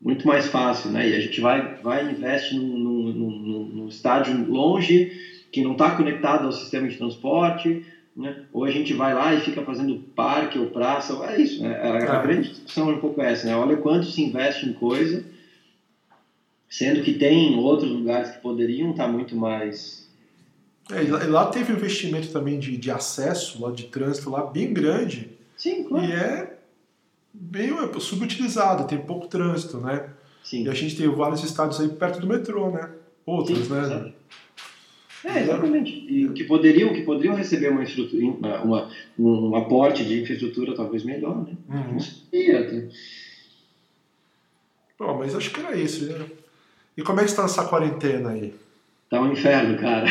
muito 0.00 0.26
mais 0.26 0.46
fácil, 0.48 0.90
né? 0.90 1.08
E 1.08 1.14
a 1.14 1.20
gente 1.20 1.40
vai, 1.40 1.74
vai 1.76 2.04
e 2.04 2.10
investe 2.10 2.56
num, 2.56 2.76
num, 2.76 3.66
num 3.72 3.88
estádio 3.88 4.44
longe, 4.50 5.12
que 5.50 5.62
não 5.62 5.72
está 5.72 5.90
conectado 5.90 6.44
ao 6.44 6.52
sistema 6.52 6.88
de 6.88 6.96
transporte, 6.96 7.82
né? 8.16 8.42
Ou 8.52 8.64
a 8.64 8.70
gente 8.70 8.92
vai 8.92 9.14
lá 9.14 9.32
e 9.32 9.40
fica 9.40 9.62
fazendo 9.62 10.02
parque 10.14 10.58
ou 10.58 10.66
praça, 10.66 11.14
é 11.24 11.40
isso. 11.40 11.62
Né? 11.62 11.74
A, 11.76 12.16
a 12.16 12.22
grande 12.22 12.50
discussão 12.50 12.90
é 12.90 12.94
um 12.94 12.98
pouco 12.98 13.22
essa, 13.22 13.46
né? 13.46 13.56
Olha 13.56 13.76
quanto 13.76 14.06
se 14.06 14.22
investe 14.22 14.66
em 14.66 14.72
coisa, 14.72 15.24
sendo 16.72 17.02
que 17.02 17.12
tem 17.12 17.54
outros 17.58 17.90
lugares 17.90 18.30
que 18.30 18.38
poderiam 18.38 18.92
estar 18.92 19.06
muito 19.06 19.36
mais... 19.36 20.08
É, 20.90 21.04
e 21.04 21.06
lá 21.06 21.50
teve 21.50 21.70
um 21.70 21.76
investimento 21.76 22.32
também 22.32 22.58
de, 22.58 22.78
de 22.78 22.90
acesso, 22.90 23.62
lá 23.62 23.70
de 23.70 23.84
trânsito 23.84 24.30
lá, 24.30 24.46
bem 24.46 24.72
grande. 24.72 25.32
Sim, 25.54 25.84
claro. 25.84 26.06
E 26.06 26.12
é 26.12 26.58
meio 27.34 27.78
é, 27.78 28.00
subutilizado, 28.00 28.86
tem 28.86 28.96
pouco 28.96 29.28
trânsito, 29.28 29.76
né? 29.76 30.08
Sim. 30.42 30.64
E 30.64 30.68
a 30.70 30.72
gente 30.72 30.96
tem 30.96 31.06
vários 31.10 31.44
estádios 31.44 31.78
aí 31.78 31.88
perto 31.88 32.20
do 32.20 32.26
metrô, 32.26 32.70
né? 32.70 32.90
Outros, 33.26 33.66
Sim, 33.66 33.72
né? 33.74 33.80
Exatamente. 33.80 34.16
É, 35.24 35.42
exatamente. 35.42 35.92
E 35.92 36.28
que 36.30 36.44
poderiam, 36.44 36.94
que 36.94 37.02
poderiam 37.02 37.34
receber 37.34 37.68
uma, 37.68 37.84
uma, 38.62 38.90
um 39.18 39.54
aporte 39.56 40.06
de 40.06 40.22
infraestrutura 40.22 40.74
talvez 40.74 41.04
melhor, 41.04 41.36
né? 41.46 41.54
Uhum. 41.68 41.92
Não 41.92 42.00
sei, 42.00 42.88
Bom, 44.98 45.18
mas 45.18 45.34
acho 45.34 45.50
que 45.50 45.60
era 45.60 45.76
isso, 45.76 46.06
né? 46.06 46.26
E 46.96 47.02
como 47.02 47.20
é 47.20 47.24
que 47.24 47.30
está 47.30 47.44
essa 47.44 47.64
quarentena 47.64 48.30
aí? 48.30 48.54
Tá 49.08 49.20
um 49.20 49.32
inferno, 49.32 49.78
cara. 49.78 50.06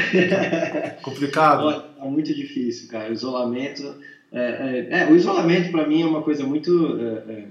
Complicado? 1.02 1.84
Tá 1.98 2.06
muito 2.06 2.34
difícil, 2.34 2.88
cara. 2.89 3.10
O 3.10 3.13
isolamento. 3.13 3.96
É, 4.32 4.88
é, 4.89 5.00
é 5.02 5.12
o 5.12 5.15
isolamento 5.15 5.72
para 5.72 5.88
mim 5.88 6.02
é 6.02 6.06
uma 6.06 6.22
coisa 6.22 6.46
muito 6.46 6.98
é, 7.00 7.32
é 7.32 7.48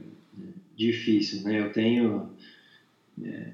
difícil, 0.77 1.43
né? 1.43 1.61
Eu 1.61 1.73
tenho. 1.73 2.31
É, 3.23 3.47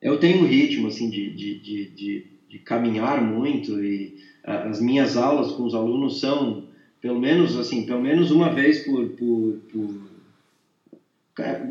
eu 0.00 0.18
tenho 0.18 0.42
um 0.42 0.46
ritmo, 0.46 0.88
assim, 0.88 1.10
de, 1.10 1.30
de, 1.34 1.58
de, 1.58 1.90
de 1.90 2.30
de 2.50 2.58
caminhar 2.58 3.22
muito 3.22 3.82
e 3.82 4.18
as 4.42 4.80
minhas 4.80 5.16
aulas 5.16 5.52
com 5.52 5.62
os 5.62 5.74
alunos 5.74 6.18
são 6.20 6.64
pelo 7.00 7.20
menos 7.20 7.56
assim 7.56 7.86
pelo 7.86 8.02
menos 8.02 8.32
uma 8.32 8.52
vez 8.52 8.80
por, 8.84 9.08
por, 9.10 9.60
por... 9.70 10.09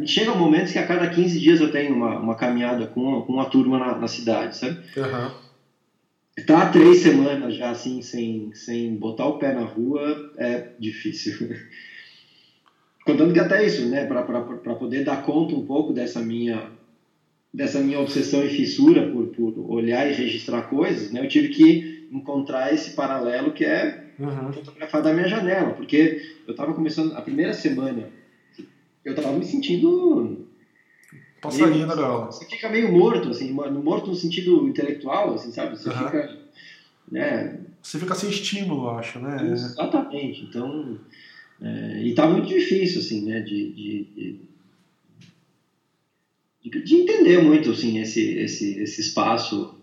chega 0.06 0.34
momentos 0.34 0.72
que 0.72 0.80
a 0.80 0.86
cada 0.86 1.08
15 1.10 1.40
dias 1.40 1.60
eu 1.60 1.72
tenho 1.72 1.96
uma, 1.96 2.20
uma 2.20 2.36
caminhada 2.36 2.88
com, 2.88 3.22
com 3.22 3.34
uma 3.34 3.46
turma 3.46 3.78
na, 3.80 3.98
na 3.98 4.08
cidade 4.08 4.58
sabe 4.58 4.80
uhum. 4.98 5.32
tá 6.46 6.64
há 6.64 6.70
três 6.70 7.00
semanas 7.00 7.56
já 7.56 7.70
assim 7.70 8.02
sem, 8.02 8.52
sem 8.54 8.96
botar 8.96 9.26
o 9.26 9.38
pé 9.38 9.54
na 9.54 9.64
rua 9.64 10.32
é 10.38 10.70
difícil 10.80 11.56
contando 13.06 13.34
que 13.34 13.40
até 13.40 13.66
isso 13.66 13.88
né 13.88 14.06
para 14.06 14.24
poder 14.76 15.04
dar 15.04 15.24
conta 15.24 15.56
um 15.56 15.66
pouco 15.66 15.94
dessa 15.94 16.22
minha 16.22 16.78
dessa 17.54 17.80
minha 17.80 18.00
obsessão 18.00 18.44
e 18.44 18.50
fissura 18.50 19.10
por, 19.10 19.28
por 19.28 19.72
olhar 19.72 20.10
e 20.10 20.14
registrar 20.14 20.64
coisas, 20.64 21.12
né, 21.12 21.24
eu 21.24 21.28
tive 21.28 21.50
que 21.50 22.08
encontrar 22.12 22.74
esse 22.74 22.92
paralelo 22.92 23.52
que 23.52 23.66
é 23.66 24.04
uhum. 24.20 24.54
fotografar 24.54 25.02
da 25.02 25.14
minha 25.14 25.28
janela, 25.28 25.74
porque 25.74 26.22
eu 26.48 26.52
estava 26.52 26.74
começando 26.74 27.14
a 27.16 27.22
primeira 27.22 27.54
semana, 27.54 28.10
eu 29.10 29.16
estava 29.16 29.36
me 29.36 29.46
sentindo 29.46 30.48
passarinho 31.42 31.88
na 31.88 31.96
gaiola. 31.96 32.28
Você 32.28 32.46
fica 32.46 32.70
meio 32.70 32.92
morto, 32.92 33.30
assim, 33.30 33.52
morto 33.52 34.08
no 34.08 34.16
sentido 34.16 34.68
intelectual, 34.68 35.34
assim, 35.34 35.52
sabe? 35.52 35.78
Você 35.78 35.90
uhum. 35.90 35.96
fica, 35.96 36.38
né? 37.12 37.60
Você 37.82 37.98
fica 37.98 38.16
sem 38.16 38.30
estímulo, 38.30 38.90
acho, 38.90 39.20
né? 39.20 39.52
Exatamente. 39.52 40.44
Então, 40.44 41.00
é, 41.62 42.04
e 42.04 42.14
tá 42.14 42.28
muito 42.28 42.48
difícil, 42.48 43.02
assim, 43.02 43.26
né? 43.26 43.42
de, 43.42 43.72
de, 43.74 44.04
de 44.14 44.50
de 46.62 46.96
entender 46.98 47.42
muito 47.42 47.72
assim 47.72 48.00
esse 48.00 48.22
esse 48.38 48.80
esse 48.80 49.02
espaço 49.02 49.80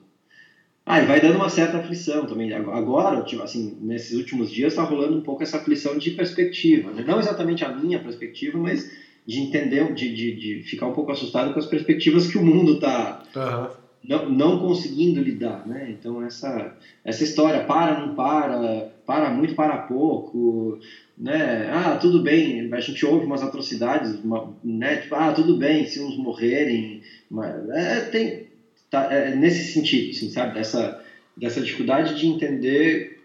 ah, 0.89 1.03
e 1.03 1.07
vai 1.07 1.21
dando 1.21 1.35
uma 1.35 1.49
certa 1.49 1.79
aflição 1.79 2.27
também. 2.27 2.53
Agora, 2.53 3.21
tipo, 3.25 3.43
assim, 3.43 3.77
nesses 3.81 4.17
últimos 4.17 4.53
dias 4.53 4.73
está 4.73 4.85
rolando 4.85 5.19
um 5.19 5.21
pouco 5.21 5.43
essa 5.43 5.57
aflição 5.57 5.99
de 5.99 6.13
perspectiva. 6.13 6.93
Né? 6.93 7.03
Não 7.05 7.19
exatamente 7.19 7.65
a 7.65 7.75
minha 7.75 7.99
perspectiva, 7.99 8.57
mas 8.57 8.89
de 9.27 9.41
entender, 9.41 9.93
de, 9.93 10.15
de, 10.15 10.37
de 10.37 10.63
ficar 10.63 10.87
um 10.87 10.93
pouco 10.93 11.11
assustado 11.11 11.53
com 11.53 11.59
as 11.59 11.67
perspectivas 11.67 12.27
que 12.27 12.39
o 12.39 12.45
mundo 12.45 12.75
está 12.75 13.23
uhum. 13.35 13.69
não, 14.05 14.31
não 14.31 14.59
conseguindo 14.61 15.21
lidar. 15.21 15.67
Né? 15.67 15.97
Então, 15.99 16.23
essa, 16.23 16.77
essa 17.05 17.25
história, 17.25 17.65
para, 17.65 17.99
não 17.99 18.15
para, 18.15 18.93
para 19.05 19.31
muito, 19.31 19.55
para 19.55 19.79
pouco, 19.79 20.79
né? 21.17 21.71
Ah, 21.73 21.97
tudo 21.97 22.23
bem, 22.23 22.73
a 22.73 22.81
gente 22.81 23.05
ouve 23.07 23.25
umas 23.25 23.43
atrocidades, 23.43 24.15
uma, 24.23 24.55
né? 24.63 24.97
Tipo, 24.97 25.15
ah, 25.15 25.33
tudo 25.33 25.57
bem 25.57 25.87
se 25.87 25.99
uns 26.01 26.17
morrerem, 26.17 27.01
mas 27.31 27.69
é, 27.71 28.01
tem 28.03 28.47
tá, 28.91 29.13
é 29.13 29.35
nesse 29.35 29.73
sentido, 29.73 30.11
assim, 30.11 30.29
sabe? 30.29 30.55
Dessa 30.55 31.03
dessa 31.37 31.61
dificuldade 31.61 32.19
de 32.19 32.27
entender 32.27 33.21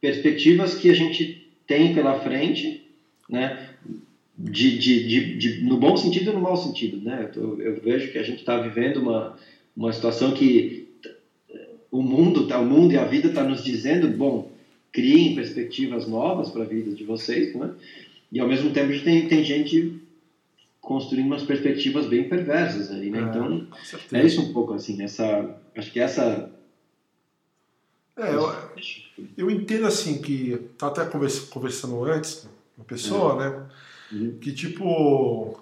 perspectivas 0.00 0.74
que 0.74 0.90
a 0.90 0.94
gente 0.94 1.48
tem 1.66 1.92
pela 1.92 2.20
frente, 2.20 2.86
né? 3.28 3.68
De, 4.38 4.78
de, 4.78 5.08
de, 5.08 5.36
de, 5.36 5.64
no 5.64 5.78
bom 5.78 5.96
sentido 5.96 6.30
e 6.30 6.34
no 6.34 6.40
mau 6.40 6.56
sentido, 6.56 6.98
né? 6.98 7.30
Eu, 7.34 7.60
eu 7.60 7.80
vejo 7.80 8.12
que 8.12 8.18
a 8.18 8.22
gente 8.22 8.38
está 8.38 8.60
vivendo 8.60 8.98
uma, 8.98 9.36
uma 9.76 9.92
situação 9.92 10.32
que 10.32 10.88
o 11.90 12.02
mundo, 12.02 12.46
tá, 12.46 12.60
o 12.60 12.66
mundo 12.66 12.92
e 12.92 12.98
a 12.98 13.04
vida 13.04 13.28
está 13.28 13.42
nos 13.42 13.64
dizendo, 13.64 14.08
bom, 14.08 14.52
criem 14.92 15.34
perspectivas 15.34 16.06
novas 16.06 16.50
para 16.50 16.62
a 16.62 16.66
vida 16.66 16.94
de 16.94 17.04
vocês, 17.04 17.54
né? 17.54 17.74
E 18.30 18.38
ao 18.40 18.48
mesmo 18.48 18.70
tempo 18.70 18.90
a 18.90 18.92
gente 18.92 19.04
tem, 19.04 19.26
tem 19.26 19.44
gente 19.44 20.00
construindo 20.80 21.26
umas 21.26 21.42
perspectivas 21.42 22.06
bem 22.06 22.28
perversas 22.28 22.90
ali, 22.90 23.10
né? 23.10 23.18
É, 23.18 23.22
então 23.22 23.66
é 24.12 24.24
isso 24.24 24.40
um 24.42 24.52
pouco 24.52 24.74
assim, 24.74 25.02
essa, 25.02 25.58
acho 25.74 25.90
que 25.90 25.98
essa 25.98 26.50
é, 28.16 28.34
eu, 28.34 28.52
eu 29.36 29.50
entendo 29.50 29.86
assim 29.86 30.20
que 30.20 30.58
tá 30.76 30.88
até 30.88 31.04
conversando 31.04 32.04
antes 32.04 32.34
com 32.74 32.82
uma 32.82 32.84
pessoa, 32.84 33.44
é. 33.44 33.50
né? 33.50 33.66
Uhum. 34.12 34.38
Que 34.40 34.52
tipo 34.52 35.58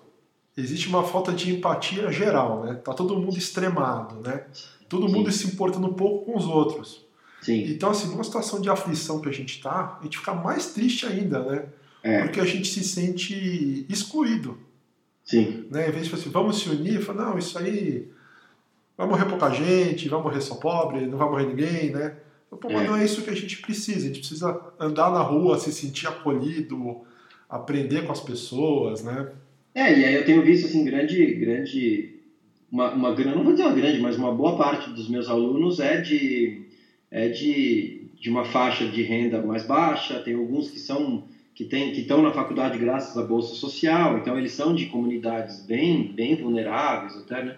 existe 0.57 0.89
uma 0.89 1.05
falta 1.05 1.33
de 1.33 1.55
empatia 1.55 2.11
geral, 2.11 2.65
né? 2.65 2.75
Tá 2.75 2.95
todo 2.95 3.19
mundo 3.19 3.37
extremado, 3.37 4.21
né? 4.27 4.47
Todo 4.89 5.09
Sim. 5.09 5.15
mundo 5.15 5.31
se 5.31 5.47
importando 5.49 5.87
um 5.87 5.93
pouco 5.93 6.25
com 6.25 6.39
os 6.39 6.47
outros. 6.47 7.05
Sim. 7.43 7.65
Então, 7.71 7.91
assim, 7.91 8.09
numa 8.09 8.25
situação 8.25 8.61
de 8.61 8.71
aflição 8.71 9.21
que 9.21 9.29
a 9.29 9.33
gente 9.33 9.63
tá, 9.63 9.99
a 10.01 10.05
gente 10.05 10.19
fica 10.19 10.35
mais 10.35 10.73
triste 10.73 11.07
ainda, 11.07 11.45
né? 11.45 11.67
É. 12.03 12.23
Porque 12.23 12.41
a 12.41 12.45
gente 12.45 12.69
se 12.69 12.83
sente 12.83 13.85
excluído. 13.89 14.59
Sim. 15.25 15.67
Né? 15.71 15.89
Em 15.89 15.93
vez 15.93 16.07
de 16.07 16.15
assim, 16.15 16.31
vamos 16.31 16.61
se 16.61 16.69
unir, 16.69 17.03
falar, 17.03 17.27
não, 17.27 17.39
isso 17.39 17.59
aí 17.59 18.09
vai 18.97 19.07
morrer 19.07 19.27
pouca 19.27 19.51
gente, 19.51 20.09
vai 20.09 20.23
morrer 20.23 20.41
só 20.41 20.55
pobre, 20.55 21.07
não 21.07 21.19
vai 21.19 21.29
morrer 21.29 21.47
ninguém, 21.47 21.91
né? 21.91 22.17
Pô, 22.49 22.71
mas 22.71 22.83
é. 22.83 22.87
não 22.87 22.97
é 22.97 23.05
isso 23.05 23.23
que 23.23 23.31
a 23.31 23.35
gente 23.35 23.59
precisa. 23.59 23.99
A 23.99 24.09
gente 24.09 24.21
precisa 24.21 24.73
andar 24.79 25.11
na 25.11 25.21
rua, 25.21 25.59
se 25.59 25.73
sentir 25.73 26.07
acolhido, 26.07 27.05
aprender 27.49 28.05
com 28.05 28.13
as 28.13 28.21
pessoas, 28.21 29.03
né? 29.05 29.33
É, 29.75 29.99
e 29.99 30.05
aí 30.05 30.15
eu 30.15 30.25
tenho 30.25 30.43
visto 30.43 30.67
assim 30.67 30.85
grande, 30.85 31.35
grande, 31.35 32.15
uma, 32.71 32.93
uma 32.93 33.11
não 33.11 33.45
vou 33.45 33.53
dizer 33.53 33.65
uma 33.65 33.75
grande, 33.75 34.01
mas 34.01 34.17
uma 34.17 34.35
boa 34.35 34.57
parte 34.57 34.91
dos 34.91 35.09
meus 35.09 35.29
alunos 35.29 35.81
é 35.81 36.01
de, 36.01 36.63
é 37.11 37.29
de, 37.29 38.07
de 38.19 38.31
uma 38.31 38.45
faixa 38.45 38.87
de 38.87 39.03
renda 39.03 39.43
mais 39.43 39.67
baixa. 39.67 40.21
Tem 40.21 40.35
alguns 40.35 40.71
que 40.71 40.79
são 40.79 41.25
que 41.55 41.65
tem, 41.65 41.91
que 41.93 42.03
estão 42.03 42.21
na 42.21 42.33
faculdade 42.33 42.79
graças 42.79 43.17
à 43.17 43.23
bolsa 43.23 43.55
social. 43.55 44.19
Então 44.19 44.39
eles 44.39 44.53
são 44.53 44.75
de 44.75 44.87
comunidades 44.87 45.65
bem, 45.65 46.13
bem 46.13 46.37
vulneráveis 46.37 47.17
até, 47.17 47.43
né? 47.43 47.57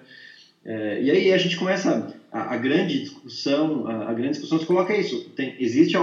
É, 0.64 1.02
e 1.02 1.10
aí 1.10 1.32
a 1.32 1.38
gente 1.38 1.56
começa 1.56 2.14
a, 2.30 2.54
a 2.54 2.56
grande 2.56 3.00
discussão, 3.00 3.86
a, 3.86 4.10
a, 4.10 4.14
grande 4.14 4.32
discussão 4.32 4.58
se 4.58 4.66
coloca 4.66 4.96
isso. 4.96 5.30
Tem, 5.30 5.56
existe, 5.58 5.96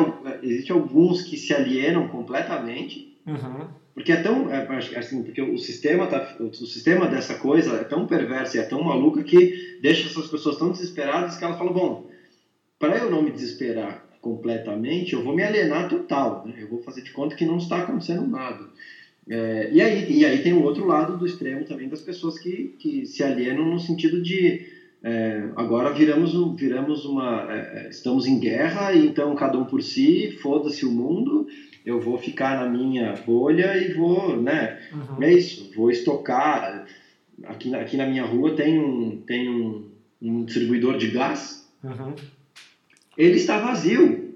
existe 0.44 0.72
alguns 0.72 1.22
que 1.22 1.38
se 1.38 1.54
alienam 1.54 2.08
completamente, 2.10 3.15
uhum. 3.26 3.68
porque 3.94 4.12
é 4.12 4.22
tão 4.22 4.50
é, 4.50 4.66
assim, 4.98 5.24
porque 5.24 5.42
o 5.42 5.58
sistema 5.58 6.08
tá, 6.08 6.36
o 6.40 6.54
sistema 6.66 7.08
dessa 7.08 7.36
coisa 7.36 7.76
é 7.78 7.84
tão 7.84 8.06
perverso 8.06 8.58
e 8.58 8.60
é 8.60 8.64
tão 8.64 8.84
maluco 8.84 9.24
que 9.24 9.54
deixa 9.82 10.08
essas 10.08 10.28
pessoas 10.28 10.58
tão 10.58 10.72
desesperadas 10.72 11.38
que 11.38 11.44
elas 11.44 11.58
falam, 11.58 11.74
bom, 11.74 12.08
para 12.78 12.98
eu 12.98 13.10
não 13.10 13.22
me 13.22 13.32
desesperar 13.32 14.06
completamente, 14.22 15.14
eu 15.14 15.24
vou 15.24 15.36
me 15.36 15.44
alienar 15.44 15.88
total, 15.88 16.44
né? 16.46 16.56
eu 16.58 16.68
vou 16.68 16.82
fazer 16.82 17.02
de 17.02 17.12
conta 17.12 17.36
que 17.36 17.46
não 17.46 17.58
está 17.58 17.80
acontecendo 17.80 18.26
nada. 18.26 18.68
É, 19.28 19.70
e, 19.72 19.82
aí, 19.82 20.12
e 20.12 20.26
aí 20.26 20.42
tem 20.42 20.54
o 20.54 20.64
outro 20.64 20.86
lado 20.86 21.18
do 21.18 21.26
extremo 21.26 21.66
também 21.66 21.88
das 21.88 22.02
pessoas 22.02 22.38
que, 22.38 22.76
que 22.80 23.06
se 23.06 23.24
alienam 23.24 23.66
no 23.66 23.80
sentido 23.80 24.22
de 24.22 24.66
é, 25.08 25.52
agora 25.56 25.92
viramos, 25.92 26.34
viramos 26.56 27.06
uma. 27.06 27.46
É, 27.54 27.86
é, 27.86 27.90
estamos 27.90 28.26
em 28.26 28.40
guerra, 28.40 28.96
então 28.96 29.36
cada 29.36 29.56
um 29.56 29.66
por 29.66 29.84
si, 29.84 30.32
foda-se 30.42 30.84
o 30.84 30.92
mundo, 30.92 31.46
eu 31.86 32.00
vou 32.00 32.18
ficar 32.18 32.60
na 32.60 32.70
minha 32.70 33.14
bolha 33.26 33.78
e 33.78 33.94
vou. 33.94 34.42
Né, 34.42 34.80
uhum. 34.92 35.24
É 35.24 35.34
isso, 35.34 35.72
vou 35.76 35.92
estocar. 35.92 36.86
Aqui, 37.44 37.74
aqui 37.76 37.98
na 37.98 38.06
minha 38.06 38.24
rua 38.24 38.56
tem 38.56 38.80
um, 38.80 39.22
tem 39.28 39.50
um, 39.50 39.90
um 40.22 40.46
distribuidor 40.46 40.98
de 40.98 41.12
gás, 41.12 41.70
uhum. 41.84 42.16
ele 43.18 43.36
está 43.36 43.60
vazio. 43.60 44.34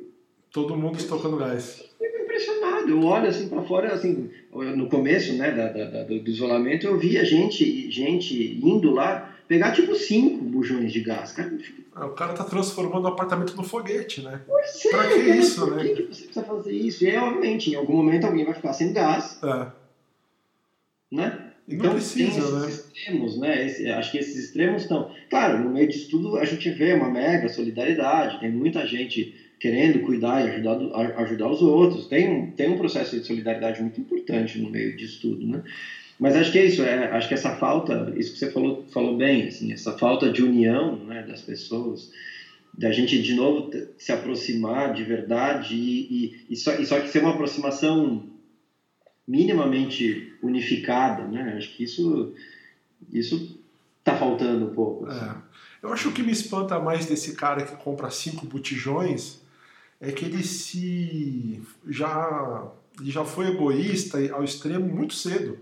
Todo 0.52 0.76
mundo 0.76 0.98
estocando 0.98 1.38
gás 1.38 1.90
impressionado. 2.40 2.90
Eu 2.90 3.04
olho 3.04 3.28
assim 3.28 3.50
para 3.50 3.62
fora, 3.64 3.94
assim, 3.94 4.30
no 4.52 4.88
começo, 4.88 5.34
né, 5.34 5.52
da, 5.52 5.68
da, 5.68 6.04
do, 6.04 6.20
do, 6.20 6.30
isolamento, 6.30 6.88
eu 6.88 6.98
via 6.98 7.26
gente, 7.26 7.92
gente 7.92 8.60
indo 8.64 8.92
lá 8.92 9.36
pegar 9.50 9.72
tipo 9.72 9.96
cinco 9.96 10.46
bujões 10.46 10.94
de 10.94 11.02
gás. 11.02 11.32
Cara, 11.32 11.58
ah, 11.96 12.06
o 12.06 12.12
cara 12.12 12.34
tá 12.34 12.44
transformando 12.44 13.06
o 13.06 13.08
apartamento 13.08 13.56
no 13.58 13.64
foguete, 13.64 14.22
né? 14.22 14.42
Pois 14.46 14.86
é, 14.86 14.90
pra 14.92 15.08
que 15.08 15.26
cara, 15.26 15.36
isso, 15.36 15.62
por 15.62 15.76
né? 15.76 15.84
que, 15.84 15.96
que 15.96 16.04
você 16.04 16.24
precisa 16.24 16.46
fazer 16.46 16.72
isso? 16.72 17.04
E 17.04 17.18
obviamente, 17.18 17.72
em 17.72 17.76
algum 17.76 17.98
momento 17.98 18.26
alguém 18.26 18.46
vai 18.46 18.54
ficar 18.54 18.74
sem 18.74 18.94
gás. 18.94 19.42
É. 19.44 19.68
Né? 21.12 21.46
Então, 21.68 21.94
precisa, 21.94 22.32
tem 22.32 22.40
esses 22.40 22.54
né? 22.54 22.70
extremos, 22.70 23.40
né? 23.40 23.66
Esse, 23.66 23.88
acho 23.88 24.12
que 24.12 24.20
esses 24.20 24.36
extremos 24.36 24.84
estão. 24.84 25.12
Claro, 25.32 25.64
no 25.64 25.72
meio 25.72 25.88
disso 25.88 26.12
tudo 26.12 26.38
a 26.38 26.46
gente 26.46 26.70
vê 26.70 26.94
uma 26.94 27.10
mega 27.10 27.50
solidariedade, 27.50 28.40
tem 28.40 28.52
muita 28.52 28.86
gente 28.86 29.36
querendo 29.60 30.06
cuidar 30.06 30.46
e 30.46 30.52
ajudar, 30.52 30.78
ajudar 31.22 31.50
os 31.50 31.62
outros. 31.64 32.08
Tem 32.08 32.30
um, 32.30 32.52
tem 32.52 32.70
um 32.70 32.78
processo 32.78 33.20
de 33.20 33.26
solidariedade 33.26 33.82
muito 33.82 34.00
importante 34.00 34.60
no 34.60 34.70
meio 34.70 34.96
disso 34.96 35.22
tudo, 35.22 35.46
né? 35.48 35.64
Mas 36.20 36.36
acho 36.36 36.52
que 36.52 36.60
é 36.60 36.66
isso, 36.66 36.84
é, 36.84 37.12
acho 37.12 37.28
que 37.30 37.34
essa 37.34 37.56
falta, 37.56 38.14
isso 38.18 38.34
que 38.34 38.40
você 38.40 38.52
falou, 38.52 38.86
falou 38.92 39.16
bem, 39.16 39.48
assim, 39.48 39.72
essa 39.72 39.98
falta 39.98 40.30
de 40.30 40.44
união 40.44 40.98
né, 40.98 41.24
das 41.24 41.42
pessoas, 41.42 42.12
da 42.78 42.92
gente 42.92 43.22
de 43.22 43.34
novo 43.34 43.72
se 43.98 44.12
aproximar 44.12 44.94
de 44.94 45.04
verdade 45.04 45.76
e, 45.76 46.08
e, 46.12 46.46
e, 46.50 46.56
só, 46.56 46.74
e 46.76 46.86
só 46.86 47.00
que 47.00 47.08
ser 47.08 47.20
uma 47.20 47.32
aproximação 47.32 48.28
minimamente 49.28 50.34
unificada, 50.42 51.24
né? 51.28 51.56
Acho 51.58 51.76
que 51.76 51.84
isso 51.84 52.34
isso 53.12 53.60
está 54.00 54.18
faltando 54.18 54.66
um 54.66 54.74
pouco. 54.74 55.06
Assim. 55.06 55.26
É. 55.26 55.36
Eu 55.84 55.94
acho 55.94 56.12
que 56.12 56.24
me 56.24 56.32
espanta 56.32 56.80
mais 56.80 57.06
desse 57.06 57.36
cara 57.36 57.64
que 57.64 57.76
compra 57.78 58.10
cinco 58.10 58.46
botijões 58.46 59.42
é 60.02 60.12
que 60.12 60.26
ele 60.26 60.44
se 60.44 61.62
já 61.88 62.72
ele 63.00 63.12
já 63.12 63.24
foi 63.24 63.48
egoísta 63.48 64.18
ao 64.34 64.44
extremo 64.44 64.88
muito 64.88 65.14
cedo. 65.14 65.60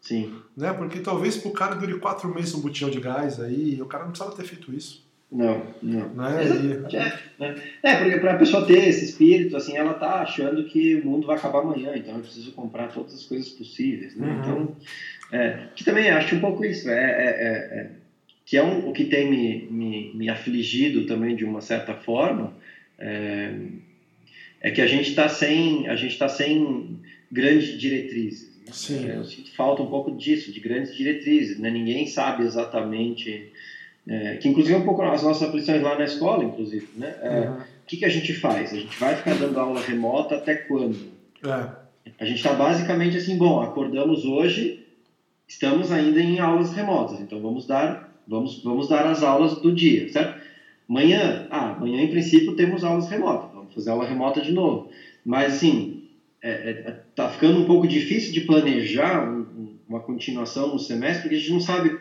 Sim. 0.00 0.34
Né? 0.56 0.72
Porque 0.72 1.00
talvez 1.00 1.36
pro 1.36 1.50
cara 1.50 1.74
dure 1.74 1.98
quatro 1.98 2.32
meses 2.34 2.54
um 2.54 2.60
botijão 2.60 2.90
de 2.90 3.00
gás 3.00 3.40
aí, 3.40 3.80
o 3.80 3.86
cara 3.86 4.04
não 4.04 4.10
precisava 4.10 4.36
ter 4.36 4.44
feito 4.44 4.72
isso. 4.72 5.08
Não, 5.30 5.64
não. 5.80 6.08
Né? 6.08 6.44
E... 6.90 6.96
É, 6.96 7.18
né? 7.38 7.62
é, 7.82 7.96
porque 7.96 8.16
para 8.16 8.32
a 8.32 8.38
pessoa 8.38 8.66
ter 8.66 8.88
esse 8.88 9.04
espírito, 9.04 9.56
assim, 9.56 9.76
ela 9.76 9.94
tá 9.94 10.22
achando 10.22 10.64
que 10.64 10.96
o 10.96 11.06
mundo 11.06 11.26
vai 11.26 11.36
acabar 11.36 11.60
amanhã, 11.60 11.92
então 11.94 12.16
eu 12.16 12.20
preciso 12.20 12.50
comprar 12.52 12.88
todas 12.88 13.14
as 13.14 13.24
coisas 13.24 13.48
possíveis, 13.50 14.16
né? 14.16 14.26
Uhum. 14.26 14.40
Então, 14.40 14.76
é, 15.32 15.68
que 15.76 15.84
também 15.84 16.10
acho 16.10 16.34
um 16.34 16.40
pouco 16.40 16.64
isso, 16.64 16.90
é, 16.90 16.94
é, 16.94 17.26
é, 17.26 17.78
é 17.78 17.90
que 18.44 18.56
é 18.56 18.64
um, 18.64 18.88
o 18.88 18.92
que 18.92 19.04
tem 19.04 19.30
me, 19.30 19.68
me, 19.70 20.12
me 20.14 20.28
afligido 20.28 21.06
também 21.06 21.36
de 21.36 21.44
uma 21.44 21.60
certa 21.60 21.94
forma, 21.94 22.52
é, 22.98 23.54
é 24.60 24.70
que 24.72 24.82
a 24.82 24.88
gente 24.88 25.10
está 25.10 25.28
sem 25.28 25.86
a 25.88 25.94
gente 25.94 26.12
está 26.12 26.28
sem 26.28 26.98
grandes 27.30 27.78
diretrizes. 27.78 28.49
Sim. 28.72 29.08
É, 29.08 29.16
eu 29.16 29.24
sinto 29.24 29.54
falta 29.54 29.82
um 29.82 29.86
pouco 29.86 30.12
disso, 30.12 30.52
de 30.52 30.60
grandes 30.60 30.94
diretrizes. 30.94 31.58
Né? 31.58 31.70
Ninguém 31.70 32.06
sabe 32.06 32.44
exatamente 32.44 33.52
é, 34.06 34.36
que 34.36 34.48
inclusive 34.48 34.74
é 34.74 34.78
um 34.78 34.84
pouco 34.84 35.02
as 35.02 35.22
nossas 35.22 35.48
aflições 35.48 35.82
lá 35.82 35.98
na 35.98 36.04
escola, 36.04 36.44
inclusive, 36.44 36.88
né? 36.96 37.14
É, 37.20 37.40
uhum. 37.40 37.56
O 37.56 37.86
que, 37.86 37.96
que 37.96 38.04
a 38.04 38.08
gente 38.08 38.32
faz? 38.34 38.72
A 38.72 38.76
gente 38.76 38.98
vai 38.98 39.16
ficar 39.16 39.34
dando 39.34 39.58
aula 39.58 39.80
remota 39.80 40.36
até 40.36 40.54
quando? 40.54 40.96
É. 41.44 42.12
A 42.18 42.24
gente 42.24 42.36
está 42.36 42.52
basicamente 42.52 43.16
assim, 43.16 43.36
bom, 43.36 43.60
acordamos 43.60 44.24
hoje, 44.24 44.86
estamos 45.46 45.90
ainda 45.90 46.20
em 46.20 46.38
aulas 46.38 46.72
remotas, 46.72 47.20
então 47.20 47.40
vamos 47.40 47.66
dar, 47.66 48.12
vamos, 48.26 48.62
vamos 48.62 48.88
dar 48.88 49.06
as 49.06 49.22
aulas 49.22 49.60
do 49.60 49.74
dia, 49.74 50.08
certo? 50.08 50.40
Amanhã, 50.88 51.46
ah, 51.50 51.72
amanhã 51.72 52.00
em 52.00 52.10
princípio 52.10 52.54
temos 52.54 52.84
aulas 52.84 53.08
remotas 53.08 53.50
fazer 53.74 53.90
aula 53.90 54.06
remota 54.06 54.40
de 54.40 54.52
novo. 54.52 54.90
Mas, 55.24 55.54
assim, 55.54 56.04
é, 56.42 56.50
é, 56.50 57.00
tá 57.20 57.28
ficando 57.28 57.60
um 57.60 57.64
pouco 57.64 57.86
difícil 57.86 58.32
de 58.32 58.42
planejar 58.42 59.28
um, 59.28 59.76
uma 59.88 60.00
continuação 60.00 60.68
no 60.68 60.78
semestre, 60.78 61.22
porque 61.22 61.36
a 61.36 61.38
gente 61.38 61.52
não 61.52 61.60
sabe 61.60 61.98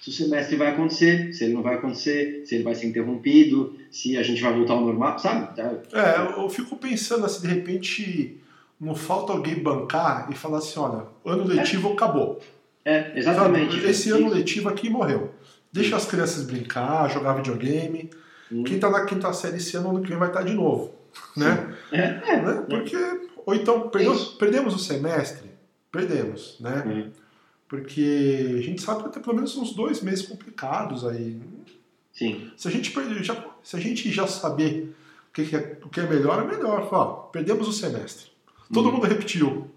se 0.00 0.10
o 0.10 0.12
semestre 0.12 0.56
vai 0.56 0.68
acontecer, 0.68 1.32
se 1.32 1.44
ele 1.44 1.54
não 1.54 1.62
vai 1.62 1.74
acontecer, 1.74 2.42
se 2.44 2.54
ele 2.54 2.64
vai 2.64 2.74
ser 2.74 2.86
interrompido, 2.86 3.76
se 3.90 4.16
a 4.16 4.22
gente 4.22 4.40
vai 4.40 4.52
voltar 4.52 4.74
ao 4.74 4.80
normal, 4.80 5.18
sabe? 5.18 5.56
Tá. 5.56 5.74
É, 5.92 6.40
eu 6.40 6.48
fico 6.48 6.76
pensando 6.76 7.26
assim, 7.26 7.42
de 7.42 7.54
repente 7.54 8.40
não 8.80 8.94
falta 8.94 9.32
alguém 9.32 9.56
bancar 9.56 10.28
e 10.30 10.34
falar 10.34 10.58
assim, 10.58 10.78
olha, 10.78 11.04
ano 11.24 11.44
letivo 11.44 11.88
é. 11.88 11.92
acabou. 11.92 12.40
É, 12.84 13.18
exatamente. 13.18 13.84
Esse 13.84 14.10
ano 14.10 14.28
letivo 14.28 14.68
aqui 14.68 14.88
morreu. 14.88 15.34
Deixa 15.72 15.96
as 15.96 16.06
crianças 16.06 16.44
brincar, 16.44 17.10
jogar 17.10 17.34
videogame. 17.34 18.10
Hum. 18.50 18.62
Quem 18.62 18.76
está 18.76 18.88
na 18.88 19.04
quinta 19.04 19.32
série 19.32 19.56
esse 19.56 19.76
ano, 19.76 19.90
ano 19.90 20.02
que 20.02 20.08
vem 20.08 20.18
vai 20.18 20.28
estar 20.28 20.40
tá 20.40 20.46
de 20.46 20.54
novo. 20.54 20.94
Né? 21.36 21.74
É, 21.90 21.98
é, 21.98 22.42
né? 22.42 22.64
Porque, 22.68 22.96
ou 23.46 23.54
então, 23.54 23.88
perdemos, 23.88 24.24
perdemos 24.30 24.74
o 24.74 24.78
semestre? 24.78 25.48
Perdemos, 25.92 26.58
né? 26.60 26.82
Hum. 26.84 27.10
Porque 27.68 28.56
a 28.58 28.60
gente 28.60 28.82
sabe 28.82 28.98
que 28.98 29.02
vai 29.04 29.12
ter 29.12 29.20
pelo 29.20 29.36
menos 29.36 29.56
uns 29.56 29.72
dois 29.72 30.02
meses 30.02 30.26
complicados 30.26 31.06
aí. 31.06 31.40
Sim. 32.12 32.50
Se 32.56 32.66
a 32.66 32.70
gente, 32.70 32.92
já, 33.22 33.46
se 33.62 33.76
a 33.76 33.80
gente 33.80 34.10
já 34.10 34.26
saber 34.26 34.94
o 35.28 35.32
que, 35.32 35.54
é, 35.54 35.78
o 35.82 35.88
que 35.88 36.00
é 36.00 36.06
melhor, 36.06 36.42
é 36.42 36.46
melhor. 36.46 36.88
Ó, 36.92 37.06
perdemos 37.30 37.68
o 37.68 37.72
semestre. 37.72 38.30
Todo 38.74 38.88
hum. 38.88 38.92
mundo 38.92 39.06
repetiu. 39.06 39.70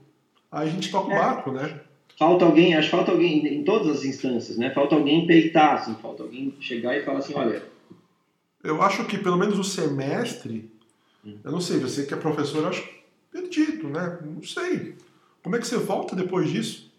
Aí 0.52 0.68
a 0.68 0.72
gente 0.72 0.90
toca 0.90 1.10
o 1.10 1.14
é. 1.14 1.20
barco, 1.20 1.52
né? 1.52 1.82
falta 2.20 2.44
alguém, 2.44 2.76
acho 2.76 2.90
que 2.90 2.96
falta 2.96 3.12
alguém 3.12 3.48
em 3.48 3.64
todas 3.64 4.00
as 4.00 4.04
instâncias, 4.04 4.58
né? 4.58 4.72
Falta 4.72 4.94
alguém 4.94 5.26
peitar, 5.26 5.76
assim, 5.76 5.96
falta 6.02 6.24
alguém 6.24 6.54
chegar 6.60 6.98
e 6.98 7.04
falar 7.04 7.20
assim, 7.20 7.34
olha. 7.34 7.64
Eu 8.62 8.82
acho 8.82 9.06
que 9.06 9.18
pelo 9.18 9.38
menos 9.38 9.58
o 9.58 9.64
semestre, 9.64 10.70
hum. 11.26 11.38
eu 11.42 11.50
não 11.52 11.62
sei, 11.62 11.80
você 11.80 12.06
que 12.06 12.14
é 12.14 12.18
professor, 12.18 12.68
acho 12.68 12.99
perdido, 13.32 13.90
né? 13.90 14.20
Não 14.24 14.44
sei. 14.44 14.96
Como 15.44 15.56
é 15.56 15.60
que 15.60 15.68
você 15.68 15.78
volta 15.78 16.16
depois 16.16 16.52
disso? 16.52 16.90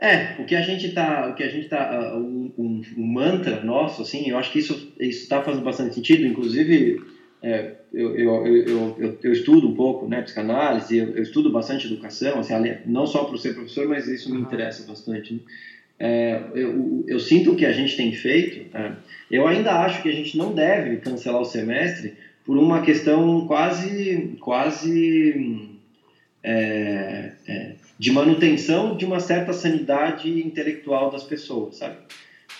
É, 0.00 0.40
o 0.40 0.44
que 0.44 0.54
a 0.54 0.62
gente 0.62 0.92
tá, 0.92 1.28
o 1.28 1.34
que 1.34 1.42
a 1.42 1.48
gente 1.48 1.68
tá, 1.68 2.14
uh, 2.14 2.18
um, 2.18 2.52
um, 2.56 2.82
mantra 2.96 3.64
nosso, 3.64 4.02
assim, 4.02 4.30
eu 4.30 4.38
acho 4.38 4.52
que 4.52 4.60
isso 4.60 4.92
está 5.00 5.42
fazendo 5.42 5.64
bastante 5.64 5.96
sentido, 5.96 6.24
inclusive 6.24 7.02
é, 7.42 7.72
eu, 7.92 8.14
eu, 8.16 8.46
eu, 8.46 8.96
eu, 8.98 9.18
eu, 9.20 9.32
estudo 9.32 9.68
um 9.68 9.74
pouco, 9.74 10.06
né, 10.06 10.22
psicanálise, 10.22 10.96
eu, 10.96 11.16
eu 11.16 11.22
estudo 11.22 11.50
bastante 11.50 11.86
educação, 11.86 12.38
assim, 12.38 12.54
não 12.86 13.08
só 13.08 13.24
para 13.24 13.38
ser 13.38 13.54
professor, 13.54 13.88
mas 13.88 14.06
isso 14.06 14.32
me 14.32 14.40
interessa 14.40 14.86
bastante. 14.86 15.34
Né? 15.34 15.40
É, 15.98 16.42
eu, 16.54 17.04
eu, 17.08 17.18
sinto 17.18 17.56
que 17.56 17.66
a 17.66 17.72
gente 17.72 17.96
tem 17.96 18.12
feito, 18.12 18.76
é, 18.76 18.92
eu 19.28 19.48
ainda 19.48 19.80
acho 19.80 20.00
que 20.00 20.08
a 20.08 20.12
gente 20.12 20.38
não 20.38 20.54
deve 20.54 20.98
cancelar 20.98 21.40
o 21.40 21.44
semestre 21.44 22.14
por 22.44 22.56
uma 22.56 22.82
questão 22.82 23.48
quase, 23.48 24.36
quase 24.40 25.77
é, 26.42 27.32
é 27.46 27.72
de 27.98 28.12
manutenção 28.12 28.96
de 28.96 29.04
uma 29.04 29.18
certa 29.18 29.52
sanidade 29.52 30.30
intelectual 30.40 31.10
das 31.10 31.24
pessoas, 31.24 31.76
sabe? 31.76 31.96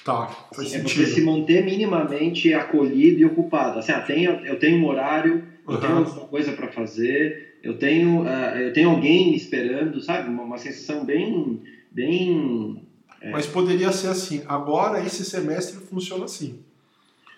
Tá, 0.04 0.26
faz 0.54 0.74
é 0.74 0.80
você 0.80 1.06
se 1.06 1.20
manter 1.20 1.64
minimamente 1.64 2.52
acolhido 2.54 3.20
e 3.20 3.24
ocupado. 3.24 3.78
Assim, 3.78 3.92
ah, 3.92 4.00
tenho, 4.00 4.30
eu 4.44 4.58
tenho 4.58 4.78
um 4.78 4.86
horário, 4.88 5.44
eu 5.66 5.74
uhum. 5.74 5.80
tenho 5.80 5.96
alguma 5.98 6.26
coisa 6.26 6.52
para 6.52 6.68
fazer, 6.68 7.58
eu 7.62 7.78
tenho, 7.78 8.22
uh, 8.22 8.56
eu 8.58 8.72
tenho 8.72 8.90
alguém 8.90 9.30
me 9.30 9.36
esperando, 9.36 10.00
sabe? 10.00 10.28
Uma, 10.28 10.42
uma 10.42 10.58
sensação 10.58 11.04
bem. 11.04 11.62
bem 11.90 12.82
é... 13.20 13.30
Mas 13.30 13.46
poderia 13.46 13.92
ser 13.92 14.08
assim. 14.08 14.42
Agora 14.46 15.04
esse 15.04 15.24
semestre 15.24 15.76
funciona 15.86 16.24
assim. 16.24 16.64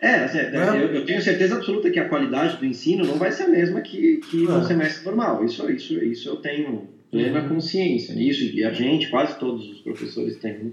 É, 0.00 0.14
assim, 0.24 0.38
é? 0.38 0.52
eu, 0.54 0.94
eu, 0.94 1.04
tenho 1.04 1.20
certeza 1.20 1.56
absoluta 1.56 1.90
que 1.90 2.00
a 2.00 2.08
qualidade 2.08 2.56
do 2.56 2.64
ensino 2.64 3.04
não 3.04 3.16
vai 3.16 3.30
ser 3.30 3.44
a 3.44 3.48
mesma 3.48 3.80
que, 3.82 4.16
que 4.30 4.44
é. 4.44 4.48
no 4.48 4.64
semestre 4.64 5.04
normal. 5.04 5.44
Isso, 5.44 5.70
isso, 5.70 6.02
isso 6.02 6.28
eu 6.28 6.36
tenho 6.36 6.88
plena 7.10 7.42
uhum. 7.42 7.48
consciência. 7.48 8.14
Isso, 8.14 8.44
e 8.44 8.64
a 8.64 8.72
gente, 8.72 9.08
quase 9.08 9.38
todos 9.38 9.68
os 9.68 9.80
professores 9.80 10.36
têm. 10.36 10.54
Né? 10.54 10.70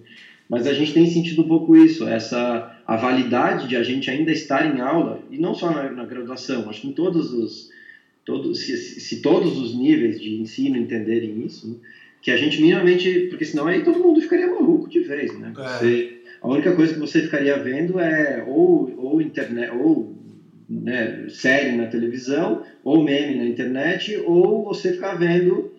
Mas 0.50 0.66
a 0.66 0.74
gente 0.74 0.94
tem 0.94 1.06
sentido 1.08 1.42
um 1.42 1.48
pouco 1.48 1.76
isso, 1.76 2.08
essa 2.08 2.74
a 2.86 2.96
validade 2.96 3.68
de 3.68 3.76
a 3.76 3.84
gente 3.84 4.10
ainda 4.10 4.32
estar 4.32 4.74
em 4.74 4.80
aula, 4.80 5.22
e 5.30 5.38
não 5.38 5.54
só 5.54 5.70
na, 5.72 5.92
na 5.92 6.06
graduação, 6.06 6.70
acho 6.70 6.82
que 6.82 6.88
em 6.88 6.94
todos 6.94 7.34
os, 7.34 7.70
todos, 8.24 8.60
se, 8.60 8.78
se, 8.78 9.22
todos 9.22 9.58
os 9.58 9.78
níveis 9.78 10.22
de 10.22 10.40
ensino 10.40 10.78
entenderem 10.78 11.46
isso, 11.46 11.68
né, 11.68 11.76
que 12.22 12.32
a 12.32 12.38
gente 12.38 12.62
minimamente, 12.62 13.28
porque 13.30 13.44
senão 13.44 13.68
aí 13.68 13.84
todo 13.84 14.00
mundo 14.00 14.22
ficaria 14.22 14.48
maluco 14.48 14.90
de 14.90 15.02
vez, 15.02 15.38
né? 15.38 15.54
É. 15.58 15.62
Você, 15.62 16.17
a 16.42 16.48
única 16.48 16.74
coisa 16.74 16.94
que 16.94 17.00
você 17.00 17.22
ficaria 17.22 17.58
vendo 17.58 18.00
é 18.00 18.44
ou, 18.46 18.94
ou 18.98 19.22
internet, 19.22 19.72
ou 19.72 20.16
né, 20.70 21.28
série 21.30 21.76
na 21.76 21.88
televisão, 21.88 22.64
ou 22.84 23.04
meme 23.04 23.36
na 23.36 23.46
internet, 23.46 24.18
ou 24.26 24.64
você 24.64 24.94
ficar 24.94 25.16
vendo 25.16 25.72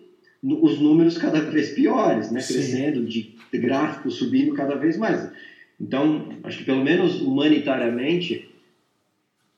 os 0.43 0.79
números 0.79 1.19
cada 1.19 1.41
vez 1.41 1.71
piores, 1.71 2.31
né? 2.31 2.41
Crescendo 2.41 3.05
de 3.05 3.35
gráfico 3.55 4.11
subindo 4.11 4.55
cada 4.55 4.77
vez 4.77 4.97
mais. 4.97 5.31
Então, 5.81 6.29
acho 6.43 6.59
que 6.59 6.65
pelo 6.65 6.83
menos 6.83 7.21
humanitariamente, 7.21 8.49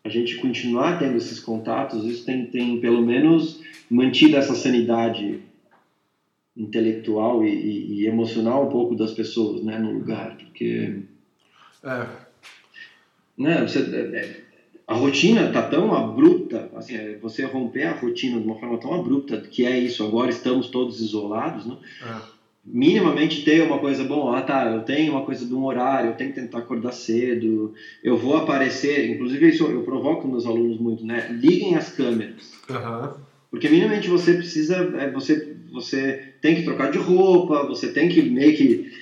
a 0.05 0.09
gente 0.09 0.37
continuar 0.37 0.99
tendo 0.99 1.17
esses 1.17 1.39
contatos, 1.39 2.05
isso 2.05 2.25
tem, 2.25 2.47
tem 2.47 2.81
pelo 2.81 3.03
menos 3.03 3.61
mantido 3.91 4.37
essa 4.37 4.55
sanidade 4.55 5.41
intelectual 6.63 7.45
e, 7.45 7.49
e, 7.49 8.01
e 8.01 8.07
emocional 8.07 8.67
um 8.67 8.71
pouco 8.71 8.95
das 8.95 9.13
pessoas 9.13 9.63
né, 9.63 9.79
no 9.79 9.93
lugar, 9.93 10.37
porque... 10.37 11.01
É. 11.83 12.07
Né, 13.39 13.63
você, 13.63 13.79
é, 13.79 14.21
é, 14.21 14.41
a 14.87 14.95
rotina 14.95 15.51
tá 15.51 15.63
tão 15.63 15.95
abrupta, 15.95 16.71
assim, 16.75 16.95
é, 16.95 17.17
você 17.21 17.45
romper 17.45 17.85
a 17.85 17.99
rotina 17.99 18.39
de 18.39 18.45
uma 18.45 18.59
forma 18.59 18.79
tão 18.79 18.93
abrupta, 18.93 19.41
que 19.41 19.65
é 19.65 19.79
isso, 19.79 20.05
agora 20.05 20.31
estamos 20.31 20.69
todos 20.69 21.01
isolados, 21.01 21.67
né? 21.67 21.77
É 22.03 22.41
minimamente 22.65 23.45
ter 23.45 23.63
uma 23.63 23.79
coisa, 23.79 24.05
bom, 24.05 24.33
ah 24.33 24.43
tá, 24.43 24.71
eu 24.71 24.83
tenho 24.83 25.13
uma 25.13 25.25
coisa 25.25 25.45
de 25.47 25.55
um 25.55 25.65
horário, 25.65 26.11
eu 26.11 26.17
tenho 26.17 26.33
que 26.33 26.41
tentar 26.41 26.59
acordar 26.59 26.93
cedo, 26.93 27.75
eu 28.03 28.17
vou 28.17 28.37
aparecer, 28.37 29.11
inclusive 29.11 29.49
isso 29.49 29.65
eu 29.65 29.83
provoco 29.83 30.29
meus 30.29 30.47
alunos 30.47 30.79
muito, 30.79 31.05
né? 31.05 31.29
Liguem 31.31 31.75
as 31.75 31.91
câmeras. 31.91 32.53
Uhum. 32.69 33.15
Porque 33.51 33.69
minimamente 33.69 34.09
você 34.09 34.35
precisa, 34.35 35.11
você, 35.13 35.57
você 35.73 36.30
tem 36.41 36.57
que 36.57 36.63
trocar 36.63 36.91
de 36.91 36.99
roupa, 36.99 37.67
você 37.67 37.93
tem 37.93 38.09
que 38.09 38.23
meio 38.23 38.57
que, 38.57 38.93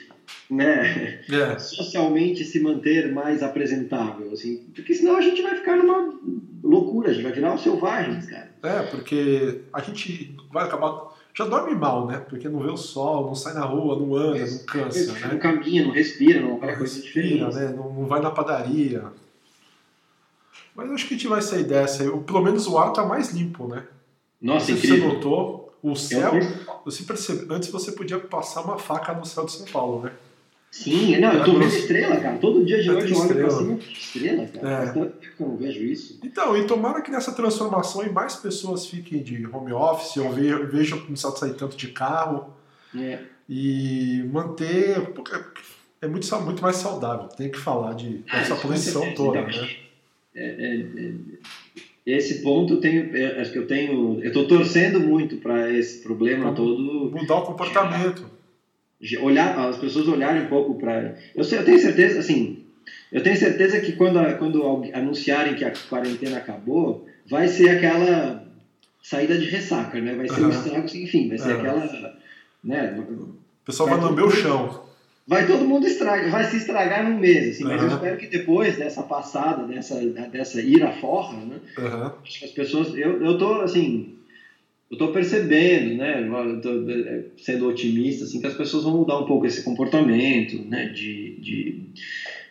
né. 0.50 1.20
É. 1.30 1.58
socialmente 1.58 2.44
se 2.44 2.60
manter 2.60 3.12
mais 3.12 3.42
apresentável, 3.42 4.32
assim, 4.32 4.64
porque 4.74 4.94
senão 4.94 5.16
a 5.16 5.20
gente 5.20 5.42
vai 5.42 5.56
ficar 5.56 5.76
numa 5.76 6.14
loucura, 6.62 7.10
a 7.10 7.12
gente 7.12 7.22
vai 7.22 7.32
virar 7.32 7.54
um 7.54 7.58
selvagens, 7.58 8.26
cara. 8.26 8.50
É, 8.62 8.82
porque 8.82 9.60
a 9.72 9.80
gente 9.80 10.34
vai 10.50 10.64
acabar 10.64 11.08
já 11.38 11.44
dorme 11.44 11.72
mal, 11.72 12.04
né? 12.04 12.18
Porque 12.28 12.48
não 12.48 12.58
vê 12.58 12.68
o 12.68 12.76
sol, 12.76 13.26
não 13.26 13.34
sai 13.36 13.54
na 13.54 13.64
rua, 13.64 13.96
não 13.96 14.16
anda, 14.16 14.44
não 14.44 14.58
cansa, 14.64 15.12
né? 15.12 15.28
Não 15.30 15.38
caminha, 15.38 15.84
não 15.84 15.92
respira, 15.92 16.40
não 16.40 16.58
vai 16.58 16.76
coisa 16.76 17.00
diferente. 17.00 17.54
Né? 17.54 17.72
Não, 17.76 17.92
não 17.92 18.06
vai 18.06 18.20
na 18.20 18.32
padaria. 18.32 19.04
Mas 20.74 20.90
acho 20.90 21.06
que 21.06 21.14
a 21.14 21.16
gente 21.16 21.28
vai 21.28 21.40
sair 21.40 21.62
dessa. 21.62 22.02
Eu, 22.02 22.18
pelo 22.22 22.42
menos 22.42 22.66
o 22.66 22.76
ar 22.76 22.92
tá 22.92 23.06
mais 23.06 23.30
limpo, 23.32 23.68
né? 23.68 23.84
Nossa, 24.42 24.72
incrível. 24.72 24.98
Você 24.98 25.14
notou, 25.14 25.67
o 25.82 25.94
céu. 25.94 26.32
Você 26.84 27.02
percebe, 27.04 27.46
antes 27.52 27.70
você 27.70 27.92
podia 27.92 28.18
passar 28.18 28.62
uma 28.62 28.78
faca 28.78 29.12
no 29.14 29.24
céu 29.24 29.44
de 29.44 29.52
São 29.52 29.66
Paulo, 29.66 30.04
né? 30.04 30.12
Sim, 30.70 31.18
não, 31.18 31.32
eu 31.32 31.44
tô 31.44 31.52
vendo 31.52 31.64
estrela, 31.64 32.16
cara. 32.20 32.38
Todo 32.38 32.64
dia 32.64 32.82
de 32.82 32.88
noite 32.88 33.12
eu 33.12 33.18
olho 33.18 33.34
pra 33.34 33.50
cima 33.50 33.78
estrela, 33.78 34.46
cara. 34.46 34.68
É. 34.68 34.76
Faz 34.76 34.92
tempo 34.92 35.16
que 35.18 35.42
eu 35.42 35.48
não 35.48 35.56
vejo 35.56 35.82
isso. 35.82 36.20
Então, 36.22 36.56
e 36.56 36.66
tomara 36.66 37.00
que 37.00 37.10
nessa 37.10 37.32
transformação 37.32 38.04
e 38.04 38.10
mais 38.10 38.36
pessoas 38.36 38.86
fiquem 38.86 39.22
de 39.22 39.46
home 39.46 39.72
office, 39.72 40.18
ou 40.18 40.30
vejam 40.30 41.00
começar 41.00 41.28
a 41.28 41.32
sair 41.32 41.54
tanto 41.54 41.76
de 41.76 41.88
carro. 41.88 42.52
É. 42.94 43.20
E 43.48 44.22
manter. 44.30 45.10
É 46.00 46.06
muito, 46.06 46.40
muito 46.42 46.62
mais 46.62 46.76
saudável. 46.76 47.28
Tem 47.28 47.50
que 47.50 47.58
falar 47.58 47.94
de 47.94 48.22
ah, 48.30 48.40
essa 48.40 48.54
poluição 48.54 49.02
toda, 49.14 49.40
então, 49.40 49.62
né? 49.62 49.76
É, 50.34 50.46
é, 50.46 50.80
é, 50.80 51.12
esse 52.12 52.42
ponto 52.42 52.74
eu 52.74 52.80
tenho, 52.80 53.16
é, 53.16 53.40
acho 53.40 53.52
que 53.52 53.58
eu 53.58 53.66
tenho, 53.66 54.20
eu 54.22 54.28
estou 54.28 54.46
torcendo 54.46 55.00
muito 55.00 55.36
para 55.36 55.70
esse 55.72 56.02
problema 56.02 56.52
todo 56.52 57.10
mudar 57.10 57.36
o 57.36 57.42
comportamento 57.42 58.24
olhar 59.20 59.68
as 59.68 59.76
pessoas 59.76 60.08
olharem 60.08 60.42
um 60.42 60.48
pouco 60.48 60.74
para 60.74 61.14
eu, 61.34 61.44
eu 61.44 61.64
tenho 61.64 61.78
certeza 61.78 62.18
assim 62.18 62.64
eu 63.12 63.22
tenho 63.22 63.36
certeza 63.36 63.80
que 63.80 63.92
quando 63.92 64.18
quando 64.38 64.82
anunciarem 64.92 65.54
que 65.54 65.64
a 65.64 65.72
quarentena 65.88 66.38
acabou 66.38 67.06
vai 67.28 67.46
ser 67.46 67.70
aquela 67.70 68.44
saída 69.02 69.38
de 69.38 69.46
ressaca 69.46 70.00
né 70.00 70.14
vai 70.14 70.28
ser 70.28 70.40
uhum. 70.40 70.46
um 70.46 70.50
estrago 70.50 70.86
enfim 70.96 71.28
vai 71.28 71.38
ser 71.38 71.54
uhum. 71.54 71.60
aquela 71.60 72.16
né 72.64 72.98
o 72.98 73.36
pessoal 73.64 73.88
vai, 73.88 73.98
vai 73.98 74.08
lamber 74.08 74.24
o 74.24 74.30
chão 74.30 74.87
vai 75.28 75.46
todo 75.46 75.68
mundo 75.68 75.86
estragar 75.86 76.30
vai 76.30 76.44
se 76.44 76.56
estragar 76.56 77.08
num 77.08 77.18
mês 77.18 77.50
assim 77.50 77.62
uhum. 77.62 77.70
mas 77.70 77.82
eu 77.82 77.88
espero 77.88 78.16
que 78.16 78.26
depois 78.26 78.76
dessa 78.76 79.02
passada 79.02 79.64
dessa 79.64 79.94
dessa 80.04 80.60
ira 80.60 80.90
forra 80.92 81.38
né 81.44 81.60
que 82.24 82.44
as 82.46 82.50
pessoas 82.50 82.94
eu 82.96 83.22
eu 83.22 83.38
tô 83.38 83.60
assim 83.60 84.18
eu 84.90 84.94
estou 84.94 85.12
percebendo, 85.12 85.96
né, 85.96 86.26
tô 86.62 86.90
é, 86.90 87.24
sendo 87.36 87.68
otimista, 87.68 88.24
assim, 88.24 88.40
que 88.40 88.46
as 88.46 88.54
pessoas 88.54 88.84
vão 88.84 88.96
mudar 88.96 89.18
um 89.18 89.26
pouco 89.26 89.44
esse 89.44 89.62
comportamento, 89.62 90.62
né, 90.64 90.86
de, 90.86 91.36
de, 91.38 91.82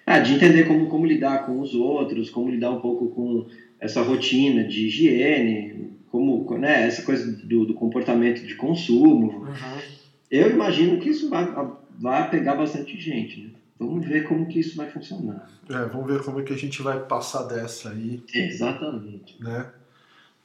ah, 0.05 0.19
de 0.19 0.35
entender 0.35 0.67
como, 0.67 0.87
como 0.87 1.05
lidar 1.05 1.47
com 1.47 1.59
os 1.59 1.73
outros, 1.73 2.29
como 2.29 2.49
lidar 2.49 2.69
um 2.69 2.79
pouco 2.79 3.07
com 3.09 3.47
essa 3.79 4.03
rotina 4.03 4.63
de 4.63 4.85
higiene, 4.85 5.93
como, 6.11 6.45
né, 6.59 6.85
essa 6.85 7.01
coisa 7.01 7.25
do, 7.43 7.65
do 7.65 7.73
comportamento 7.73 8.45
de 8.45 8.53
consumo. 8.53 9.39
Uhum. 9.39 9.81
Eu 10.29 10.51
imagino 10.51 10.99
que 10.99 11.09
isso 11.09 11.29
vai, 11.29 11.51
vai 11.99 12.29
pegar 12.29 12.55
bastante 12.55 12.99
gente, 12.99 13.41
né? 13.41 13.49
Vamos 13.79 14.07
ver 14.07 14.27
como 14.27 14.47
que 14.47 14.59
isso 14.59 14.75
vai 14.75 14.89
funcionar. 14.89 15.49
É, 15.69 15.85
vamos 15.85 16.07
ver 16.07 16.23
como 16.23 16.39
é 16.39 16.43
que 16.43 16.53
a 16.53 16.57
gente 16.57 16.81
vai 16.81 16.99
passar 17.05 17.43
dessa 17.43 17.89
aí. 17.89 18.23
Exatamente. 18.33 19.41
Né? 19.41 19.67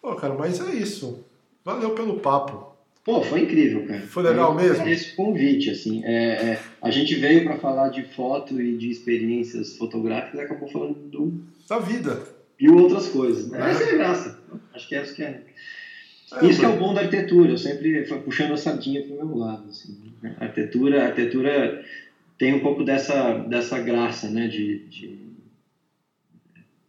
Pô, 0.01 0.15
cara, 0.17 0.35
mas 0.35 0.61
é 0.61 0.75
isso. 0.75 1.25
Valeu 1.65 1.91
pelo 1.91 2.21
papo. 2.21 2.73
Pô, 3.05 3.23
foi 3.23 3.43
incrível, 3.43 3.87
cara. 3.87 4.01
Foi 4.03 4.23
legal 4.23 4.51
eu 4.51 4.55
mesmo? 4.55 4.87
Esse 4.87 5.17
convite, 5.17 5.71
assim. 5.71 6.05
É, 6.05 6.53
é, 6.53 6.61
a 6.81 6.91
gente 6.91 7.15
veio 7.17 7.45
para 7.45 7.57
falar 7.57 7.89
de 7.89 8.03
foto 8.03 8.61
e 8.61 8.77
de 8.77 8.91
experiências 8.91 9.77
fotográficas 9.77 10.41
e 10.41 10.45
acabou 10.45 10.69
falando 10.69 10.95
do... 10.95 11.41
da 11.69 11.79
vida. 11.79 12.23
E 12.61 12.69
outras 12.69 13.09
coisas. 13.09 13.49
Né? 13.49 13.61
É. 13.61 13.71
Essa 13.71 13.83
é 13.85 13.91
a 13.91 13.97
graça. 13.97 14.39
Acho 14.73 14.89
que 14.89 14.95
é 14.95 15.03
isso 15.03 15.15
que 15.15 15.23
é. 15.23 15.43
É 16.41 16.47
isso 16.47 16.61
que 16.61 16.65
é 16.65 16.69
o 16.69 16.79
bom 16.79 16.95
da 16.95 17.01
arquitetura. 17.03 17.51
Eu 17.51 17.59
sempre 17.59 18.05
fui 18.07 18.19
puxando 18.21 18.53
a 18.53 18.57
sardinha 18.57 19.03
pro 19.03 19.15
meu 19.27 19.37
lado. 19.37 19.69
Assim. 19.69 19.97
A 20.39 20.45
arquitetura, 20.45 21.03
a 21.03 21.07
arquitetura 21.09 21.85
tem 22.39 22.55
um 22.55 22.61
pouco 22.61 22.85
dessa, 22.85 23.39
dessa 23.39 23.79
graça, 23.79 24.29
né? 24.31 24.47
De, 24.49 24.79
de... 24.89 25.19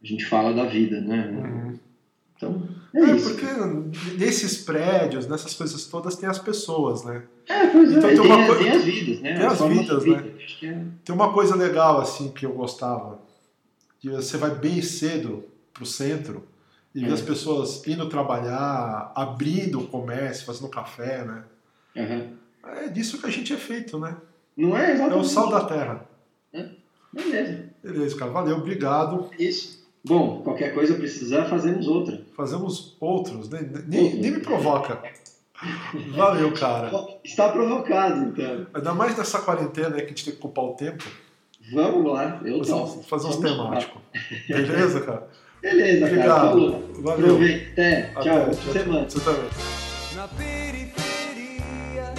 A 0.02 0.06
gente 0.06 0.24
fala 0.26 0.52
da 0.52 0.64
vida, 0.64 1.00
né? 1.00 1.30
Uhum 1.32 1.78
Então, 2.36 2.68
é, 2.94 3.00
É, 3.00 3.16
isso. 3.16 3.30
porque 3.30 3.46
nesses 4.18 4.58
prédios, 4.58 5.26
nessas 5.26 5.54
coisas 5.54 5.86
todas, 5.86 6.16
tem 6.16 6.28
as 6.28 6.38
pessoas, 6.38 7.04
né? 7.04 7.22
É, 7.48 7.66
pois 7.68 7.90
é, 7.92 7.96
Então 7.98 8.08
tem 8.10 8.16
tem, 8.20 8.26
uma 8.26 8.40
as- 8.40 8.46
coisa- 8.46 8.62
tem 8.62 8.70
as 8.72 8.84
vidas, 8.84 9.20
né? 9.20 9.34
tem 9.36 9.46
as 9.46 9.58
formas 9.58 9.78
vidas, 9.78 10.04
vida. 10.04 10.20
né? 10.22 10.30
É- 10.62 10.84
Tem 11.04 11.14
uma 11.14 11.32
coisa 11.32 11.54
legal, 11.54 12.00
assim, 12.00 12.30
que 12.32 12.44
eu 12.46 12.52
gostava. 12.52 13.20
Que 14.00 14.10
você 14.10 14.36
vai 14.36 14.54
bem 14.54 14.80
cedo 14.82 15.44
pro 15.72 15.86
centro 15.86 16.46
e 16.94 17.04
É. 17.04 17.08
as 17.08 17.20
pessoas 17.20 17.86
indo 17.86 18.08
trabalhar, 18.08 19.12
abrindo 19.14 19.80
o 19.80 19.86
comércio, 19.88 20.46
fazendo 20.46 20.68
café, 20.70 21.24
né? 21.24 21.44
Aham. 21.96 22.28
É 22.82 22.88
disso 22.88 23.20
que 23.20 23.26
a 23.26 23.30
gente 23.30 23.52
é 23.52 23.56
feito, 23.56 23.98
né? 23.98 24.16
Não 24.56 24.76
é 24.76 24.90
É 24.90 24.94
exatamente. 24.94 25.20
o 25.20 25.24
sal 25.28 25.50
da 25.50 25.64
terra. 25.64 26.06
Beleza. 27.12 27.70
Beleza, 27.82 28.16
cara. 28.16 28.30
Valeu, 28.30 28.56
obrigado. 28.56 29.28
É 29.38 29.42
Isso. 29.44 29.84
Bom, 30.04 30.42
qualquer 30.42 30.74
coisa 30.74 30.94
precisar, 30.94 31.46
fazemos 31.46 31.86
outra. 31.88 32.20
Fazemos 32.36 32.94
outros, 33.00 33.48
né? 33.48 33.60
nem, 33.86 34.14
nem 34.16 34.30
me 34.32 34.40
provoca. 34.40 35.00
Valeu, 36.14 36.52
cara. 36.52 36.90
Está 37.24 37.48
provocado, 37.50 38.24
então. 38.28 38.66
Ainda 38.74 38.92
mais 38.92 39.16
nessa 39.16 39.38
quarentena 39.40 39.96
aí 39.96 40.00
que 40.02 40.06
a 40.06 40.08
gente 40.08 40.24
tem 40.24 40.34
que 40.34 40.38
ocupar 40.40 40.64
o 40.64 40.74
tempo. 40.74 41.04
Vamos 41.72 42.12
lá, 42.12 42.40
eu 42.44 42.60
topo. 42.60 42.98
uns- 42.98 43.06
fazer 43.06 43.28
uns 43.28 43.36
temáticos. 43.36 44.00
Beleza, 44.46 45.00
cara? 45.00 45.26
Beleza, 45.64 46.00
cara. 46.00 46.12
Obrigado. 46.12 46.48
Falou. 46.50 46.84
Valeu. 46.98 47.24
Aproveita. 47.24 47.70
Até. 47.72 48.10
Até. 48.14 48.22
Tchau. 48.22 48.72
Semana. 48.72 49.04
Você 49.08 49.20
também. 49.20 49.50
Na 50.14 50.28
periferia, 50.28 52.12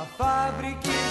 a 0.00 0.04
fábrica 0.16 1.01